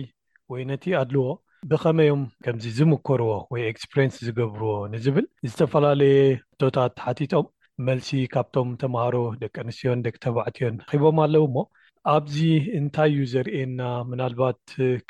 ወይ 0.54 0.62
ነቲ 0.72 0.84
ኣድልዎ 1.02 1.28
ብከመዮም 1.70 2.24
ከምዚ 2.46 2.66
ዝምከርዎ 2.78 3.32
ወይ 3.54 3.62
ኤክስፕሪንስ 3.70 4.16
ዝገብርዎ 4.26 4.72
ንዝብል 4.94 5.26
ዝተፈላለየ 5.50 6.18
እቶታት 6.56 6.94
ሓቲጦም 7.06 7.46
መልሲ 7.88 8.10
ካብቶም 8.34 8.70
ተምሃሮ 8.82 9.16
ደቂ 9.42 9.56
ኣንስትዮን 9.64 10.04
ደቂ 10.08 10.16
ተባዕትዮን 10.26 10.76
ኪቦም 10.90 11.18
ኣለው 11.26 11.46
ሞ 11.56 11.64
ኣብዚ 12.14 12.38
እንታይ 12.80 13.10
እዩ 13.14 13.24
ዘርእየና 13.34 13.82
ምናልባት 14.12 14.60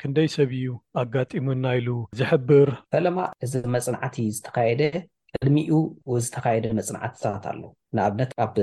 ክንደይ 0.00 0.28
ሰብ 0.36 0.50
እዩ 0.60 0.68
ኣጋጢሙና 1.02 1.64
ኢሉ 1.80 1.88
ዝሕብር 2.20 2.70
ፈላማ 2.96 3.18
እዚ 3.46 3.54
መፅናዕቲ 3.74 4.16
ዝተካየደ 4.38 4.82
ቅድሚኡ 5.34 5.72
ዝተካየደ 6.26 6.66
መፅናዕትታት 6.78 7.44
ኣለ 7.52 7.62
ንኣብነት 7.98 8.32
ካብ 8.40 8.54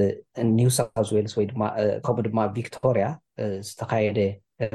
ኒውሳውዝዌልስ 0.62 1.36
ወይድማ 1.42 1.62
ከምኡ 2.08 2.26
ድማ 2.32 2.40
ቪክቶርያ 2.58 3.06
ዝተካየደ 3.70 4.20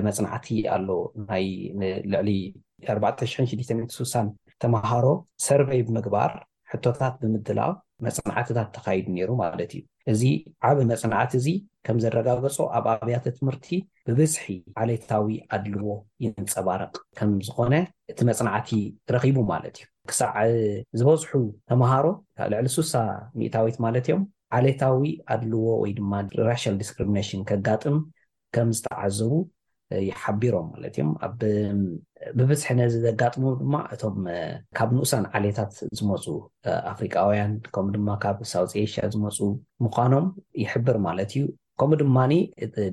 መፅናዕቲ 0.06 0.48
ኣሎ 0.74 0.88
ናይ 1.28 1.46
ንልዕሊ466 1.80 4.02
ተምሃሮ 4.62 5.06
ሰርቨይ 5.44 5.80
ብምግባር 5.88 6.32
ሕቶታት 6.72 7.14
ብምድላብ 7.20 7.74
መፅናዕትታት 8.06 8.68
ተካይዱ 8.76 9.06
ነይሩ 9.16 9.30
ማለት 9.40 9.70
እዩ 9.76 9.82
እዚ 10.12 10.22
ዓብ 10.68 10.78
መፅናዕቲ 10.90 11.32
እዚ 11.40 11.46
ከም 11.86 11.96
ዘረጋገፆ 12.02 12.58
ኣብ 12.76 12.84
ኣብያተ 12.92 13.24
ትምህርቲ 13.38 13.66
ብበዝሒ 14.06 14.44
ዓሌታዊ 14.82 15.26
ኣድልዎ 15.56 15.86
ይንፀባረቅ 16.24 16.94
ከም 17.18 17.30
ዝኾነ 17.46 17.74
እቲ 18.12 18.18
መፅናዕቲ 18.30 18.70
ረኺቡ 19.14 19.36
ማለት 19.52 19.74
እዩ 19.82 19.86
ክሳዕ 20.10 20.36
ዝበዝሑ 21.00 21.32
ተምሃሮ 21.72 22.06
ልዕሊ 22.52 22.66
ሱሳ 22.76 22.92
ሚታዊት 23.40 23.76
ማለት 23.86 24.04
እዮም 24.10 24.22
ዓሌታዊ 24.58 24.98
ኣድልዎ 25.34 25.62
ወይ 25.82 25.90
ድማ 26.00 26.12
ራሽል 26.50 26.74
ዲስክሪሚነሽን 26.82 27.40
ከጋጥም 27.50 27.96
ከም 28.54 28.68
ዝተዓዘቡ 28.78 29.32
ይሓቢሮም 30.08 30.66
ማለት 30.72 30.94
እዮም 30.98 31.10
ኣብብዝሒ 31.26 32.70
ነዚ 32.78 32.94
ዘጋጥሙ 33.06 33.44
ድማ 33.60 33.74
እቶም 33.94 34.16
ካብ 34.78 34.90
ንእሳን 34.96 35.24
ዓሌታት 35.38 35.72
ዝመፁ 35.98 36.24
ኣፍሪቃውያን 36.92 37.52
ከምኡ 37.74 37.90
ድማ 37.96 38.08
ካብ 38.24 38.36
ሳውት 38.52 38.72
ኤሽያ 38.82 39.02
ዝመፁ 39.14 39.38
ምኳኖም 39.84 40.26
ይሕብር 40.62 40.96
ማለት 41.06 41.32
እዩ 41.38 41.44
ከምኡ 41.82 41.98
ድማኒ 42.02 42.32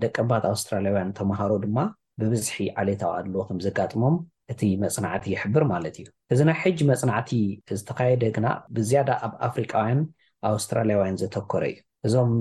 ደቀ 0.04 0.16
ምባት 0.26 0.46
ኣውስትራልያውያን 0.54 1.14
ተምሃሮ 1.20 1.52
ድማ 1.66 1.78
ብብዝሒ 2.22 2.58
ዓሌታዊ 2.84 3.12
ኣለዎ 3.22 3.42
ከም 3.50 3.60
ዘጋጥሞም 3.68 4.16
እቲ 4.54 4.62
መፅናዕቲ 4.84 5.26
ይሕብር 5.36 5.64
ማለት 5.74 5.96
እዩ 6.02 6.08
እዚ 6.34 6.40
ናይ 6.50 6.58
ሕጂ 6.64 6.80
መፅናዕቲ 6.92 7.30
ዝተካየደ 7.80 8.24
ግና 8.38 8.48
ብዝያዳ 8.76 9.10
ኣብ 9.28 9.34
ኣፍሪቃውያን 9.48 10.02
ኣውስትራልያውያን 10.52 11.18
ዘተኮረ 11.22 11.64
እዩ 11.72 11.78
እዞም 12.08 12.32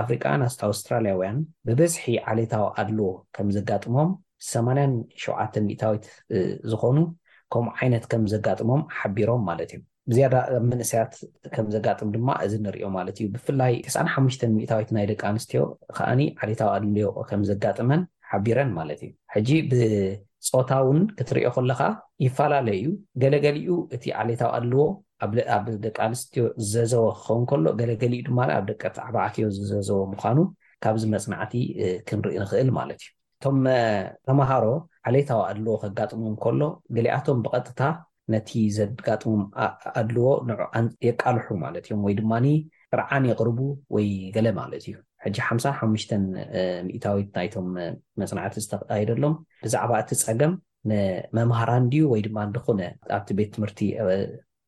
ኣፍሪቃና 0.00 0.42
ኣውስትራልያውያን 0.68 1.38
ብበዝሒ 1.66 2.04
ዓሌታዊ 2.32 2.64
ኣድልዎ 2.80 3.06
ከም 3.36 3.48
ዘጋጥሞም 3.56 4.10
8ያን 4.50 4.92
ሸዓተ 5.22 5.54
ሚታዊት 5.68 6.04
ዝኮኑ 6.70 6.98
ከምኡ 7.52 7.70
ዓይነት 7.80 8.04
ከም 8.12 8.22
ዘጋጥሞም 8.32 8.82
ሓቢሮም 8.98 9.42
ማለት 9.48 9.70
እዩም 9.74 9.82
ብዝያዳ 10.10 10.34
ብ 10.52 10.64
ምንእሰያት 10.70 11.12
ከም 11.54 11.66
ዘጋጥም 11.74 12.08
ድማ 12.14 12.28
እዚ 12.44 12.52
እንሪዮ 12.60 12.86
ማለት 12.96 13.16
እዩ 13.20 13.26
ብፍላይ 13.34 13.74
ሓሽተ 14.14 14.42
ሚታዊት 14.56 14.88
ናይ 14.96 15.04
ደቂ 15.10 15.20
ኣንስትዮ 15.32 15.60
ከዓኒ 15.96 16.20
ዓሌታዊ 16.44 16.70
ኣድልዮ 16.76 17.08
ከም 17.28 17.42
ዘጋጥመን 17.50 18.02
ሓቢረን 18.30 18.70
ማለት 18.78 19.00
እዩ 19.06 19.10
ሕጂ 19.34 19.48
ፆታ 20.54 20.70
እውን 20.84 21.00
ክትሪኦ 21.18 21.48
ከለካ 21.56 21.80
ይፈላለየ 22.24 22.78
እዩ 22.84 22.88
ገለገሊኡ 23.22 23.70
እቲ 23.94 24.04
ዓሌታዊ 24.22 24.50
ኣድልዎ 24.58 24.80
ኣብ 25.56 25.66
ደቂ 25.84 25.96
ኣንስትዮ 26.06 26.44
ዝዘዘቦ 26.70 27.04
ክኸውን 27.20 27.44
ከሎ 27.50 27.66
ገለገሊኡ 27.80 28.22
ድማ 28.28 28.38
ኣብ 28.58 28.64
ደቂ 28.70 28.82
ዓባዕትዮ 29.08 29.46
ዝዘዘቦ 29.56 29.98
ምኳኑ 30.12 30.38
ካብዚ 30.84 31.02
መፅናዕቲ 31.14 31.54
ክንሪኢ 32.10 32.34
ንክእል 32.42 32.70
ማለት 32.78 33.00
እዩ 33.04 33.10
እቶም 33.38 33.58
ተምሃሮ 34.30 34.64
ዓሌታዊ 35.10 35.40
ኣድልዎ 35.50 35.74
ከጋጥሙም 35.84 36.34
ከሎ 36.44 36.60
ገሊኣቶም 36.98 37.38
ብቐጥታ 37.46 37.80
ነቲ 38.34 38.50
ዘጋጥሞም 38.78 39.42
ኣድልዎ 40.00 40.26
ንየቃልሑ 40.50 41.46
ማለት 41.64 41.84
እዮም 41.88 42.02
ወይ 42.08 42.16
ድማኒ 42.20 42.46
ፍርዓን 42.94 43.24
የቅርቡ 43.32 43.58
ወይ 43.96 44.06
ገለ 44.36 44.46
ማለት 44.60 44.82
እዩ 44.90 44.96
ሕጂ 45.24 45.36
ሓሳሓሙሽተ 45.48 46.10
ሚእታዊት 46.86 47.28
ናይቶም 47.38 47.66
መፅናዕቲ 48.20 48.54
ዝተቃሂደሎም 48.64 49.34
ብዛዕባ 49.64 49.90
እቲ 50.02 50.10
ፀገም 50.26 50.52
ንመምሃራን 50.90 51.84
ድዩ 51.92 52.02
ወይ 52.12 52.20
ድማ 52.26 52.38
ድኮነ 52.54 52.80
ኣብቲ 53.16 53.28
ቤት 53.38 53.50
ትምህርቲ 53.56 53.80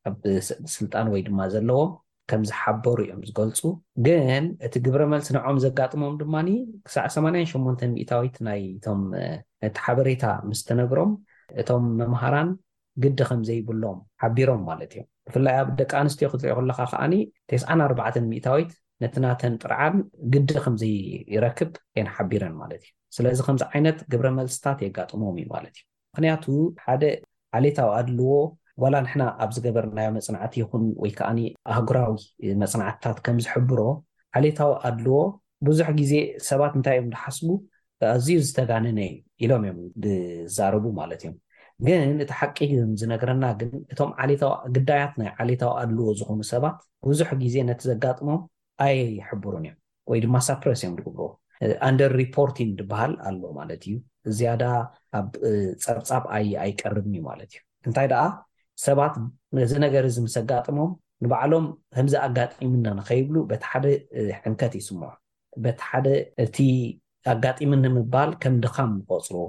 ኣብስልጣን 0.08 1.06
ወይ 1.14 1.22
ድማ 1.28 1.40
ዘለዎም 1.54 1.92
ከምዝሓበሩ 2.30 2.98
እዮም 3.06 3.22
ዝገልፁ 3.28 3.60
ግን 4.06 4.44
እቲ 4.66 4.74
ግብረ 4.84 5.02
መልስንዖም 5.12 5.56
ዘጋጥሞም 5.64 6.14
ድማኒ 6.20 6.48
ክሳዕ 6.86 7.08
88ን 7.16 7.90
ሚእታዊት 7.96 8.36
ናይቶም 8.48 9.00
እቲ 9.68 9.74
ሓበሬታ 9.86 10.24
ምስ 10.50 10.60
ተነግሮም 10.68 11.10
እቶም 11.62 11.84
መምሃራን 12.02 12.48
ግዲ 13.02 13.16
ከምዘይብሎም 13.30 13.98
ሓቢሮም 14.22 14.62
ማለት 14.70 14.92
እዮም 14.96 15.06
ብፍላይ 15.28 15.54
ኣብ 15.60 15.68
ደቂ 15.80 15.90
ኣንስትዮ 16.02 16.26
ክትሪኦ 16.32 16.54
ከለካ 16.60 16.80
ከዓኒ 16.92 17.14
ተስኣ 17.50 17.68
ሚእታዊት 18.32 18.72
ነቲ 19.02 19.14
ናተን 19.24 19.54
ጥርዓን 19.62 19.96
ግዲ 20.32 20.48
ከምዘይረክብ 20.64 21.70
የንሓቢረን 21.98 22.54
ማለት 22.62 22.82
እዩ 22.86 22.92
ስለዚ 23.16 23.38
ከምዚ 23.46 23.62
ዓይነት 23.72 23.98
ግብረ 24.12 24.26
መለስታት 24.38 24.78
የጋጥሞም 24.86 25.36
እዩ 25.40 25.46
ማለት 25.54 25.74
እዩ 25.80 25.84
ምክንያቱ 26.14 26.44
ሓደ 26.84 27.02
ዓሌታዊ 27.58 27.88
ኣድልዎ 27.98 28.30
ዋላ 28.82 28.94
ንሕና 29.04 29.24
ኣብ 29.44 29.50
ዝገበርናዮ 29.56 30.08
መፅናዕቲ 30.16 30.54
ይኹን 30.62 30.84
ወይከዓ 31.02 31.28
ኣህጉራዊ 31.72 32.14
መፅናዕትታት 32.62 33.18
ከምዝሕብሮ 33.26 33.80
ዓሌታዊ 34.40 34.72
ኣድልዎ 34.88 35.18
ብዙሕ 35.68 35.88
ግዜ 36.00 36.12
ሰባት 36.50 36.72
እንታይ 36.78 36.96
እዮም 37.00 37.10
ዝሓስቡ 37.14 37.50
ኣዝዩ 38.14 38.38
ዝተጋነነ 38.48 38.98
እዩ 39.08 39.14
ኢሎም 39.44 39.62
እዮም 39.68 39.78
ዝዛረቡ 40.06 40.84
ማለት 41.00 41.20
እዮም 41.22 41.36
ግን 41.86 42.10
እቲ 42.24 42.30
ሓቂ 42.40 42.56
ም 42.88 42.90
ዝነገረና 43.02 43.44
ግን 43.60 43.70
እቶም 43.92 44.10
ዓታዊ 44.22 44.36
ግዳያት 44.76 45.14
ናይ 45.22 45.30
ዓሌታዊ 45.44 45.70
ኣድልዎ 45.82 46.08
ዝኮኑ 46.20 46.40
ሰባት 46.54 46.76
ብዙሕ 47.10 47.30
ግዜ 47.44 47.54
ነቲ 47.70 47.80
ዘጋጥሞም 47.90 48.40
ኣይሕብሩን 48.82 49.64
እዮም 49.68 49.76
ወይ 50.10 50.18
ድማ 50.24 50.34
ሳፕረስ 50.48 50.80
እዮም 50.82 50.94
ንግብርዎ 50.98 51.28
ኣንደር 51.88 52.12
ሪፖርቲን 52.22 52.70
ዝበሃል 52.78 53.12
ኣሎ 53.28 53.42
ማለት 53.58 53.82
እዩ 53.88 53.94
ዝያዳ 54.36 54.64
ኣብ 55.18 55.28
ፀብፃብ 55.84 56.24
ኣይቀርብን 56.64 57.14
እዩ 57.18 57.22
ማለት 57.30 57.50
እዩ 57.54 57.60
እንታይ 57.88 58.06
ደኣ 58.12 58.22
ሰባት 58.86 59.14
ዚ 59.70 59.72
ነገር 59.86 60.04
ዝ 60.14 60.16
ምስ 60.26 60.36
ጋጥሞም 60.52 60.90
ንባዕሎም 61.24 61.66
ከምዚ 61.96 62.14
ኣጋጢምና 62.26 62.86
ንከይብሉ 62.98 63.34
በቲ 63.50 63.62
ሓደ 63.72 63.84
ሕንከት 64.40 64.72
ይስምዑ 64.80 65.10
በቲ 65.64 65.78
ሓደ 65.90 66.06
እቲ 66.44 66.56
ኣጋጢምን 67.32 67.82
ንምባል 67.84 68.30
ከም 68.42 68.54
ድካም 68.64 68.90
ዝቆፅርዎ 69.00 69.44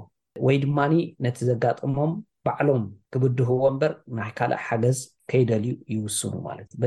ወይ 0.46 0.56
ድማኒ 0.64 0.92
ነቲ 1.24 1.38
ዘጋጥሞም 1.50 2.12
ባዕሎም 2.46 2.84
ክብድህዎ 3.12 3.60
እምበር 3.70 3.92
ናይ 4.16 4.30
ካልእ 4.38 4.60
ሓገዝ 4.66 4.98
ከይደልዩ 5.30 5.72
ይውስኑ 5.94 6.32
ማለት 6.48 6.68
እዩ 6.74 6.80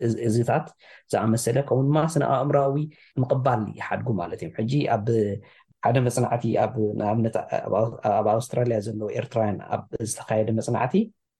በዚ 0.00 0.12
እዝታት 0.28 0.66
ዝኣመሰለ 1.12 1.56
ከምኡ 1.68 1.84
ድማ 1.88 1.98
ስነ 2.14 2.22
ኣእምራዊ 2.38 2.74
ምቅባል 3.22 3.62
ይሓድጉ 3.78 4.08
ማለት 4.20 4.40
እዮም 4.44 4.54
ሕጂ 4.58 4.72
ኣብ 4.94 5.06
ሓደ 5.86 5.96
መፅናዕቲ 6.06 6.44
ኣነኣብ 6.62 8.26
ኣውስትራልያ 8.36 8.78
ዘለዎ 8.86 9.08
ኤርትራውያን 9.20 9.58
ዝተካየደ 10.10 10.48
መፅናዕቲ 10.58 10.94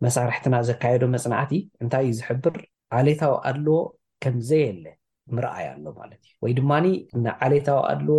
መሳርሕትና 0.05 0.55
ዘካየዶ 0.69 1.03
መፅናዕቲ 1.17 1.53
እንታይ 1.85 2.05
እዩ 2.09 2.15
ዝሕብር 2.19 2.57
ዓሌታዊ 2.99 3.35
ኣለዎ 3.51 3.77
ከምዘየለ 4.25 4.85
ምርኣይ 5.37 5.67
ኣሎ 5.73 5.85
ማለት 6.01 6.21
እዩ 6.29 6.33
ወይ 6.47 6.53
ድማኒ 6.59 6.87
ንዓሌታዊ 7.27 7.81
ኣለዎ 7.93 8.17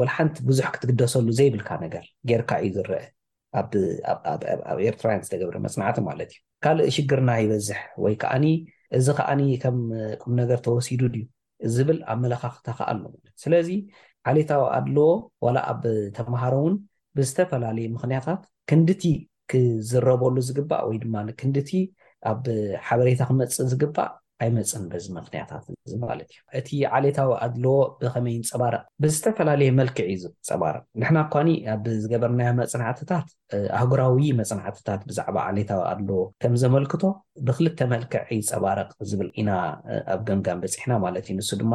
ወሓንቲ 0.00 0.36
ብዙሕ 0.50 0.66
ክትግደሰሉ 0.76 1.26
ዘይብልካ 1.40 1.68
ነገር 1.86 2.04
ጌይርካ 2.28 2.50
እዩ 2.66 2.70
ዝርአ 2.78 3.02
ኣብ 3.60 3.68
ኤርትራውያን 4.90 5.24
ዝተገብረ 5.26 5.56
መፅናዕቲ 5.66 5.98
ማለት 6.08 6.30
እዩ 6.34 6.40
ካልእ 6.64 6.88
ሽግርና 6.96 7.30
ይበዝሕ 7.42 7.78
ወይ 8.04 8.14
ከዓኒ 8.22 8.44
እዚ 8.98 9.06
ከዓኒ 9.18 9.42
ከም 9.62 9.76
ቁም 10.22 10.32
ነገር 10.40 10.58
ተወሲዱ 10.66 11.02
ድዩ 11.14 11.24
ዝብል 11.74 11.98
ኣመላካክታ 12.12 12.66
ከ 12.78 12.80
ኣሎት 12.92 13.22
ስለዚ 13.42 13.68
ዓሌታዊ 14.30 14.62
ኣለዎ 14.78 15.08
ዋላ 15.44 15.56
ኣብ 15.72 15.82
ተምሃሮ 16.18 16.54
እውን 16.62 16.74
ብዝተፈላለዩ 17.18 17.86
ምክንያታት 17.96 18.42
ክንዲቲ 18.70 19.04
ክዝረበሉ 19.52 20.36
ዝግባእ 20.48 20.84
ወይ 20.88 20.96
ድማክንድቲ 21.04 21.70
ኣብ 22.30 22.44
ሓበሬታ 22.88 23.20
ክመፅእ 23.30 23.68
ዝግባእ 23.72 24.12
ኣይ 24.42 24.48
መፅን 24.54 24.84
በዚ 24.92 25.04
ምክንያታት 25.16 25.64
እ 25.70 25.96
ማለት 26.04 26.28
እዩ 26.34 26.40
እቲ 26.58 26.68
ዓሌታዊ 26.96 27.30
ኣድለዎ 27.44 27.74
ብከመይን 28.00 28.42
ፀባረቅ 28.50 28.80
ብዝተፈላለየ 29.02 29.70
መልክዒ 29.80 30.08
ፀባርቅ 30.48 30.82
ንሕና 31.00 31.18
ኳኒ 31.34 31.50
ኣብ 31.74 31.84
ዝገበርና 32.02 32.40
መፅናዕትታት 32.60 33.28
ኣህጉራዊ 33.80 34.18
መፅናዕትታት 34.40 35.02
ብዛዕባ 35.10 35.36
ዓሌታዊ 35.50 35.80
ኣድለዎ 35.92 36.20
ከም 36.44 36.56
ዘመልክቶ 36.62 37.02
ብክልተ 37.48 37.78
መልክዒ 37.94 38.40
ፀባረቅ 38.50 38.90
ዝብል 39.12 39.30
ኢና 39.42 39.50
ኣብ 40.16 40.20
ገምጋም 40.30 40.62
በፂሕና 40.64 40.92
ማለት 41.06 41.24
እዩ 41.30 41.36
ንሱ 41.40 41.50
ድማ 41.62 41.72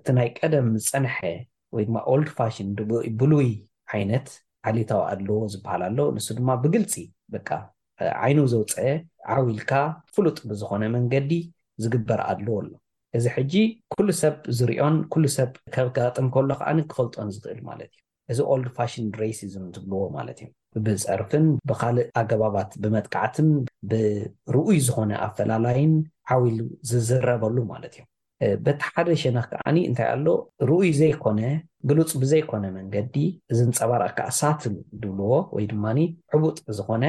እቲ 0.00 0.08
ናይ 0.18 0.28
ቀደም 0.40 0.68
ዝፀንሐ 0.84 1.16
ወይ 1.76 1.82
ድማ 1.88 1.96
ኦልድ 2.12 2.28
ፋሽን 2.38 2.68
ብሉይ 3.22 3.48
ዓይነት 3.94 4.26
ዓሌታዊ 4.70 5.00
ኣድለዎ 5.14 5.38
ዝበሃልኣሎ 5.54 5.98
ንሱ 6.18 6.26
ድማ 6.40 6.50
ብግልፂ 6.64 6.94
ዓይኑ 8.24 8.38
ዘውፅአ 8.52 8.84
ዓዊኢልካ 9.34 9.70
ፍሉጥ 10.14 10.38
ብዝኮነ 10.50 10.82
መንገዲ 10.94 11.28
ዝግበር 11.84 12.20
ኣለዎሎ 12.30 12.68
እዚ 13.16 13.24
ሕጂ 13.36 13.54
ኩሉ 13.94 14.08
ሰብ 14.22 14.34
ዝሪኦን 14.58 14.96
ኩሉ 15.12 15.24
ሰብ 15.38 15.50
ከብ 15.74 15.88
ጋጥም 15.96 16.26
ከሎ 16.34 16.50
ከዓኒ 16.60 16.78
ክፈልጦን 16.90 17.28
ዝኽእል 17.34 17.60
ማለት 17.70 17.90
እዩ 17.92 18.32
እዚ 18.32 18.46
ኦልድ 18.52 18.68
ፋሽን 18.76 19.06
ሬስዝን 19.22 19.64
ዝብልዎ 19.74 19.98
ማለት 20.16 20.38
እዩ 20.44 20.48
ብፀርፍን 20.84 21.46
ብካልእ 21.70 22.08
ኣገባባት 22.20 22.70
ብመጥካዕትን 22.82 23.48
ብርኡይ 23.90 24.78
ዝኮነ 24.86 25.10
ኣፈላላይን 25.26 25.92
ዓዊሉ 26.36 26.58
ዝዝረበሉ 26.90 27.56
ማለት 27.72 27.94
እዮ 28.00 28.04
በቲ 28.66 28.80
ሓደ 28.94 29.08
ሸና 29.22 29.38
ከዓኒ 29.50 29.76
እንታይ 29.88 30.08
ኣሎ 30.14 30.26
ርኡይ 30.68 30.90
ዘይኮነ 31.00 31.40
ግሉፅ 31.88 32.12
ብዘይኮነ 32.22 32.64
መንገዲ 32.78 33.14
ዝንፀባረቀካ 33.58 34.20
ሳትል 34.38 34.74
ድብልዎ 35.02 35.30
ወይ 35.56 35.64
ድማ 35.72 35.84
ዕቡጥ 36.36 36.56
ዝኮነ 36.78 37.04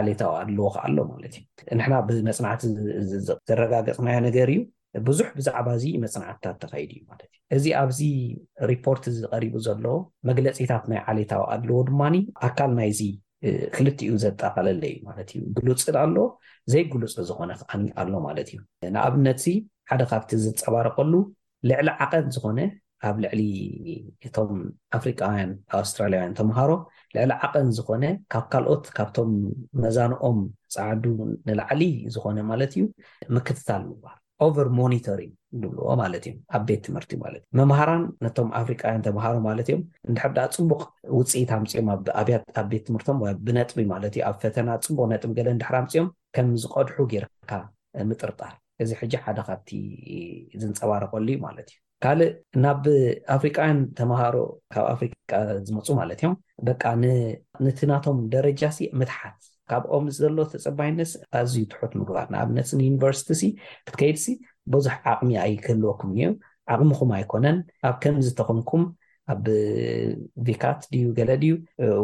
ዓሌታዊ 0.00 0.28
ኣለዎ 0.42 0.66
ከ 0.74 0.78
ኣሎማለት 0.86 1.34
እዩ 1.40 1.74
ንሕና 1.78 1.94
ብመፅናዕቲ 2.08 2.62
ዘረጋገፅናዮ 3.48 4.16
ነገር 4.28 4.48
እዩ 4.54 4.60
ብዙሕ 5.08 5.26
ብዛዕባ 5.36 5.66
እዚ 5.78 5.84
መፅናዕትታት 6.04 6.56
ተኸይድ 6.62 6.90
እዩ 6.94 7.00
ማለት 7.10 7.24
እዩ 7.34 7.42
እዚ 7.56 7.66
ኣብዚ 7.82 8.00
ሪፖርት 8.70 9.04
ዝቀሪቡ 9.18 9.54
ዘለዎ 9.66 9.94
መግለፂታት 10.30 10.84
ናይ 10.92 11.00
ዓሌታዊ 11.12 11.42
ኣለዎ 11.54 11.78
ድማ 11.90 12.00
ኣካል 12.48 12.70
ናይዚ 12.78 13.00
ክልኡ 13.76 13.98
ዘጠቀለለ 14.24 14.82
እዩ 14.92 14.98
ማለት 15.08 15.30
እዩ 15.34 15.40
ጉሉፅ 15.56 15.80
ኣለ 16.04 16.16
ዘይ 16.72 16.84
ጉሉፅ 16.92 17.14
ዝኮነ 17.30 17.50
ከዓኒ 17.62 17.86
ኣሎ 18.02 18.12
ማለት 18.28 18.48
እዩ 18.52 18.60
ንኣብነት 18.94 19.40
ዚ 19.44 19.52
ሓደ 19.90 20.02
ካብቲ 20.12 20.30
ዝፀባረቀሉ 20.44 21.14
ልዕሊ 21.68 21.88
ዓቐን 22.04 22.26
ዝኮነ 22.34 22.60
ኣብ 23.08 23.16
ልዕሊ 23.22 23.40
እቶም 24.26 24.52
ኣፍሪቃውያን 24.96 25.50
ኣውስትራልያውያን 25.78 26.34
ተምሃሮ 26.38 26.70
ልዕሊ 27.16 27.32
ዓቐን 27.46 27.66
ዝኮነ 27.76 28.04
ካብ 28.32 28.44
ካልኦት 28.52 28.84
ካብቶም 28.96 29.30
መዛንኦም 29.82 30.38
ፃዕዱ 30.74 31.04
ንላዕሊ 31.48 31.82
ዝኮነ 32.14 32.38
ማለት 32.50 32.72
እዩ 32.76 32.82
ምክትታ 33.36 33.70
ዝዋሃል 33.90 34.18
ኦቨር 34.46 34.68
ሞኒቶሪን 34.78 35.32
ዝልዎ 35.62 35.88
ማለት 36.02 36.24
እዮም 36.28 36.38
ኣብ 36.56 36.62
ቤት 36.68 36.80
ትምህርቲ 36.86 37.12
ማለት 37.24 37.42
እ 37.46 37.54
መምሃራን 37.60 38.02
ነቶም 38.24 38.48
ኣፍሪቃያን 38.60 39.04
ተምሃሩ 39.06 39.34
ማለት 39.48 39.68
እዮም 39.70 39.82
እንድሕርዳ 40.08 40.38
ፅቡቅ 40.56 40.80
ውፅኢት 41.18 41.52
ኣምፅኦም 41.58 41.88
ኣብ 41.94 42.66
ቤት 42.72 42.84
ትምህርቶም 42.88 43.20
ወ 43.24 43.30
ብነጥቢ 43.48 43.84
ማለት 43.94 44.12
እዩ 44.18 44.24
ኣብ 44.30 44.36
ፈተና 44.44 44.68
ፅቡቅ 44.88 45.06
ነጥቢ 45.14 45.30
ገለ 45.38 45.48
ንድሕራ 45.58 45.76
ምፅኦም 45.86 46.08
ከም 46.36 46.48
ዝቆድሑ 46.64 46.96
ጌርካ 47.14 47.52
ምጥርጣል 48.10 48.54
እዚ 48.82 48.90
ሕጂ 49.00 49.12
ሓደ 49.26 49.38
ካብቲ 49.48 49.68
ዝንፀባረቀሉ 50.60 51.26
ዩ 51.34 51.38
ማለት 51.48 51.68
እዩ 51.74 51.78
ካልእ 52.02 52.32
ናብ 52.64 52.84
ኣፍሪቃውያን 53.34 53.78
ተምሃሮ 53.98 54.34
ካብ 54.74 54.86
ኣፍሪቃ 54.94 55.30
ዝመፁ 55.66 55.86
ማለት 56.00 56.18
እዮም 56.22 56.34
በቃ 56.68 56.82
ነቲናቶም 57.66 58.18
ደረጃ 58.34 58.62
ሲ 58.78 58.88
ምትሓት 59.00 59.38
ካብኦም 59.70 60.06
ዘሎ 60.18 60.36
ተፀባይነት 60.52 61.12
ኣዝዩ 61.40 61.62
ትሑት 61.72 61.92
ምግባር 62.00 62.26
ንኣብነትሲ 62.34 62.72
ንዩኒቨርሲቲ 62.80 63.30
ሲ 63.40 63.44
ክትከይድሲ 63.86 64.26
ብዙሕ 64.72 64.94
ዓቕሚ 65.12 65.30
ኣይክህልወኩም 65.44 66.10
እኒዩ 66.16 66.28
ዓቕሚኩም 66.74 67.10
ኣይኮነን 67.18 67.56
ኣብ 67.88 67.96
ከምዝ 68.02 68.28
ተኮንኩም 68.40 68.84
ኣብ 69.32 69.44
ቪካት 70.46 70.80
ድዩ 70.92 71.06
ገለ 71.18 71.30
ድዩ 71.42 71.54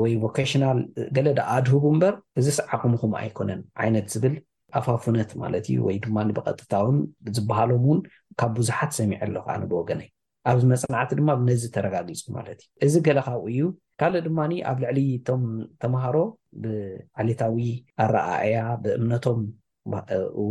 ወይ 0.02 0.12
ቮካሽናል 0.22 0.78
ገለ 1.16 1.28
ዳ 1.38 1.42
ኣድህቡ 1.56 1.84
እምበር 1.94 2.14
እዚ 2.40 2.46
ስ 2.58 2.64
ዓቕምኩም 2.74 3.12
ኣይኮነን 3.22 3.60
ዓይነት 3.84 4.06
ዝብል 4.14 4.34
ኣፋፉነት 4.78 5.30
ማለት 5.42 5.64
እዩ 5.70 5.76
ወይ 5.86 5.96
ድማ 6.04 6.16
ብቐጥታውን 6.36 6.96
ዝበሃሎም 7.36 7.84
ውን 7.90 8.00
ካብ 8.40 8.50
ብዙሓት 8.58 8.90
ሰሚዐ 8.98 9.18
ኣሎከዓነ 9.26 9.62
ብወገነ 9.70 10.00
ዩ 10.06 10.10
ኣብዚ 10.50 10.62
መፅናዕቲ 10.72 11.10
ድማ 11.20 11.30
ብነዚ 11.40 11.62
ተረጋጊፁ 11.76 12.20
ማለት 12.36 12.60
እዩ 12.84 12.88
እዚ 12.88 12.94
ገለ 13.06 13.18
ካብ 13.28 13.42
እዩ 13.52 13.60
ካልእ 14.02 14.22
ድማኒ 14.28 14.52
ኣብ 14.70 14.78
ልዕሊ 14.84 14.98
ቶም 15.26 15.42
ተምሃሮ 15.82 16.16
ብዓሌታዊ 16.62 17.58
ኣረኣኣያ 18.04 18.56
ብእምነቶም 18.84 19.40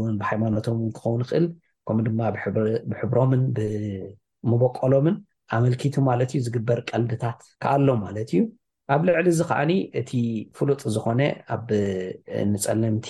ን 0.10 0.14
ብሃይማኖቶም 0.22 0.78
እውን 0.82 0.92
ክኸውን 0.98 1.22
ይክእል 1.26 1.46
ከምኡ 1.88 2.04
ድማ 2.10 2.22
ብሕብሮምን 2.92 3.44
ብመበቀሎምን 3.58 5.18
ኣመልኪቱ 5.58 5.96
ማለት 6.10 6.30
እዩ 6.34 6.40
ዝግበር 6.46 6.80
ቀልድታት 6.90 7.40
ክኣሎ 7.64 7.88
ማለት 8.06 8.30
እዩ 8.36 8.42
ኣብ 8.94 9.02
ልዕሊ 9.08 9.28
እዚ 9.34 9.42
ከዓኒ 9.50 9.72
እቲ 10.00 10.12
ፍሉጥ 10.58 10.82
ዝኮነ 10.96 11.22
ኣብ 11.56 11.68
ንፀለምቲ 12.54 13.08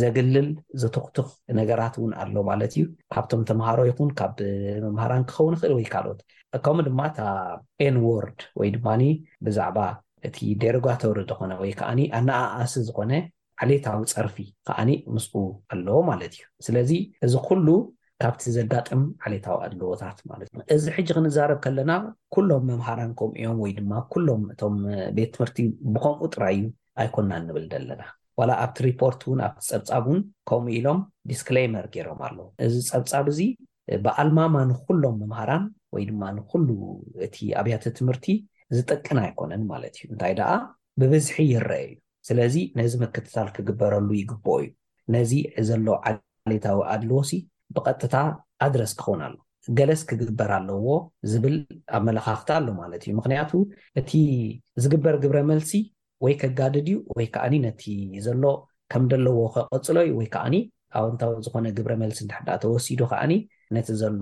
ዘግልል 0.00 0.48
ዘትኽትኽ 0.82 1.28
ነገራት 1.58 1.94
እውን 2.00 2.12
ኣሎ 2.22 2.34
ማለት 2.48 2.72
እዩ 2.78 2.84
ካብቶም 3.14 3.42
ተምሃሮ 3.50 3.78
ይኩን 3.90 4.10
ካብ 4.20 4.32
መምሃራን 4.86 5.22
ክኸውን 5.32 5.54
ይክእል 5.60 5.74
ወይ 5.76 5.86
ካልኦት 5.92 6.20
ከምኡ 6.64 6.84
ድማ 6.88 7.00
እታ 7.10 7.18
ኤንወርድ 7.86 8.38
ወይ 8.60 8.68
ድማኒ 8.76 9.02
ብዛዕባ 9.48 9.78
እቲ 10.28 10.36
ደሮጋቶር 10.64 11.16
ዝኮነ 11.30 11.52
ወይ 11.62 11.70
ከዓኒ 11.80 12.00
ኣነኣእሲ 12.20 12.74
ዝኮነ 12.88 13.12
ዓሌታዊ 13.64 14.02
ፀርፊ 14.16 14.36
ከዓኒ 14.68 14.90
ምስኡ 15.14 15.34
ኣለዎ 15.72 15.98
ማለት 16.10 16.34
እዩ 16.38 16.42
ስለዚ 16.66 16.90
እዚ 17.26 17.34
ኩሉ 17.48 17.66
ካብቲ 18.22 18.42
ዘጋጥም 18.56 19.02
ዓሌታዊ 19.26 19.56
ኣድልዎታት 19.66 20.18
ማለት 20.30 20.48
እዚ 20.74 20.84
ሕጂ 20.96 21.08
ክንዛረብ 21.16 21.58
ከለና 21.64 21.92
ኩሎም 22.34 22.64
መምሃራን 22.70 23.12
ከምኡእዮም 23.18 23.58
ወይ 23.64 23.72
ድማ 23.78 23.92
ኩሎም 24.12 24.42
እቶም 24.52 24.76
ቤት 25.16 25.30
ትምህርቲ 25.36 25.58
ብከምኡ 25.94 26.24
ጥራይ 26.34 26.54
እዩ 26.60 26.66
ኣይኮንናን 27.02 27.44
ንብል 27.48 27.64
ዘለና 27.72 28.02
ዋላ 28.40 28.50
ኣብቲ 28.64 28.78
ሪፖርት 28.88 29.20
ውን 29.30 29.40
ኣብቲ 29.46 29.62
ፀብፃብ 29.70 30.04
እውን 30.10 30.20
ከምኡ 30.50 30.74
ኢሎም 30.78 31.00
ዲስክሌመር 31.30 31.86
ገይሮም 31.94 32.20
ኣለዎ 32.28 32.46
እዚ 32.66 32.74
ፀብፃብ 32.90 33.26
እዚ 33.34 33.40
ብኣልማማ 34.06 34.54
ንኩሎም 34.72 35.16
መምሃራን 35.22 35.64
ወይ 35.94 36.02
ድማ 36.10 36.22
ንኩሉ 36.38 36.68
እቲ 37.26 37.36
ኣብያተ 37.60 37.84
ትምህርቲ 38.00 38.26
ዝጠቅን 38.76 39.18
ኣይኮነን 39.24 39.62
ማለት 39.72 39.94
እዩ 40.00 40.06
እንታይ 40.14 40.34
ደኣ 40.40 40.50
ብብዝሒ 41.00 41.36
ይረአ 41.52 41.80
እዩ 41.86 41.94
ስለዚ 42.28 42.54
ነዚ 42.80 42.92
መክትታል 43.04 43.48
ክግበረሉ 43.56 44.08
ይግብ 44.20 44.46
እዩ 44.62 44.66
ነዚ 45.16 45.32
ዘሎ 45.70 45.86
ዓሌታዊ 46.10 46.78
ኣድልዎ 46.94 47.20
ሲ 47.30 47.32
ብቀጥታ 47.76 48.14
ኣድረስ 48.64 48.92
ክኸውን 48.98 49.20
ኣሎ 49.26 49.36
ገለስ 49.78 50.02
ክግበር 50.10 50.50
ኣለዎ 50.58 50.86
ዝብል 51.30 51.56
ኣብ 51.96 52.02
መላካክቲ 52.08 52.48
ኣሎ 52.58 52.66
ማለት 52.80 53.02
እዩ 53.04 53.12
ምክንያቱ 53.20 53.50
እቲ 54.00 54.10
ዝግበር 54.82 55.14
ግብረ 55.24 55.38
መልሲ 55.50 55.72
ወይ 56.24 56.34
ከጋድድ 56.42 56.86
ዩ 56.92 56.96
ወይ 57.16 57.26
ከዓኒ 57.34 57.54
ነቲ 57.66 57.82
ዘሎ 58.26 58.42
ከም 58.92 59.04
ደለዎ 59.12 59.36
ከቀፅሎ 59.56 59.96
ዩ 60.08 60.12
ወይ 60.20 60.28
ከዓኒ 60.34 60.54
ኣውንታዊ 61.00 61.32
ዝኮነ 61.46 61.66
ግብረ 61.76 61.92
መልሲ 62.02 62.20
ዳሕዳእ 62.30 62.58
ተወሲዱ 62.64 63.00
ከዓኒ 63.12 63.32
ነቲ 63.76 63.88
ዘሎ 64.00 64.20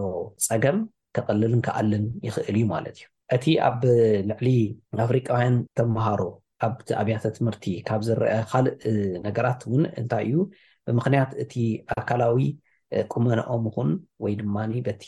ፀገም 0.48 0.78
ከቅልልን 1.16 1.60
ክኣልን 1.66 2.04
ይክእል 2.26 2.56
እዩ 2.60 2.64
ማለት 2.74 2.96
እዩ 3.00 3.06
እቲ 3.36 3.44
ኣብ 3.68 3.80
ልዕሊ 4.30 4.48
ኣፍሪቃውያን 5.06 5.56
ተምሃሮ 5.78 6.20
ኣብ 6.66 6.74
ኣብያተ 7.00 7.24
ትምህርቲ 7.36 7.64
ካብ 7.88 8.00
ዝረአ 8.06 8.36
ካልእ 8.50 8.78
ነገራት 9.26 9.60
ውን 9.72 9.82
እንታይ 10.00 10.24
እዩ 10.30 10.36
ብምክንያት 10.90 11.32
እቲ 11.42 11.54
ኣካላዊ 11.98 12.36
ቁመኖኦም 13.12 13.64
ኹን 13.74 13.90
ወይ 14.24 14.32
ድማኒ 14.42 14.72
በቲ 14.86 15.04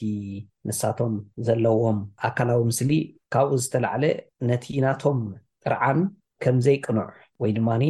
ንሳቶም 0.68 1.14
ዘለዎም 1.46 1.98
ኣካላዊ 2.28 2.60
ምስሊ 2.70 2.90
ካብኡ 3.34 3.50
ዝተላዕለ 3.62 4.04
ነቲ 4.48 4.64
ኢናቶም 4.78 5.18
ጥርዓን 5.64 6.00
ከምዘይቅኑዕ 6.44 7.08
ወይ 7.42 7.50
ድማኒ 7.58 7.82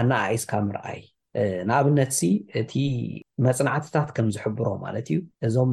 ኣና 0.00 0.10
ኣእስካ 0.26 0.52
ምርኣይ 0.66 1.00
ንኣብነት 1.68 2.12
ዚ 2.18 2.22
እቲ 2.60 2.72
መፅናዕትታት 3.46 4.08
ከም 4.16 4.28
ዝሕብሮ 4.34 4.64
ማለት 4.84 5.06
እዩ 5.12 5.18
እዞም 5.46 5.72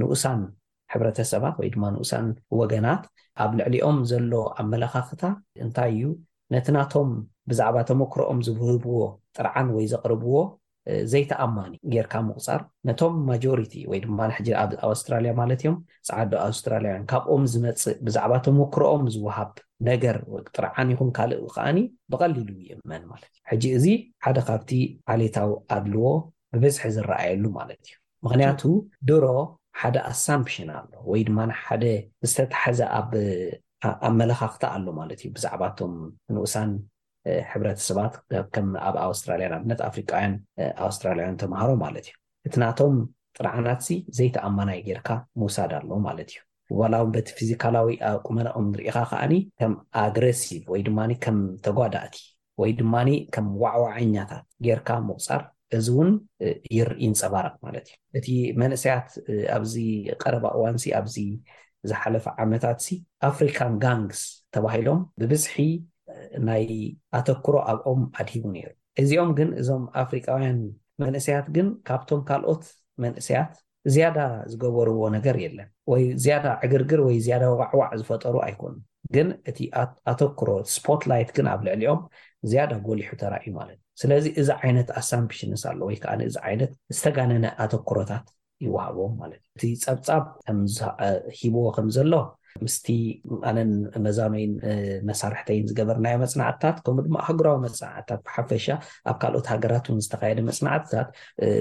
ንኡሳን 0.00 0.40
ሕብረተሰባት 0.92 1.54
ወይ 1.60 1.68
ድማ 1.74 1.82
ንኡሳን 1.94 2.26
ወገናት 2.60 3.04
ኣብ 3.42 3.50
ልዕሊኦም 3.58 3.98
ዘሎ 4.10 4.32
ኣመላኻኽታ 4.62 5.22
እንታይ 5.64 5.92
እዩ 5.96 6.04
ነቲ 6.54 6.66
ናቶም 6.76 7.10
ብዛዕባ 7.50 7.76
ተመክሮኦም 7.88 8.40
ዝውህብዎ 8.46 8.96
ጥርዓን 9.36 9.68
ወይ 9.76 9.84
ዘቕርብዎ 9.92 10.34
ዘይተኣማኒ 11.12 11.72
ጌርካ 11.92 12.14
ምቁፃር 12.28 12.60
ነቶም 12.88 13.14
ማጆሪቲ 13.28 13.74
ወይ 13.90 13.98
ድማ 14.04 14.18
ሕ 14.36 14.38
ኣውስትራልያ 14.88 15.32
ማለት 15.40 15.60
እዮም 15.62 15.76
ፃዓዶ 16.08 16.32
ኣውስትራልያውያን 16.46 17.04
ካብኦም 17.12 17.44
ዝመፅእ 17.52 17.96
ብዛዕባ 18.06 18.32
ተ 18.44 18.54
መክሮኦም 18.60 19.04
ዝወሃብ 19.14 19.50
ነገር 19.90 20.16
ጥርዓን 20.54 20.92
ይኹን 20.94 21.10
ካልእ 21.16 21.40
ከዓኒ 21.54 21.78
ብቀሊሉ 22.14 22.48
ይይመኒ 22.66 23.02
ማለት 23.14 23.30
እዩ 23.32 23.42
ሕጂ 23.52 23.64
እዚ 23.78 23.86
ሓደ 24.26 24.38
ካብቲ 24.50 24.70
ዓሌታዊ 25.14 25.50
ኣድልዎ 25.78 26.04
ብበዝሒ 26.54 26.82
ዝረኣየሉ 26.96 27.44
ማለት 27.58 27.80
እዩ 27.88 27.92
ምክንያቱ 28.26 28.62
ድሮ 29.10 29.24
ሓደ 29.80 29.96
ኣሳምፕሽን 30.12 30.68
ኣሎ 30.78 30.90
ወይ 31.10 31.20
ድማ 31.28 31.38
ሓደ 31.66 31.84
ዝተተሓዘ 32.32 32.80
ኣኣመላካክታ 33.88 34.64
ኣሎ 34.76 34.86
ማለት 35.00 35.20
እዩ 35.24 35.28
ብዛዕባቶም 35.36 35.92
ንኡሳን 36.34 36.70
ሕብረተሰባት 37.52 38.12
ከም 38.54 38.66
ኣብ 38.86 38.96
ኣውስትራልያን 39.06 39.52
ኣብነት 39.58 39.80
ኣፍሪካውያን 39.88 40.34
ኣውስትራልያውያን 40.86 41.38
ተምሃሮ 41.42 41.70
ማለት 41.84 42.06
እዩ 42.10 42.14
እቲ 42.48 42.54
ናቶም 42.64 42.94
ጥናዓናት 43.36 43.82
ዘይተኣማናይ 44.18 44.78
ጌርካ 44.88 45.08
ምውሳድ 45.42 45.70
ኣለዉ 45.78 45.94
ማለት 46.08 46.30
እዩ 46.34 46.72
ዋላ 46.80 46.96
በቲ 47.14 47.28
ፊዚካላዊ 47.38 47.88
ኣቁመናኦም 48.10 48.66
ንሪኢካ 48.72 48.98
ከዓኒ 49.10 49.34
ከም 49.60 49.72
ኣግረሲቭ 50.04 50.62
ወይ 50.72 50.82
ድማኒ 50.88 51.12
ከም 51.24 51.38
ተጓዳእቲ 51.66 52.16
ወይ 52.60 52.70
ድማኒ 52.82 53.08
ከም 53.34 53.46
ዋዕዋዐኛታት 53.62 54.44
ጌርካ 54.66 54.88
ምቁፃር 55.08 55.42
እዚ 55.76 55.86
ውን 55.98 56.10
ይርኢ 56.76 57.02
ንፀባራቅ 57.12 57.54
ማለት 57.66 57.86
እዩ 57.92 57.96
እቲ 58.18 58.28
መንእስያት 58.62 59.08
ኣብዚ 59.56 59.74
ቀረባ 60.22 60.44
እዋን 60.56 60.76
ኣብዚ 61.00 61.16
ዝሓለፈ 61.90 62.26
ዓመታት 62.42 62.80
ኣፍሪካን 63.30 63.72
ጋንግስ 63.84 64.20
ተባሂሎም 64.54 65.00
ብብፅሒ 65.20 65.56
ናይ 66.48 66.62
ኣተክሮ 67.18 67.54
ኣብኦም 67.72 68.00
ኣድሂቡ 68.20 68.44
ነይሩ 68.54 68.68
እዚኦም 69.02 69.30
ግን 69.40 69.48
እዞም 69.60 69.84
ኣፍሪቃውያን 70.02 70.58
መንእሰያት 71.02 71.46
ግን 71.56 71.68
ካብቶም 71.88 72.20
ካልኦት 72.28 72.62
መንእስያት 73.04 73.52
ዝያዳ 73.94 74.18
ዝገበርዎ 74.50 75.00
ነገር 75.16 75.36
የለን 75.44 75.68
ወይ 75.90 76.02
ዝያዳ 76.24 76.46
ዕግርግር 76.66 77.00
ወይ 77.06 77.16
ዝያዳ 77.26 77.44
ዋዕዋዕ 77.60 77.90
ዝፈጠሩ 78.00 78.34
ኣይኮኑ 78.46 78.74
ግን 79.14 79.28
እቲ 79.50 79.58
ኣተክሮ 80.10 80.50
ስፖትላይት 80.74 81.30
ግን 81.36 81.46
ኣብ 81.52 81.60
ልዕሊኦም 81.68 82.02
ዝያዳ 82.50 82.72
ጎሊሑ 82.86 83.10
ተራእዩ 83.22 83.52
ማለት 83.60 83.78
እዩ 83.80 83.98
ስለዚ 84.02 84.26
እዚ 84.40 84.48
ዓይነት 84.60 84.88
ኣሳምፕሽንስ 85.00 85.62
ኣሎ 85.70 85.80
ወይ 85.88 85.96
ከዓ 86.02 86.12
እዚ 86.28 86.36
ዓይነት 86.48 86.70
ዝተጋነነ 86.96 87.46
ኣተክሮታት 87.64 88.28
ይወሃቦም 88.66 89.12
ማለት 89.22 89.40
እዩ 89.44 89.56
እቲ 89.56 89.64
ፀብፃብ 89.86 90.24
ከምሂብዎ 90.46 91.64
ከም 91.78 91.88
ዘሎ 91.96 92.12
ምስቲ 92.64 92.86
ኣነን 93.48 93.72
መዛነይን 94.04 94.52
መሳርሕተይን 95.10 95.66
ዝገበርናዮ 95.70 96.16
መፅናዕትታት 96.24 96.76
ከምኡ 96.86 97.04
ድማ 97.06 97.16
ሃጉራዊ 97.28 97.56
መፅናዕትታት 97.66 98.20
ብሓፈሻ 98.26 98.66
ኣብ 99.10 99.16
ካልኦት 99.22 99.46
ሃገራት 99.52 99.84
ውን 99.90 100.00
ዝተካየደ 100.06 100.40
መፅናዕትታት 100.50 101.08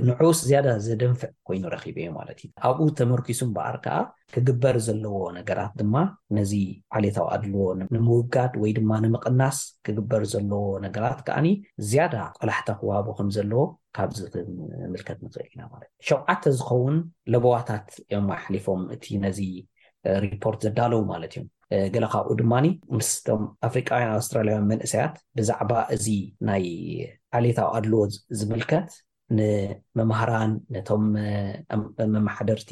ንዑስ 0.08 0.40
ዝያዳ 0.50 0.68
ዘደንፍዕ 0.88 1.32
ኮይኑ 1.50 1.64
ረኪበ 1.76 1.98
እዩ 2.04 2.10
ማለት 2.20 2.38
እዩ 2.44 2.50
ኣብኡ 2.70 2.88
ተመርኪሱ 3.02 3.40
በኣር 3.58 3.78
ከዓ 3.86 3.98
ክግበር 4.34 4.76
ዘለዎ 4.88 5.16
ነገራት 5.40 5.72
ድማ 5.80 5.96
ነዚ 6.40 6.52
ዓሌታዊ 6.98 7.26
ኣድልዎ 7.36 7.64
ንምውጋድ 7.96 8.54
ወይ 8.62 8.72
ድማ 8.80 8.92
ንምቅናስ 9.06 9.58
ክግበር 9.86 10.22
ዘለዎ 10.34 10.62
ነገራት 10.86 11.20
ከዓኒ 11.28 11.48
ዝያዳ 11.90 12.16
ቆላሕተ 12.40 12.70
ክዋሃቦ 12.82 13.08
ከም 13.18 13.30
ዘለዎ 13.38 13.64
ካብዚ 13.98 14.18
ክምልከት 14.34 15.18
ንኽእል 15.26 15.48
ኢና 15.54 15.62
ማለት 15.74 15.90
እ 16.02 16.06
ሸቁዓተ 16.10 16.44
ዝኸውን 16.60 16.98
ለቦዋታት 17.34 17.90
እዮም 18.04 18.28
ኣሕሊፎም 18.38 18.82
እቲ 18.96 19.06
ነዚ 19.24 19.40
ሪፖርት 20.26 20.60
ዘዳለዉ 20.66 21.00
ማለት 21.12 21.32
እዮም 21.36 21.48
ገለ 21.94 22.06
ካብኡ 22.14 22.30
ድማኒ 22.42 22.66
ምስቶም 22.98 23.42
ኣፍሪቃውያን 23.68 24.14
ኣውስትራለያውያን 24.18 24.68
መንእሰያት 24.72 25.16
ብዛዕባ 25.38 25.72
እዚ 25.96 26.06
ናይ 26.50 26.64
ዓሌታዊ 27.40 27.68
ኣድለዎ 27.78 28.00
ዝምልከት 28.40 28.90
ንመማህራን 29.38 30.52
ነቶም 30.76 31.04
መማሓደርቲ 32.16 32.72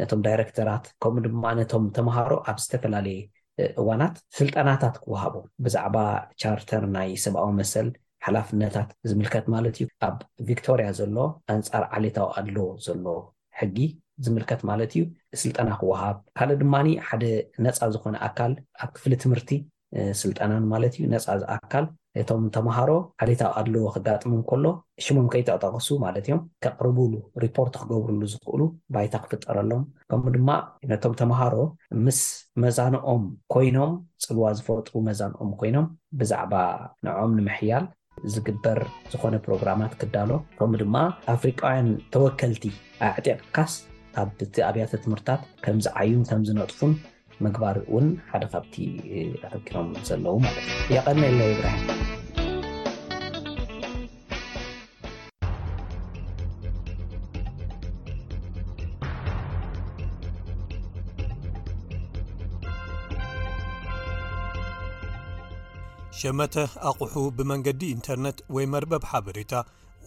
ነቶም 0.00 0.20
ዳይረክተራት 0.26 0.84
ከምኡ 1.02 1.24
ድማ 1.32 1.44
ነቶም 1.60 1.84
ተምሃሮ 1.96 2.32
ኣብ 2.50 2.56
ዝተፈላለየ 2.64 3.20
እዋናት 3.80 4.16
ስልጠናታት 4.38 4.94
ክወሃቦ 5.02 5.34
ብዛዕባ 5.64 5.96
ቻርተር 6.42 6.84
ናይ 6.96 7.10
ሰብኣዊ 7.24 7.50
መሰል 7.60 7.88
ሓላፍነታት 8.26 8.88
ዝምልከት 9.10 9.46
ማለት 9.54 9.74
እዩ 9.80 9.86
ኣብ 10.08 10.16
ቪክቶርያ 10.48 10.88
ዘሎ 11.00 11.16
ኣንፃር 11.54 11.84
ዓሌታዊ 11.98 12.28
ኣድለዎ 12.40 12.66
ዘሎ 12.86 13.06
ሕጊ 13.60 13.76
ዝምልከት 14.24 14.60
ማለት 14.70 14.90
እዩ 14.96 15.02
ስልጠና 15.42 15.68
ክወሃብ 15.80 16.16
ካልእ 16.38 16.56
ድማኒ 16.62 16.88
ሓደ 17.08 17.24
ነፃ 17.64 17.80
ዝኮነ 17.94 18.14
ኣካል 18.28 18.52
ኣብ 18.82 18.88
ክፍሊ 18.96 19.12
ትምህርቲ 19.24 19.50
ስልጠናን 20.20 20.64
ማለት 20.72 20.92
እዩ 20.98 21.04
ነፃ 21.14 21.26
ዝኣካል 21.42 21.84
እቶም 22.20 22.42
ተምሃሮ 22.54 22.90
ሓደታዊ 23.20 23.50
ኣድለዎ 23.60 23.86
ክጋጥሙም 23.94 24.42
ከሎ 24.50 24.66
ሽሞም 25.04 25.26
ከይተጠቅሱ 25.32 25.88
ማለት 26.04 26.24
እዮም 26.28 26.42
ከቅርቡሉ 26.64 27.12
ሪፖርት 27.44 27.74
ክገብርሉ 27.80 28.20
ዝክእሉ 28.32 28.60
ባይታ 28.94 29.14
ክፍጠረሎም 29.24 29.82
ከምኡ 30.12 30.32
ድማ 30.36 30.50
ነቶም 30.90 31.14
ተምሃሮ 31.20 31.54
ምስ 32.04 32.20
መዛንኦም 32.64 33.24
ኮይኖም 33.54 33.92
ፅልዋ 34.26 34.44
ዝፈርጡቡ 34.58 34.94
መዛንኦም 35.08 35.50
ኮይኖም 35.62 35.86
ብዛዕባ 36.20 36.54
ንኦም 37.08 37.32
ንምሕያል 37.38 37.86
ዝግበር 38.34 38.80
ዝኮነ 39.14 39.34
ፕሮግራማት 39.46 39.94
ክዳሎ 40.02 40.30
ከም 40.60 40.74
ድማ 40.82 40.96
ኣፍሪቃውያን 41.34 41.88
ተወከልቲ 42.14 42.64
ኣብ 43.08 43.14
ዕጢቅ 43.20 43.38
ክካስ 43.42 43.72
ካብእቲ 44.16 44.56
ኣብያተ 44.68 44.92
ትምህርታት 45.04 45.40
ከምዝዓዩን 45.64 46.26
ከምዝነጥፉም 46.30 46.92
ምግባር 47.44 47.76
እውን 47.90 48.06
ሓደ 48.30 48.44
ካብቲ 48.52 48.74
ኣፈኪሮም 49.48 49.88
ዘለዉ 50.08 50.34
ማለት 50.44 50.58
እዩ 50.74 50.94
ይቀነየለ 50.96 51.40
ይብራሃ 51.52 51.78
ሸመተ 66.20 66.54
ኣቑሑ 66.88 67.14
ብመንገዲ 67.38 67.80
ኢንተርነት 67.96 68.36
ወይ 68.54 68.66
መርበብ 68.74 69.02
ሓበሬታ 69.12 69.52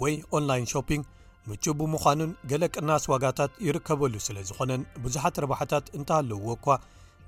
ወይ 0.02 0.14
ኦንላይን 0.38 0.68
ሾፒንግ 0.74 1.04
ምጩ 1.50 1.66
ቡ 1.80 1.82
ምዃኑን 1.92 2.32
ገለ 2.52 2.64
ቅናስ 2.76 3.04
ዋጋታት 3.12 3.52
ይርከበሉ 3.66 4.14
ስለ 4.28 4.38
ዝኾነን 4.48 4.82
ብዙሓት 5.04 5.36
ረብሕታት 5.44 5.86
እንተሃለውዎ 5.98 6.48
እኳ 6.58 6.68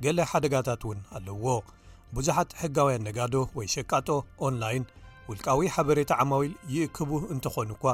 ገሌ 0.04 0.18
ሓደጋታት 0.32 0.82
እውን 0.88 1.00
ኣለዎ 1.18 1.46
ብዙሓት 2.16 2.50
ሕጋውያን 2.62 3.06
ነጋዶ 3.08 3.34
ወይ 3.58 3.68
ሸቃጦ 3.74 4.10
ኦንላይን 4.46 4.86
ውልቃዊ 5.30 5.62
ሓበሬታ 5.76 6.12
ዓማዊል 6.24 6.54
ይእክቡ 6.76 7.10
እንተኾኑ 7.36 7.70
እኳ 7.78 7.86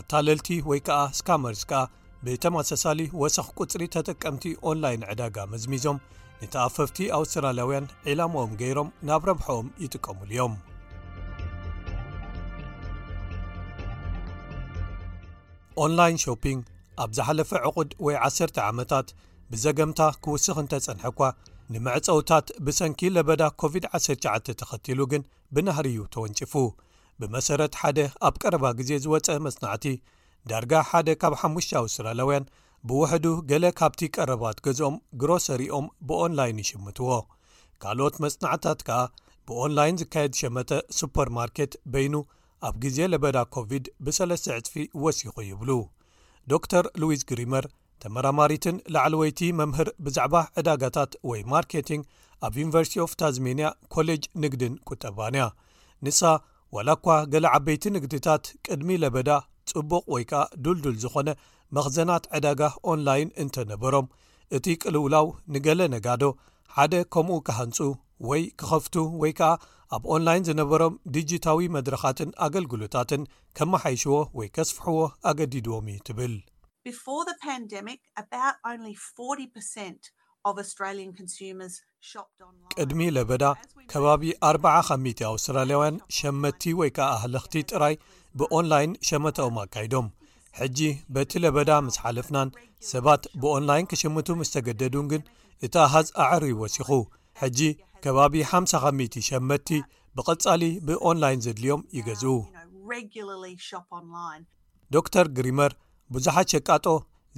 ኣታለልቲ 0.00 0.48
ወይ 0.70 0.80
ከዓ 0.88 1.00
ስካመርስ 1.20 1.62
ከኣ 1.72 1.82
ብተማሰሳሊ 2.26 3.00
ወሳኺ 3.22 3.48
ቁፅሪ 3.60 3.82
ተጠቀምቲ 3.96 4.44
ኦንላይን 4.70 5.08
ዕዳጋ 5.14 5.36
መዝሚዞም 5.54 5.98
ንተኣፈፍቲ 6.42 6.98
ኣውስትራልያውያን 7.18 7.90
ዒላማኦም 8.08 8.54
ገይሮም 8.62 8.90
ናብ 9.10 9.24
ረብሐኦም 9.30 9.72
ይጥቀሙሉ 9.86 10.30
እዮም 10.36 10.54
ኦንላይን 15.82 16.18
ሾፒንግ 16.24 16.58
ኣብ 17.02 17.10
ዝሓለፈ 17.16 17.50
ዕቑድ 17.68 17.90
ወይ 18.06 18.16
10 18.28 18.58
ዓመታት 18.70 19.08
ብዘገምታ 19.52 20.00
ክውስኽ 20.24 20.56
እንተጸንሐ 20.62 21.04
እኳ 21.12 21.20
ንምዕፀውታት 21.74 22.46
ብሰንኪን 22.66 23.14
ለበዳ 23.16 23.42
ኮቪድ-19 23.60 24.50
ተኸቲሉ 24.60 25.00
ግን 25.12 25.22
ብናህርዩ 25.54 25.98
ተወንጪፉ 26.14 26.52
ብመሰረት 27.20 27.74
ሓደ 27.80 27.98
ኣብ 28.28 28.34
ቀረባ 28.42 28.64
ግዜ 28.80 28.90
ዝወፀአ 29.04 29.36
መፅናዕቲ 29.46 29.86
ዳርጋ 30.50 30.72
ሓደ 30.90 31.08
ካብ 31.22 31.34
5ዊ 31.42 31.66
ስራላውያን 31.96 32.48
ብውሕዱ 32.88 33.26
ገለ 33.50 33.66
ካብቲ 33.80 34.00
ቀረባት 34.16 34.56
ገዝኦም 34.66 34.96
ግሮሰሪኦም 35.20 35.86
ብኦንላይን 36.08 36.58
ይሽምትዎ 36.62 37.10
ካልኦት 37.82 38.16
መፅናዕታት 38.24 38.80
ከኣ 38.88 39.00
ብኦንላይን 39.48 40.00
ዝካየድ 40.00 40.34
ሸመተ 40.40 40.70
ሱፐር 40.98 41.28
ማርኬት 41.38 41.72
በይኑ 41.92 42.14
ኣብ 42.68 42.74
ግዜ 42.82 42.98
ለበዳ 43.12 43.36
ኮቪድ 43.54 43.86
ብ3ስ 44.04 44.44
ዕፅፊ 44.56 44.74
ወሲኹ 45.04 45.34
ይብሉ 45.48 45.70
ዶር 46.50 46.84
ሉዊስ 47.00 47.22
ግሪመር 47.30 47.64
ተመራማሪትን 48.02 48.76
ላዕለ 48.94 49.14
ወይቲ 49.22 49.40
መምህር 49.58 49.88
ብዛዕባ 50.04 50.34
ዕዳጋታት 50.60 51.12
ወይ 51.30 51.40
ማርኬቲንግ 51.52 52.02
ኣብ 52.46 52.54
ዩኒቨርሲቲ 52.60 52.96
ፍ 53.10 53.18
ታዝሜኒያ 53.20 53.68
ኮሌጅ 53.94 54.22
ንግድን 54.44 54.74
ቁጠባንያ 54.90 55.44
ንሳ 56.06 56.22
ዋላ 56.76 56.88
እኳ 56.98 57.08
ገለ 57.32 57.44
ዓበይቲ 57.56 57.84
ንግድታት 57.96 58.44
ቅድሚ 58.66 58.96
ለበዳ 59.02 59.30
ፅቡቕ 59.72 60.02
ወይ 60.14 60.24
ከኣ 60.30 60.42
ዱልዱል 60.66 60.96
ዝኾነ 61.04 61.28
መክዘናት 61.78 62.24
ዕዳጋ 62.38 62.62
ኦንላይን 62.92 63.30
እንተነበሮም 63.44 64.08
እቲ 64.56 64.66
ቅልውላው 64.84 65.26
ንገሌ 65.54 65.80
ነጋዶ 65.96 66.24
ሓደ 66.76 66.94
ከምኡ 67.14 67.38
ካሃንፁ 67.48 67.78
ወይ 68.30 68.42
ክኸፍቱ 68.60 68.94
ወይ 69.22 69.32
ከኣ 69.38 69.52
ኣብ 69.94 70.04
ኦንላይን 70.14 70.44
ዝነበሮም 70.48 70.94
ዲጅታዊ 71.14 71.58
መድረካትን 71.74 72.30
ኣገልግሎታትን 72.44 73.22
ከመሓይሽዎ 73.58 74.14
ወይ 74.38 74.48
ከስፍሕዎ 74.56 74.98
ኣገዲድዎም 75.30 75.86
እዩ 75.92 75.98
ትብል0 76.08 76.40
ቅድሚ 82.76 83.02
ለበዳ 83.16 83.44
ከባቢ 83.92 84.22
40ከ 84.50 85.20
ኣውስትራልያውያን 85.32 86.02
ሸመትቲ 86.18 86.64
ወይ 86.80 86.90
ከዓ 86.98 87.08
ኣህለኽቲ 87.18 87.54
ጥራይ 87.70 87.94
ብኦንላይን 88.40 88.92
ሸመትኦም 89.10 89.56
ኣካይዶም 89.64 90.08
ሕጂ 90.60 90.78
በቲ 91.14 91.32
ለበዳ 91.46 91.70
ምስ 91.86 91.96
ሓልፍናን 92.02 92.50
ሰባት 92.92 93.22
ብኦንላይን 93.42 93.88
ክሽምቱ 93.92 94.28
ምስ 94.40 94.52
ተገደዱን 94.56 95.06
ግን 95.12 95.22
እቲ 95.66 95.74
ኣሃዝ 95.86 96.08
ኣዕሩይወሲኹ 96.28 96.90
ጂ 97.58 97.68
ከባቢ 98.04 98.34
50ሸመቲ 98.50 99.68
ብቐጻሊ 100.16 100.62
ብኦንላይን 100.86 101.42
ዘድልዮም 101.44 101.82
ይገዝኡ 101.98 102.32
ዶ 104.94 105.02
ተር 105.14 105.26
ግሪመር 105.36 105.72
ብዙሓት 106.14 106.48
ሸቃጦ 106.52 106.86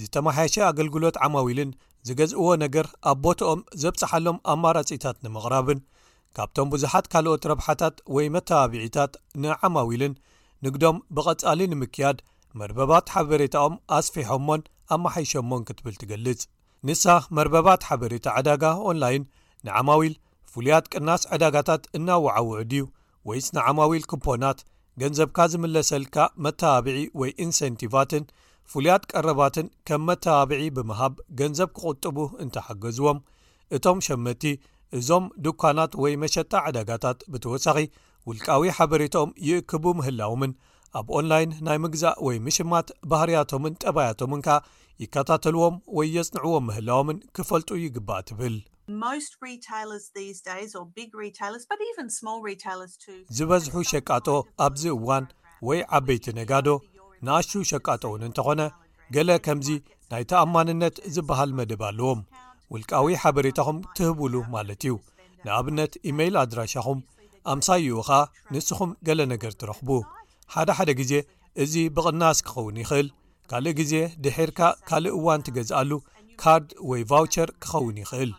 ዝተማሓሸ 0.02 0.54
ኣገልግሎት 0.70 1.16
ዓማዊልን 1.26 1.70
ዝገዝእዎ 2.08 2.46
ነገር 2.64 2.86
ኣብ 3.10 3.18
ቦትኦም 3.24 3.60
ዘብፅሓሎም 3.82 4.38
ኣማራጺታት 4.52 5.16
ንምቕራብን 5.24 5.78
ካብቶም 6.38 6.68
ብዙሓት 6.74 7.06
ካልኦት 7.12 7.46
ረብሓታት 7.52 7.96
ወይ 8.16 8.26
መተባብዒታት 8.34 9.12
ንዓማዊልን 9.44 10.14
ንግዶም 10.66 10.96
ብቐፃሊ 11.18 11.60
ንምክያድ 11.72 12.18
መርበባት 12.60 13.06
ሓበሬታኦም 13.14 13.74
ኣስፊሖሞን 13.98 14.62
ኣመሓይሾሞን 14.96 15.64
ክትብል 15.70 15.96
ትገልጽ 16.02 16.42
ንሳ 16.88 17.04
መርበባት 17.38 17.82
ሓበሬታ 17.90 18.26
ዓዳጋ 18.40 18.64
ኦንላይን 18.90 19.24
ንዓማዊል 19.68 20.14
ፍሉያት 20.56 20.86
ቅናስ 20.94 21.22
ዕዳጋታት 21.36 21.82
እናወዓ 21.96 22.32
ውዕድዩ 22.50 22.82
ወይ 23.28 23.38
ስነዓማዊል 23.46 24.04
ክፖናት 24.10 24.58
ገንዘብካ 25.00 25.38
ዝምለሰልካ 25.52 26.16
መተባብዒ 26.44 26.94
ወይ 27.20 27.30
ኢንሰንቲቫትን 27.44 28.22
ፍሉያት 28.72 29.02
ቀረባትን 29.10 29.66
ከም 29.88 30.00
መተባብዒ 30.08 30.62
ብምሃብ 30.76 31.12
ገንዘብ 31.40 31.70
ኪቝጥቡ 31.78 32.16
እንተሓገዝዎም 32.44 33.18
እቶም 33.78 33.98
ሸመቲ 34.06 34.44
እዞም 34.98 35.24
ዱካናት 35.46 35.92
ወይ 36.04 36.14
መሸጣ 36.22 36.52
ዕዳጋታት 36.70 37.18
ብተወሳኺ 37.34 37.78
ውልቃዊ 38.30 38.64
ሓበሬቶኦም 38.78 39.34
ይእክቡ 39.48 39.84
ምህላዎምን 39.98 40.54
ኣብ 41.00 41.06
ኦንላይን 41.18 41.52
ናይ 41.66 41.80
ምግዛእ 41.86 42.18
ወይ 42.28 42.38
ምሽማት 42.46 42.88
ባህርያቶምን 43.12 43.76
ጠባያቶምን 43.84 44.44
ካ 44.46 44.58
ይከታተልዎም 45.04 45.76
ወይ 45.98 46.08
የጽንዕዎም 46.20 46.66
ምህላዎምን 46.70 47.18
ክፈልጡ 47.38 47.70
ይግባእ 47.84 48.22
ትብል 48.30 48.56
ዝበዝሑ 53.36 53.74
ሸቃጦ 53.90 54.26
ኣብዚ 54.66 54.82
እዋን 54.96 55.24
ወይ 55.68 55.80
ዓበይቲ 55.98 56.24
ነጋዶ 56.38 56.68
ንኣሹ 57.26 57.50
ሸቃጦ 57.70 58.02
እውን 58.10 58.22
እንተኾነ 58.28 58.60
ገለ 59.16 59.30
ከምዚ 59.46 59.68
ናይ 60.12 60.24
ተኣማንነት 60.32 60.96
ዝበሃል 61.14 61.50
መደብ 61.58 61.82
ኣለዎም 61.88 62.20
ውልቃዊ 62.74 63.10
ሓበሬታኹም 63.22 63.78
ትህብሉ 63.98 64.34
ማለት 64.54 64.80
እዩ 64.86 64.94
ንኣብነት 65.44 65.92
ኢሜይል 66.12 66.36
ኣድራሻኹም 66.44 67.00
ኣምሳይይኡ 67.52 67.96
ኸኣ 68.08 68.20
ንስኹም 68.54 68.90
ገለ 69.08 69.20
ነገር 69.34 69.52
ትረኽቡ 69.60 69.88
ሓደሓደ 70.56 70.90
ግዜ 71.00 71.12
እዚ 71.64 71.74
ብቕናስ 71.96 72.38
ክኸውን 72.46 72.80
ይኽእል 72.84 73.08
ካልእ 73.50 73.76
ግዜ 73.80 73.92
ድሒርካ 74.22 74.60
ካልእ 74.88 75.16
እዋን 75.18 75.44
ትገዝኣሉ 75.48 75.92
ካርድ 76.42 76.68
ወይ 76.92 77.02
ቫውቸር 77.12 77.50
ክኸውን 77.62 77.96
ይኽእል 78.04 78.32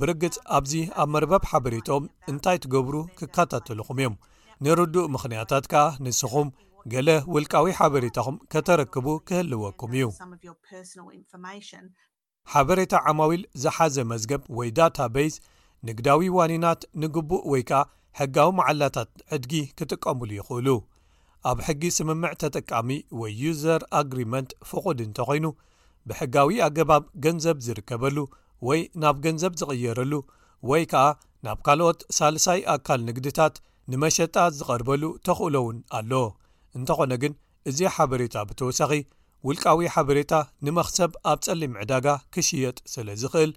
ብርግጽ 0.00 0.36
ኣብዚ 0.56 0.72
ኣብ 1.02 1.08
መርበብ 1.12 1.42
ሓበሬቶም 1.50 2.04
እንታይ 2.30 2.56
ትገብሩ 2.64 2.94
ክከታተልኹም 3.18 3.98
እዮም 4.00 4.14
ንርዱእ 4.64 5.06
ምኽንያታት 5.14 5.64
ከኣ 5.72 5.84
ንስኹም 6.04 6.48
ገለ 6.92 7.08
ውልቃዊ 7.34 7.68
ሓበሬታኹም 7.78 8.36
ከተረክቡ 8.52 9.06
ክህልወኩም 9.28 9.92
እዩ 9.96 10.04
ሓበሬታ 12.52 12.92
ዓማዊል 13.10 13.42
ዝሓዘ 13.62 13.96
መዝገብ 14.12 14.42
ወይ 14.58 14.68
ዳታ 14.78 14.98
ቤስ 15.14 15.34
ንግዳዊ 15.86 16.22
ዋኒናት 16.36 16.82
ንግቡእ 17.02 17.42
ወይ 17.52 17.62
ከኣ 17.70 17.80
ሕጋዊ 18.20 18.50
መዓላታት 18.58 19.10
ዕድጊ 19.36 19.54
ክጥቀምሉ 19.78 20.30
ይኽእሉ 20.40 20.68
ኣብ 21.50 21.58
ሕጊ 21.66 21.82
ስምምዕ 21.96 22.32
ተጠቃሚ 22.42 22.90
ወይ 23.20 23.32
ዩዘር 23.42 23.82
ኣግሪመንት 24.00 24.50
ፍቑድ 24.70 25.00
እንተ 25.06 25.18
ኮይኑ 25.30 25.46
ብሕጋዊ 26.10 26.54
ኣገባብ 26.66 27.04
ገንዘብ 27.24 27.58
ዝርከበሉ 27.66 28.16
ወይ 28.68 28.80
ናብ 29.02 29.16
ገንዘብ 29.24 29.52
ዝቕየረሉ 29.60 30.12
ወይ 30.70 30.82
ከኣ 30.92 31.02
ናብ 31.46 31.58
ካልኦት 31.66 32.00
ሳልሳይ 32.18 32.60
ኣካል 32.74 33.00
ንግድታት 33.08 33.54
ንመሸጣት 33.92 34.52
ዝቐርበሉ 34.58 35.02
ተኽእሎ 35.26 35.56
እውን 35.64 35.78
ኣሎ 35.98 36.12
እንተኾነ 36.78 37.12
ግን 37.22 37.34
እዚ 37.70 37.78
ሓበሬታ 37.96 38.36
ብተወሳኺ 38.48 38.90
ውልቃዊ 39.46 39.86
ሓበሬታ 39.94 40.34
ንመኽሰብ 40.66 41.12
ኣብ 41.30 41.38
ጸሊ 41.46 41.60
ምዕዳጋ 41.74 42.06
ክሽየጥ 42.34 42.76
ስለ 42.94 43.08
ዝኽእል 43.22 43.52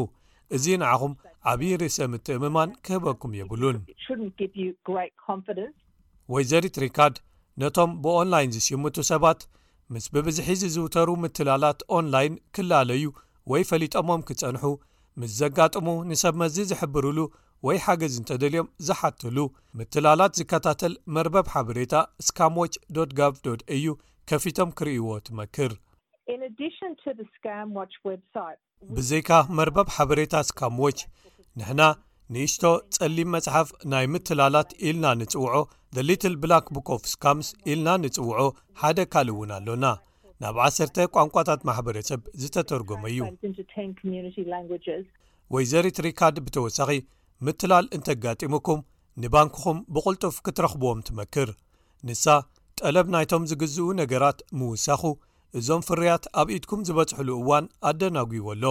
እዚ 0.56 0.64
ንዓኹም 0.82 1.12
ዓብዪ 1.50 1.70
ርእሰብም 1.80 2.12
እትእምማን 2.16 2.70
ክህበኩም 2.86 3.32
የብሉን 3.38 3.76
ወይ 6.32 6.44
ዘሪትሪካድ 6.50 7.14
ነቶም 7.60 7.90
ብኦንላይን 8.02 8.52
ዝሽምቱ 8.56 8.96
ሰባት 9.10 9.40
ምስ 9.94 10.04
ብብዝሒዚ 10.14 10.62
ዝውተሩ 10.74 11.08
ምትላላት 11.24 11.80
ኦንላይን 11.96 12.34
ክላለዩ 12.56 13.04
ወይ 13.52 13.62
ፈሊጦሞም 13.70 14.22
ክፀንሑ 14.28 14.64
ምስ 15.20 15.32
ዘጋጥሙ 15.40 15.88
ንሰብ 16.10 16.34
መዚ 16.42 16.56
ዝሕብርሉ 16.70 17.18
ወይ 17.68 17.78
ሓገዝ 17.86 18.14
እንተደልዮም 18.20 18.70
ዝሓትሉ 18.88 19.36
ምትላላት 19.80 20.36
ዝከታተል 20.40 20.94
መርበብ 21.16 21.48
ሓበሬታ 21.54 21.96
ስካምዎች 22.28 22.74
ዩ 23.84 23.88
ከፊቶም 24.30 24.70
ክርእይዎ 24.78 25.10
ትመክርብዘይካ 25.26 26.00
መርበብ 29.58 29.88
ሓበሬታ 29.96 30.34
ስካም 30.50 30.76
ዎች 30.86 30.98
ንሕና 31.60 31.82
ንእሽቶ 32.34 32.64
ጸሊም 32.96 33.28
መጽሓፍ 33.36 33.68
ናይ 33.92 34.04
ምትላላት 34.12 34.70
ኢልና 34.88 35.06
ንጽውዖ 35.20 35.54
ደሊትል 35.96 36.34
ብላክ 36.42 36.66
ቡክ 36.74 36.88
ኦፍ 36.94 37.02
ስካምስ 37.12 37.48
ኢልና 37.70 37.88
ንጽውዖ 38.04 38.40
ሓደ 38.82 38.98
ካልእ 39.12 39.32
እውን 39.34 39.50
ኣሎና 39.56 39.84
ናብ 40.44 40.56
1ሰ 40.68 41.04
ቋንቋታት 41.16 41.60
ማሕበረሰብ 41.68 42.20
ዝተተርጐመ 42.42 43.02
እዩ 43.12 43.20
ወይ 45.54 45.64
ዘሪትሪካድ 45.72 46.36
ብተወሳኺ 46.46 46.90
ምትላል 47.46 47.86
እንተጋጢሙኩም 47.96 48.80
ንባንኪኹም 49.22 49.78
ብቕልጡፍ 49.94 50.34
ክትረኽብዎም 50.46 51.04
ትመክር 51.08 51.48
ንሳ 52.08 52.24
ጠለብ 52.80 53.06
ናይቶም 53.14 53.46
ዚግዝኡ 53.50 53.86
ነገራት 54.02 54.38
ምውሳኹ 54.60 55.02
እዞም 55.58 55.82
ፍርያት 55.88 56.24
ኣብ 56.40 56.48
ኢድኩም 56.56 56.84
ዝበጽሑሉ 56.88 57.30
እዋን 57.42 57.64
ኣደናጒዎ 57.88 58.46
ኣሎ 58.54 58.64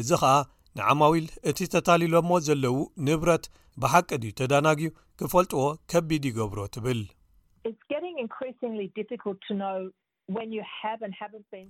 እዚ 0.00 0.10
ኸኣ 0.22 0.32
ንዓማዊል 0.78 1.26
እቲ 1.50 1.58
ተታሊሎሞ 1.74 2.30
ዘለዉ 2.46 2.76
ንብረት 3.06 3.44
ብሓቂ 3.82 4.08
ድዩ 4.22 4.30
ተዳናጊ 4.40 4.80
ክፈልጥዎ 5.20 5.62
ከቢድ 5.90 6.24
ይገብሮ 6.28 6.58
ትብል 6.74 7.00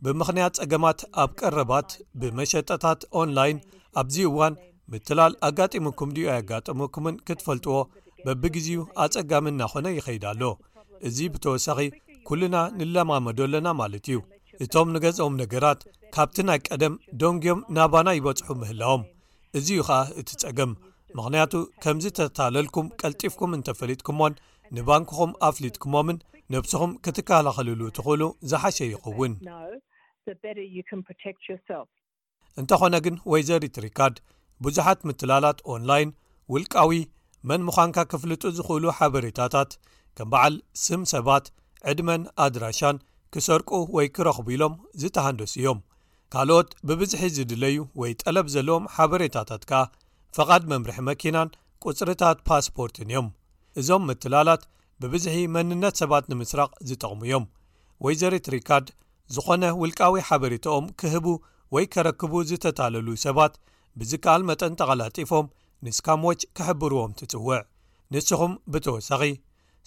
ብምኽንያት 0.05 0.55
ፀገማት 0.63 1.01
ኣብ 1.23 1.31
ቀረባት 1.41 1.91
ብመሸጠታት 2.21 3.01
ኦንላይን 3.21 3.59
ኣብዚ 4.03 4.17
እዋን 4.31 4.55
ምትላል 4.93 5.33
ኣጋጢምኩም 5.49 6.11
ድ 6.17 6.27
ኣይጋጠምኩምን 6.37 7.17
ክትፈልጥዎ 7.29 7.77
በብግዜኡ 8.27 8.81
ኣፀጋሚናኾነ 9.05 9.87
ይኸይዳ 9.99 10.25
ኣሎ 10.35 10.43
እዚ 11.09 11.19
ብተወሳኺ 11.35 11.79
ኩሉና 12.29 12.57
ንለማመዶ 12.79 13.39
ኣለና 13.49 13.69
ማለት 13.81 14.05
እዩ 14.11 14.19
እቶም 14.65 14.89
ንገጽኦም 14.95 15.35
ነገራት 15.43 15.81
ካብቲ 16.15 16.37
ናይ 16.49 16.59
ቀደም 16.69 16.95
ደንጎዮም 17.21 17.61
ናባና 17.77 18.09
ይበፅሑ 18.17 18.55
ምህላዎም 18.63 19.03
እዚ 19.59 19.67
ዩ 19.79 19.83
ከዓ 19.89 19.99
እቲ 20.21 20.29
ፀገም 20.43 20.71
ምክንያቱ 21.19 21.53
ከምዚ 21.83 22.07
ተታለልኩም 22.19 22.87
ቀልጢፍኩም 23.01 23.53
እንተፈሊጥኩሞን 23.59 24.35
ንባንኪኩም 24.77 25.33
ኣፍሊጥኩሞምን 25.49 26.19
ነብሲኹም 26.55 26.93
ክትከላኸልሉ 27.05 27.81
ትኽእሉ 27.97 28.23
ዝሓሸ 28.51 28.79
ይኸውን 28.93 29.33
እንተኾነ 32.61 32.95
ግን 33.05 33.17
ወይ 33.33 33.43
ዘሪት 33.51 33.77
ሪካርድ 33.87 34.17
ብዙሓት 34.67 35.01
ምትላላት 35.09 35.59
ኦንላይን 35.75 36.11
ውልቃዊ 36.55 36.99
መን 37.51 37.63
ምዃንካ 37.69 37.97
ክፍልጡ 38.13 38.43
ዝክእሉ 38.59 38.85
ሓበሬታታት 38.99 39.73
ከም 40.19 40.29
በዓል 40.33 40.55
ስም 40.85 41.03
ሰባት 41.15 41.47
ዕድመን 41.91 42.23
ኣድራሻን 42.45 42.97
ክሰርቁ 43.35 43.69
ወይ 43.97 44.07
ክረኽቡ 44.17 44.47
ኢሎም 44.55 44.75
ዝተሃንደሱ 45.03 45.53
እዮም 45.61 45.81
ካልኦት 46.37 46.71
ብብዝሒ 46.89 47.21
ዝድለዩ 47.35 47.77
ወይ 48.01 48.11
ጠለብ 48.23 48.47
ዘለዎም 48.55 48.89
ሓበሬታታት 48.95 49.63
ከኣ 49.71 49.81
ፈቓድ 50.37 50.63
መምርሒ 50.73 50.97
መኪናን 51.09 51.49
ቁፅርታት 51.85 52.39
ፓስፖርትን 52.49 53.09
እዮም 53.13 53.29
እዞም 53.83 54.03
ምትላላት 54.09 54.63
ብብዝሒ 55.03 55.37
መንነት 55.55 55.95
ሰባት 56.03 56.25
ንምስራቕ 56.33 56.71
ዝጠቕሙ 56.91 57.21
እዮም 57.29 57.47
ወይ 58.07 58.15
ዘሬትሪካድ 58.23 58.87
ዝኾነ 59.37 59.65
ውልቃዊ 59.81 60.17
ሓበሬታኦም 60.29 60.91
ክህቡ 61.03 61.27
ወይ 61.77 61.87
ከረክቡ 61.97 62.33
ዝተታለሉ 62.51 63.09
ሰባት 63.27 63.55
ብዚ 64.01 64.13
ከል 64.27 64.45
መጠን 64.53 64.77
ተቐላጢፎም 64.83 65.51
ንስካምዎች 65.89 66.41
ክሕብርዎም 66.59 67.17
ትጽውዕ 67.21 67.63
ንስኹም 68.17 68.55
ብተወሳኺ 68.75 69.23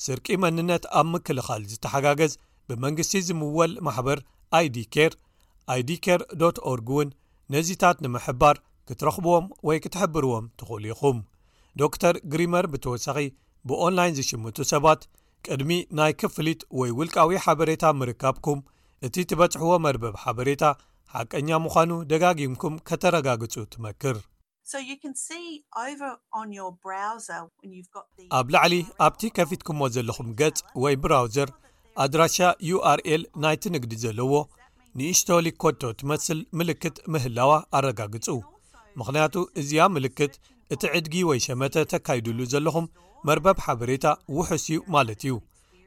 ስርቂ 0.08 0.28
መንነት 0.46 0.84
ኣብ 1.02 1.08
ምክልኻል 1.14 1.64
ዝተሓጋገዝ 1.74 2.36
ብመንግስቲ 2.72 3.14
ዝምወል 3.30 3.74
ማሕበር 3.88 4.20
ኣid 4.60 4.76
ኬር 4.96 5.14
d 5.78 5.90
org 6.72 6.90
እውን 6.94 7.10
ነዚታት 7.54 7.98
ንምሕባር 8.06 8.56
ክትረኽብዎም 8.88 9.46
ወይ 9.68 9.78
ክትሕብርዎም 9.84 10.46
ትኽእሉ 10.60 10.86
ኢኹም 10.94 11.18
ዶ 11.80 11.90
ተር 12.02 12.16
ግሪመር 12.34 12.66
ብተወሳኺ 12.74 13.18
ብኦንላይን 13.70 14.16
ዝሽምቱ 14.18 14.58
ሰባት 14.72 15.02
ቅድሚ 15.46 15.72
ናይ 16.00 16.14
ክፍሊት 16.22 16.62
ወይ 16.80 16.90
ውልቃዊ 17.00 17.32
ሓበሬታ 17.46 17.84
ምርካብኩም 18.00 18.60
እቲ 19.08 19.16
ትበጽሕዎ 19.32 19.72
መርበብ 19.86 20.16
ሓበሬታ 20.24 20.64
ሓቀኛ 21.14 21.50
ምዃኑ 21.66 21.92
ደጋጊምኩም 22.12 22.74
ከተረጋግጹ 22.88 23.56
ትመክር 23.76 24.18
ኣብ 28.40 28.48
ላዕሊ 28.56 28.74
ኣብቲ 29.06 29.22
ከፊትኩዎ 29.38 29.86
ዘለኹም 29.96 30.30
ገጽ 30.42 30.60
ወይ 30.86 30.96
ብራውዘር 31.06 31.52
ኣድራሻ 32.04 32.38
url 32.74 33.22
ናይ 33.44 33.56
ትንግዲ 33.64 33.94
ዘለዎ 34.04 34.32
ንእሽቶሊክ 34.98 35.56
ኮቶ 35.64 35.82
ትመስል 36.00 36.40
ምልክት 36.60 36.96
ምህላዋ 37.14 37.52
ኣረጋግፁ 37.78 38.28
ምክንያቱ 39.00 39.36
እዚኣ 39.62 39.84
ምልክት 39.96 40.34
እቲ 40.74 40.82
ዕድጊ 40.98 41.16
ወይ 41.30 41.40
ሸመተ 41.46 41.76
ተካይድሉ 41.92 42.40
ዘለኹም 42.54 42.86
መርበብ 43.28 43.58
ሓበሬታ 43.66 44.08
ውሑስ 44.38 44.66
እዩ 44.72 44.80
ማለት 44.96 45.22
እዩ 45.26 45.36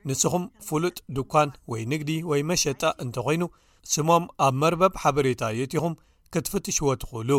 ንስኹም 0.08 0.44
ፍሉጥ 0.66 0.96
ድኳን 1.16 1.50
ወይ 1.72 1.82
ንግዲ 1.92 2.10
ወይ 2.30 2.40
መሸጣ 2.50 2.82
እንተኮይኑ 3.04 3.42
ስሞም 3.94 4.24
ኣብ 4.46 4.54
መርበብ 4.62 4.94
ሓበሬታ 5.02 5.42
የት 5.58 5.72
ኹም 5.84 5.94
ክትፍትሽዎ 6.34 6.88
ትኽእሉ 7.02 7.30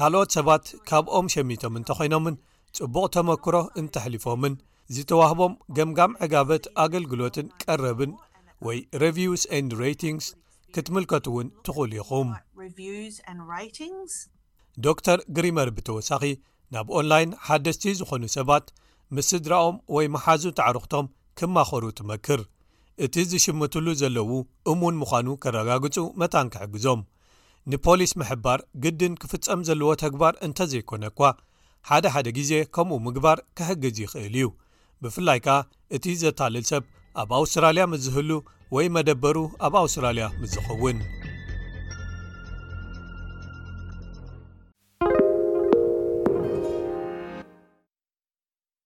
ካልኦት 0.00 0.30
ሰባት 0.36 0.66
ካብኦም 0.90 1.26
ሸሚቶም 1.34 1.74
እንተኮይኖምን 1.80 2.36
ፅቡቕ 2.78 3.04
ተመክሮ 3.16 3.56
እንተሕሊፎምን 3.82 4.54
ዝተዋህቦም 4.94 5.54
ገምጋም 5.78 6.14
ዕጋበት 6.26 6.64
ኣገልግሎትን 6.84 7.46
ቀረብን 7.64 8.12
ወይ 8.66 8.78
revws 9.02 9.42
and 9.56 9.70
rtng 9.82 10.18
ክትምልከቱ 10.76 11.26
እውን 11.32 11.48
ትኽእሉ 11.66 11.92
ኢኹም 12.02 12.28
ዶክተር 14.86 15.18
ግሪመር 15.36 15.68
ብተወሳኺ 15.76 16.22
ናብ 16.74 16.86
ኦንላይን 16.98 17.30
ሓደስቲ 17.46 17.82
ዝዀኑ 17.98 18.22
ሰባት 18.34 18.66
ምስስድራኦም 19.16 19.76
ወይ 19.96 20.06
መሓዙ 20.14 20.44
ኣዕሩኽቶም 20.66 21.06
ክማኸሩ 21.38 21.82
ትመክር 21.98 22.40
እቲ 23.04 23.14
ዝሽምትሉ 23.32 23.86
ዘለዉ 24.02 24.30
እሙን 24.70 24.96
ምዃኑ 25.02 25.26
ኬረጋግጹ 25.42 25.96
መታን 26.22 26.48
ኪሕግዞም 26.54 27.00
ንፖሊስ 27.72 28.12
ምሕባር 28.20 28.60
ግድን 28.84 29.12
ክፍጸም 29.22 29.60
ዘለዎ 29.68 29.90
ተግባር 30.04 30.34
እንተ 30.46 30.58
ዘይኰነ 30.72 31.04
እኳ 31.12 31.20
ሓደሓደ 31.90 32.26
ግዜ 32.38 32.52
ከምኡ 32.74 32.98
ምግባር 33.06 33.38
ክሕግዝ 33.58 33.98
ይኽእል 34.04 34.34
እዩ 34.40 34.48
ብፍላይ 35.04 35.38
ከኣ 35.46 35.58
እቲ 35.98 36.04
ዘተልል 36.22 36.66
ሰብ 36.70 36.82
ኣብ 37.22 37.30
ኣውስትራልያ 37.40 37.84
ምዝህሉ 37.92 38.30
ወይ 38.74 38.86
መደበሩ 38.94 39.36
ኣብ 39.66 39.74
ኣውስትራልያ 39.82 40.26
ምዝኸውን 40.40 40.98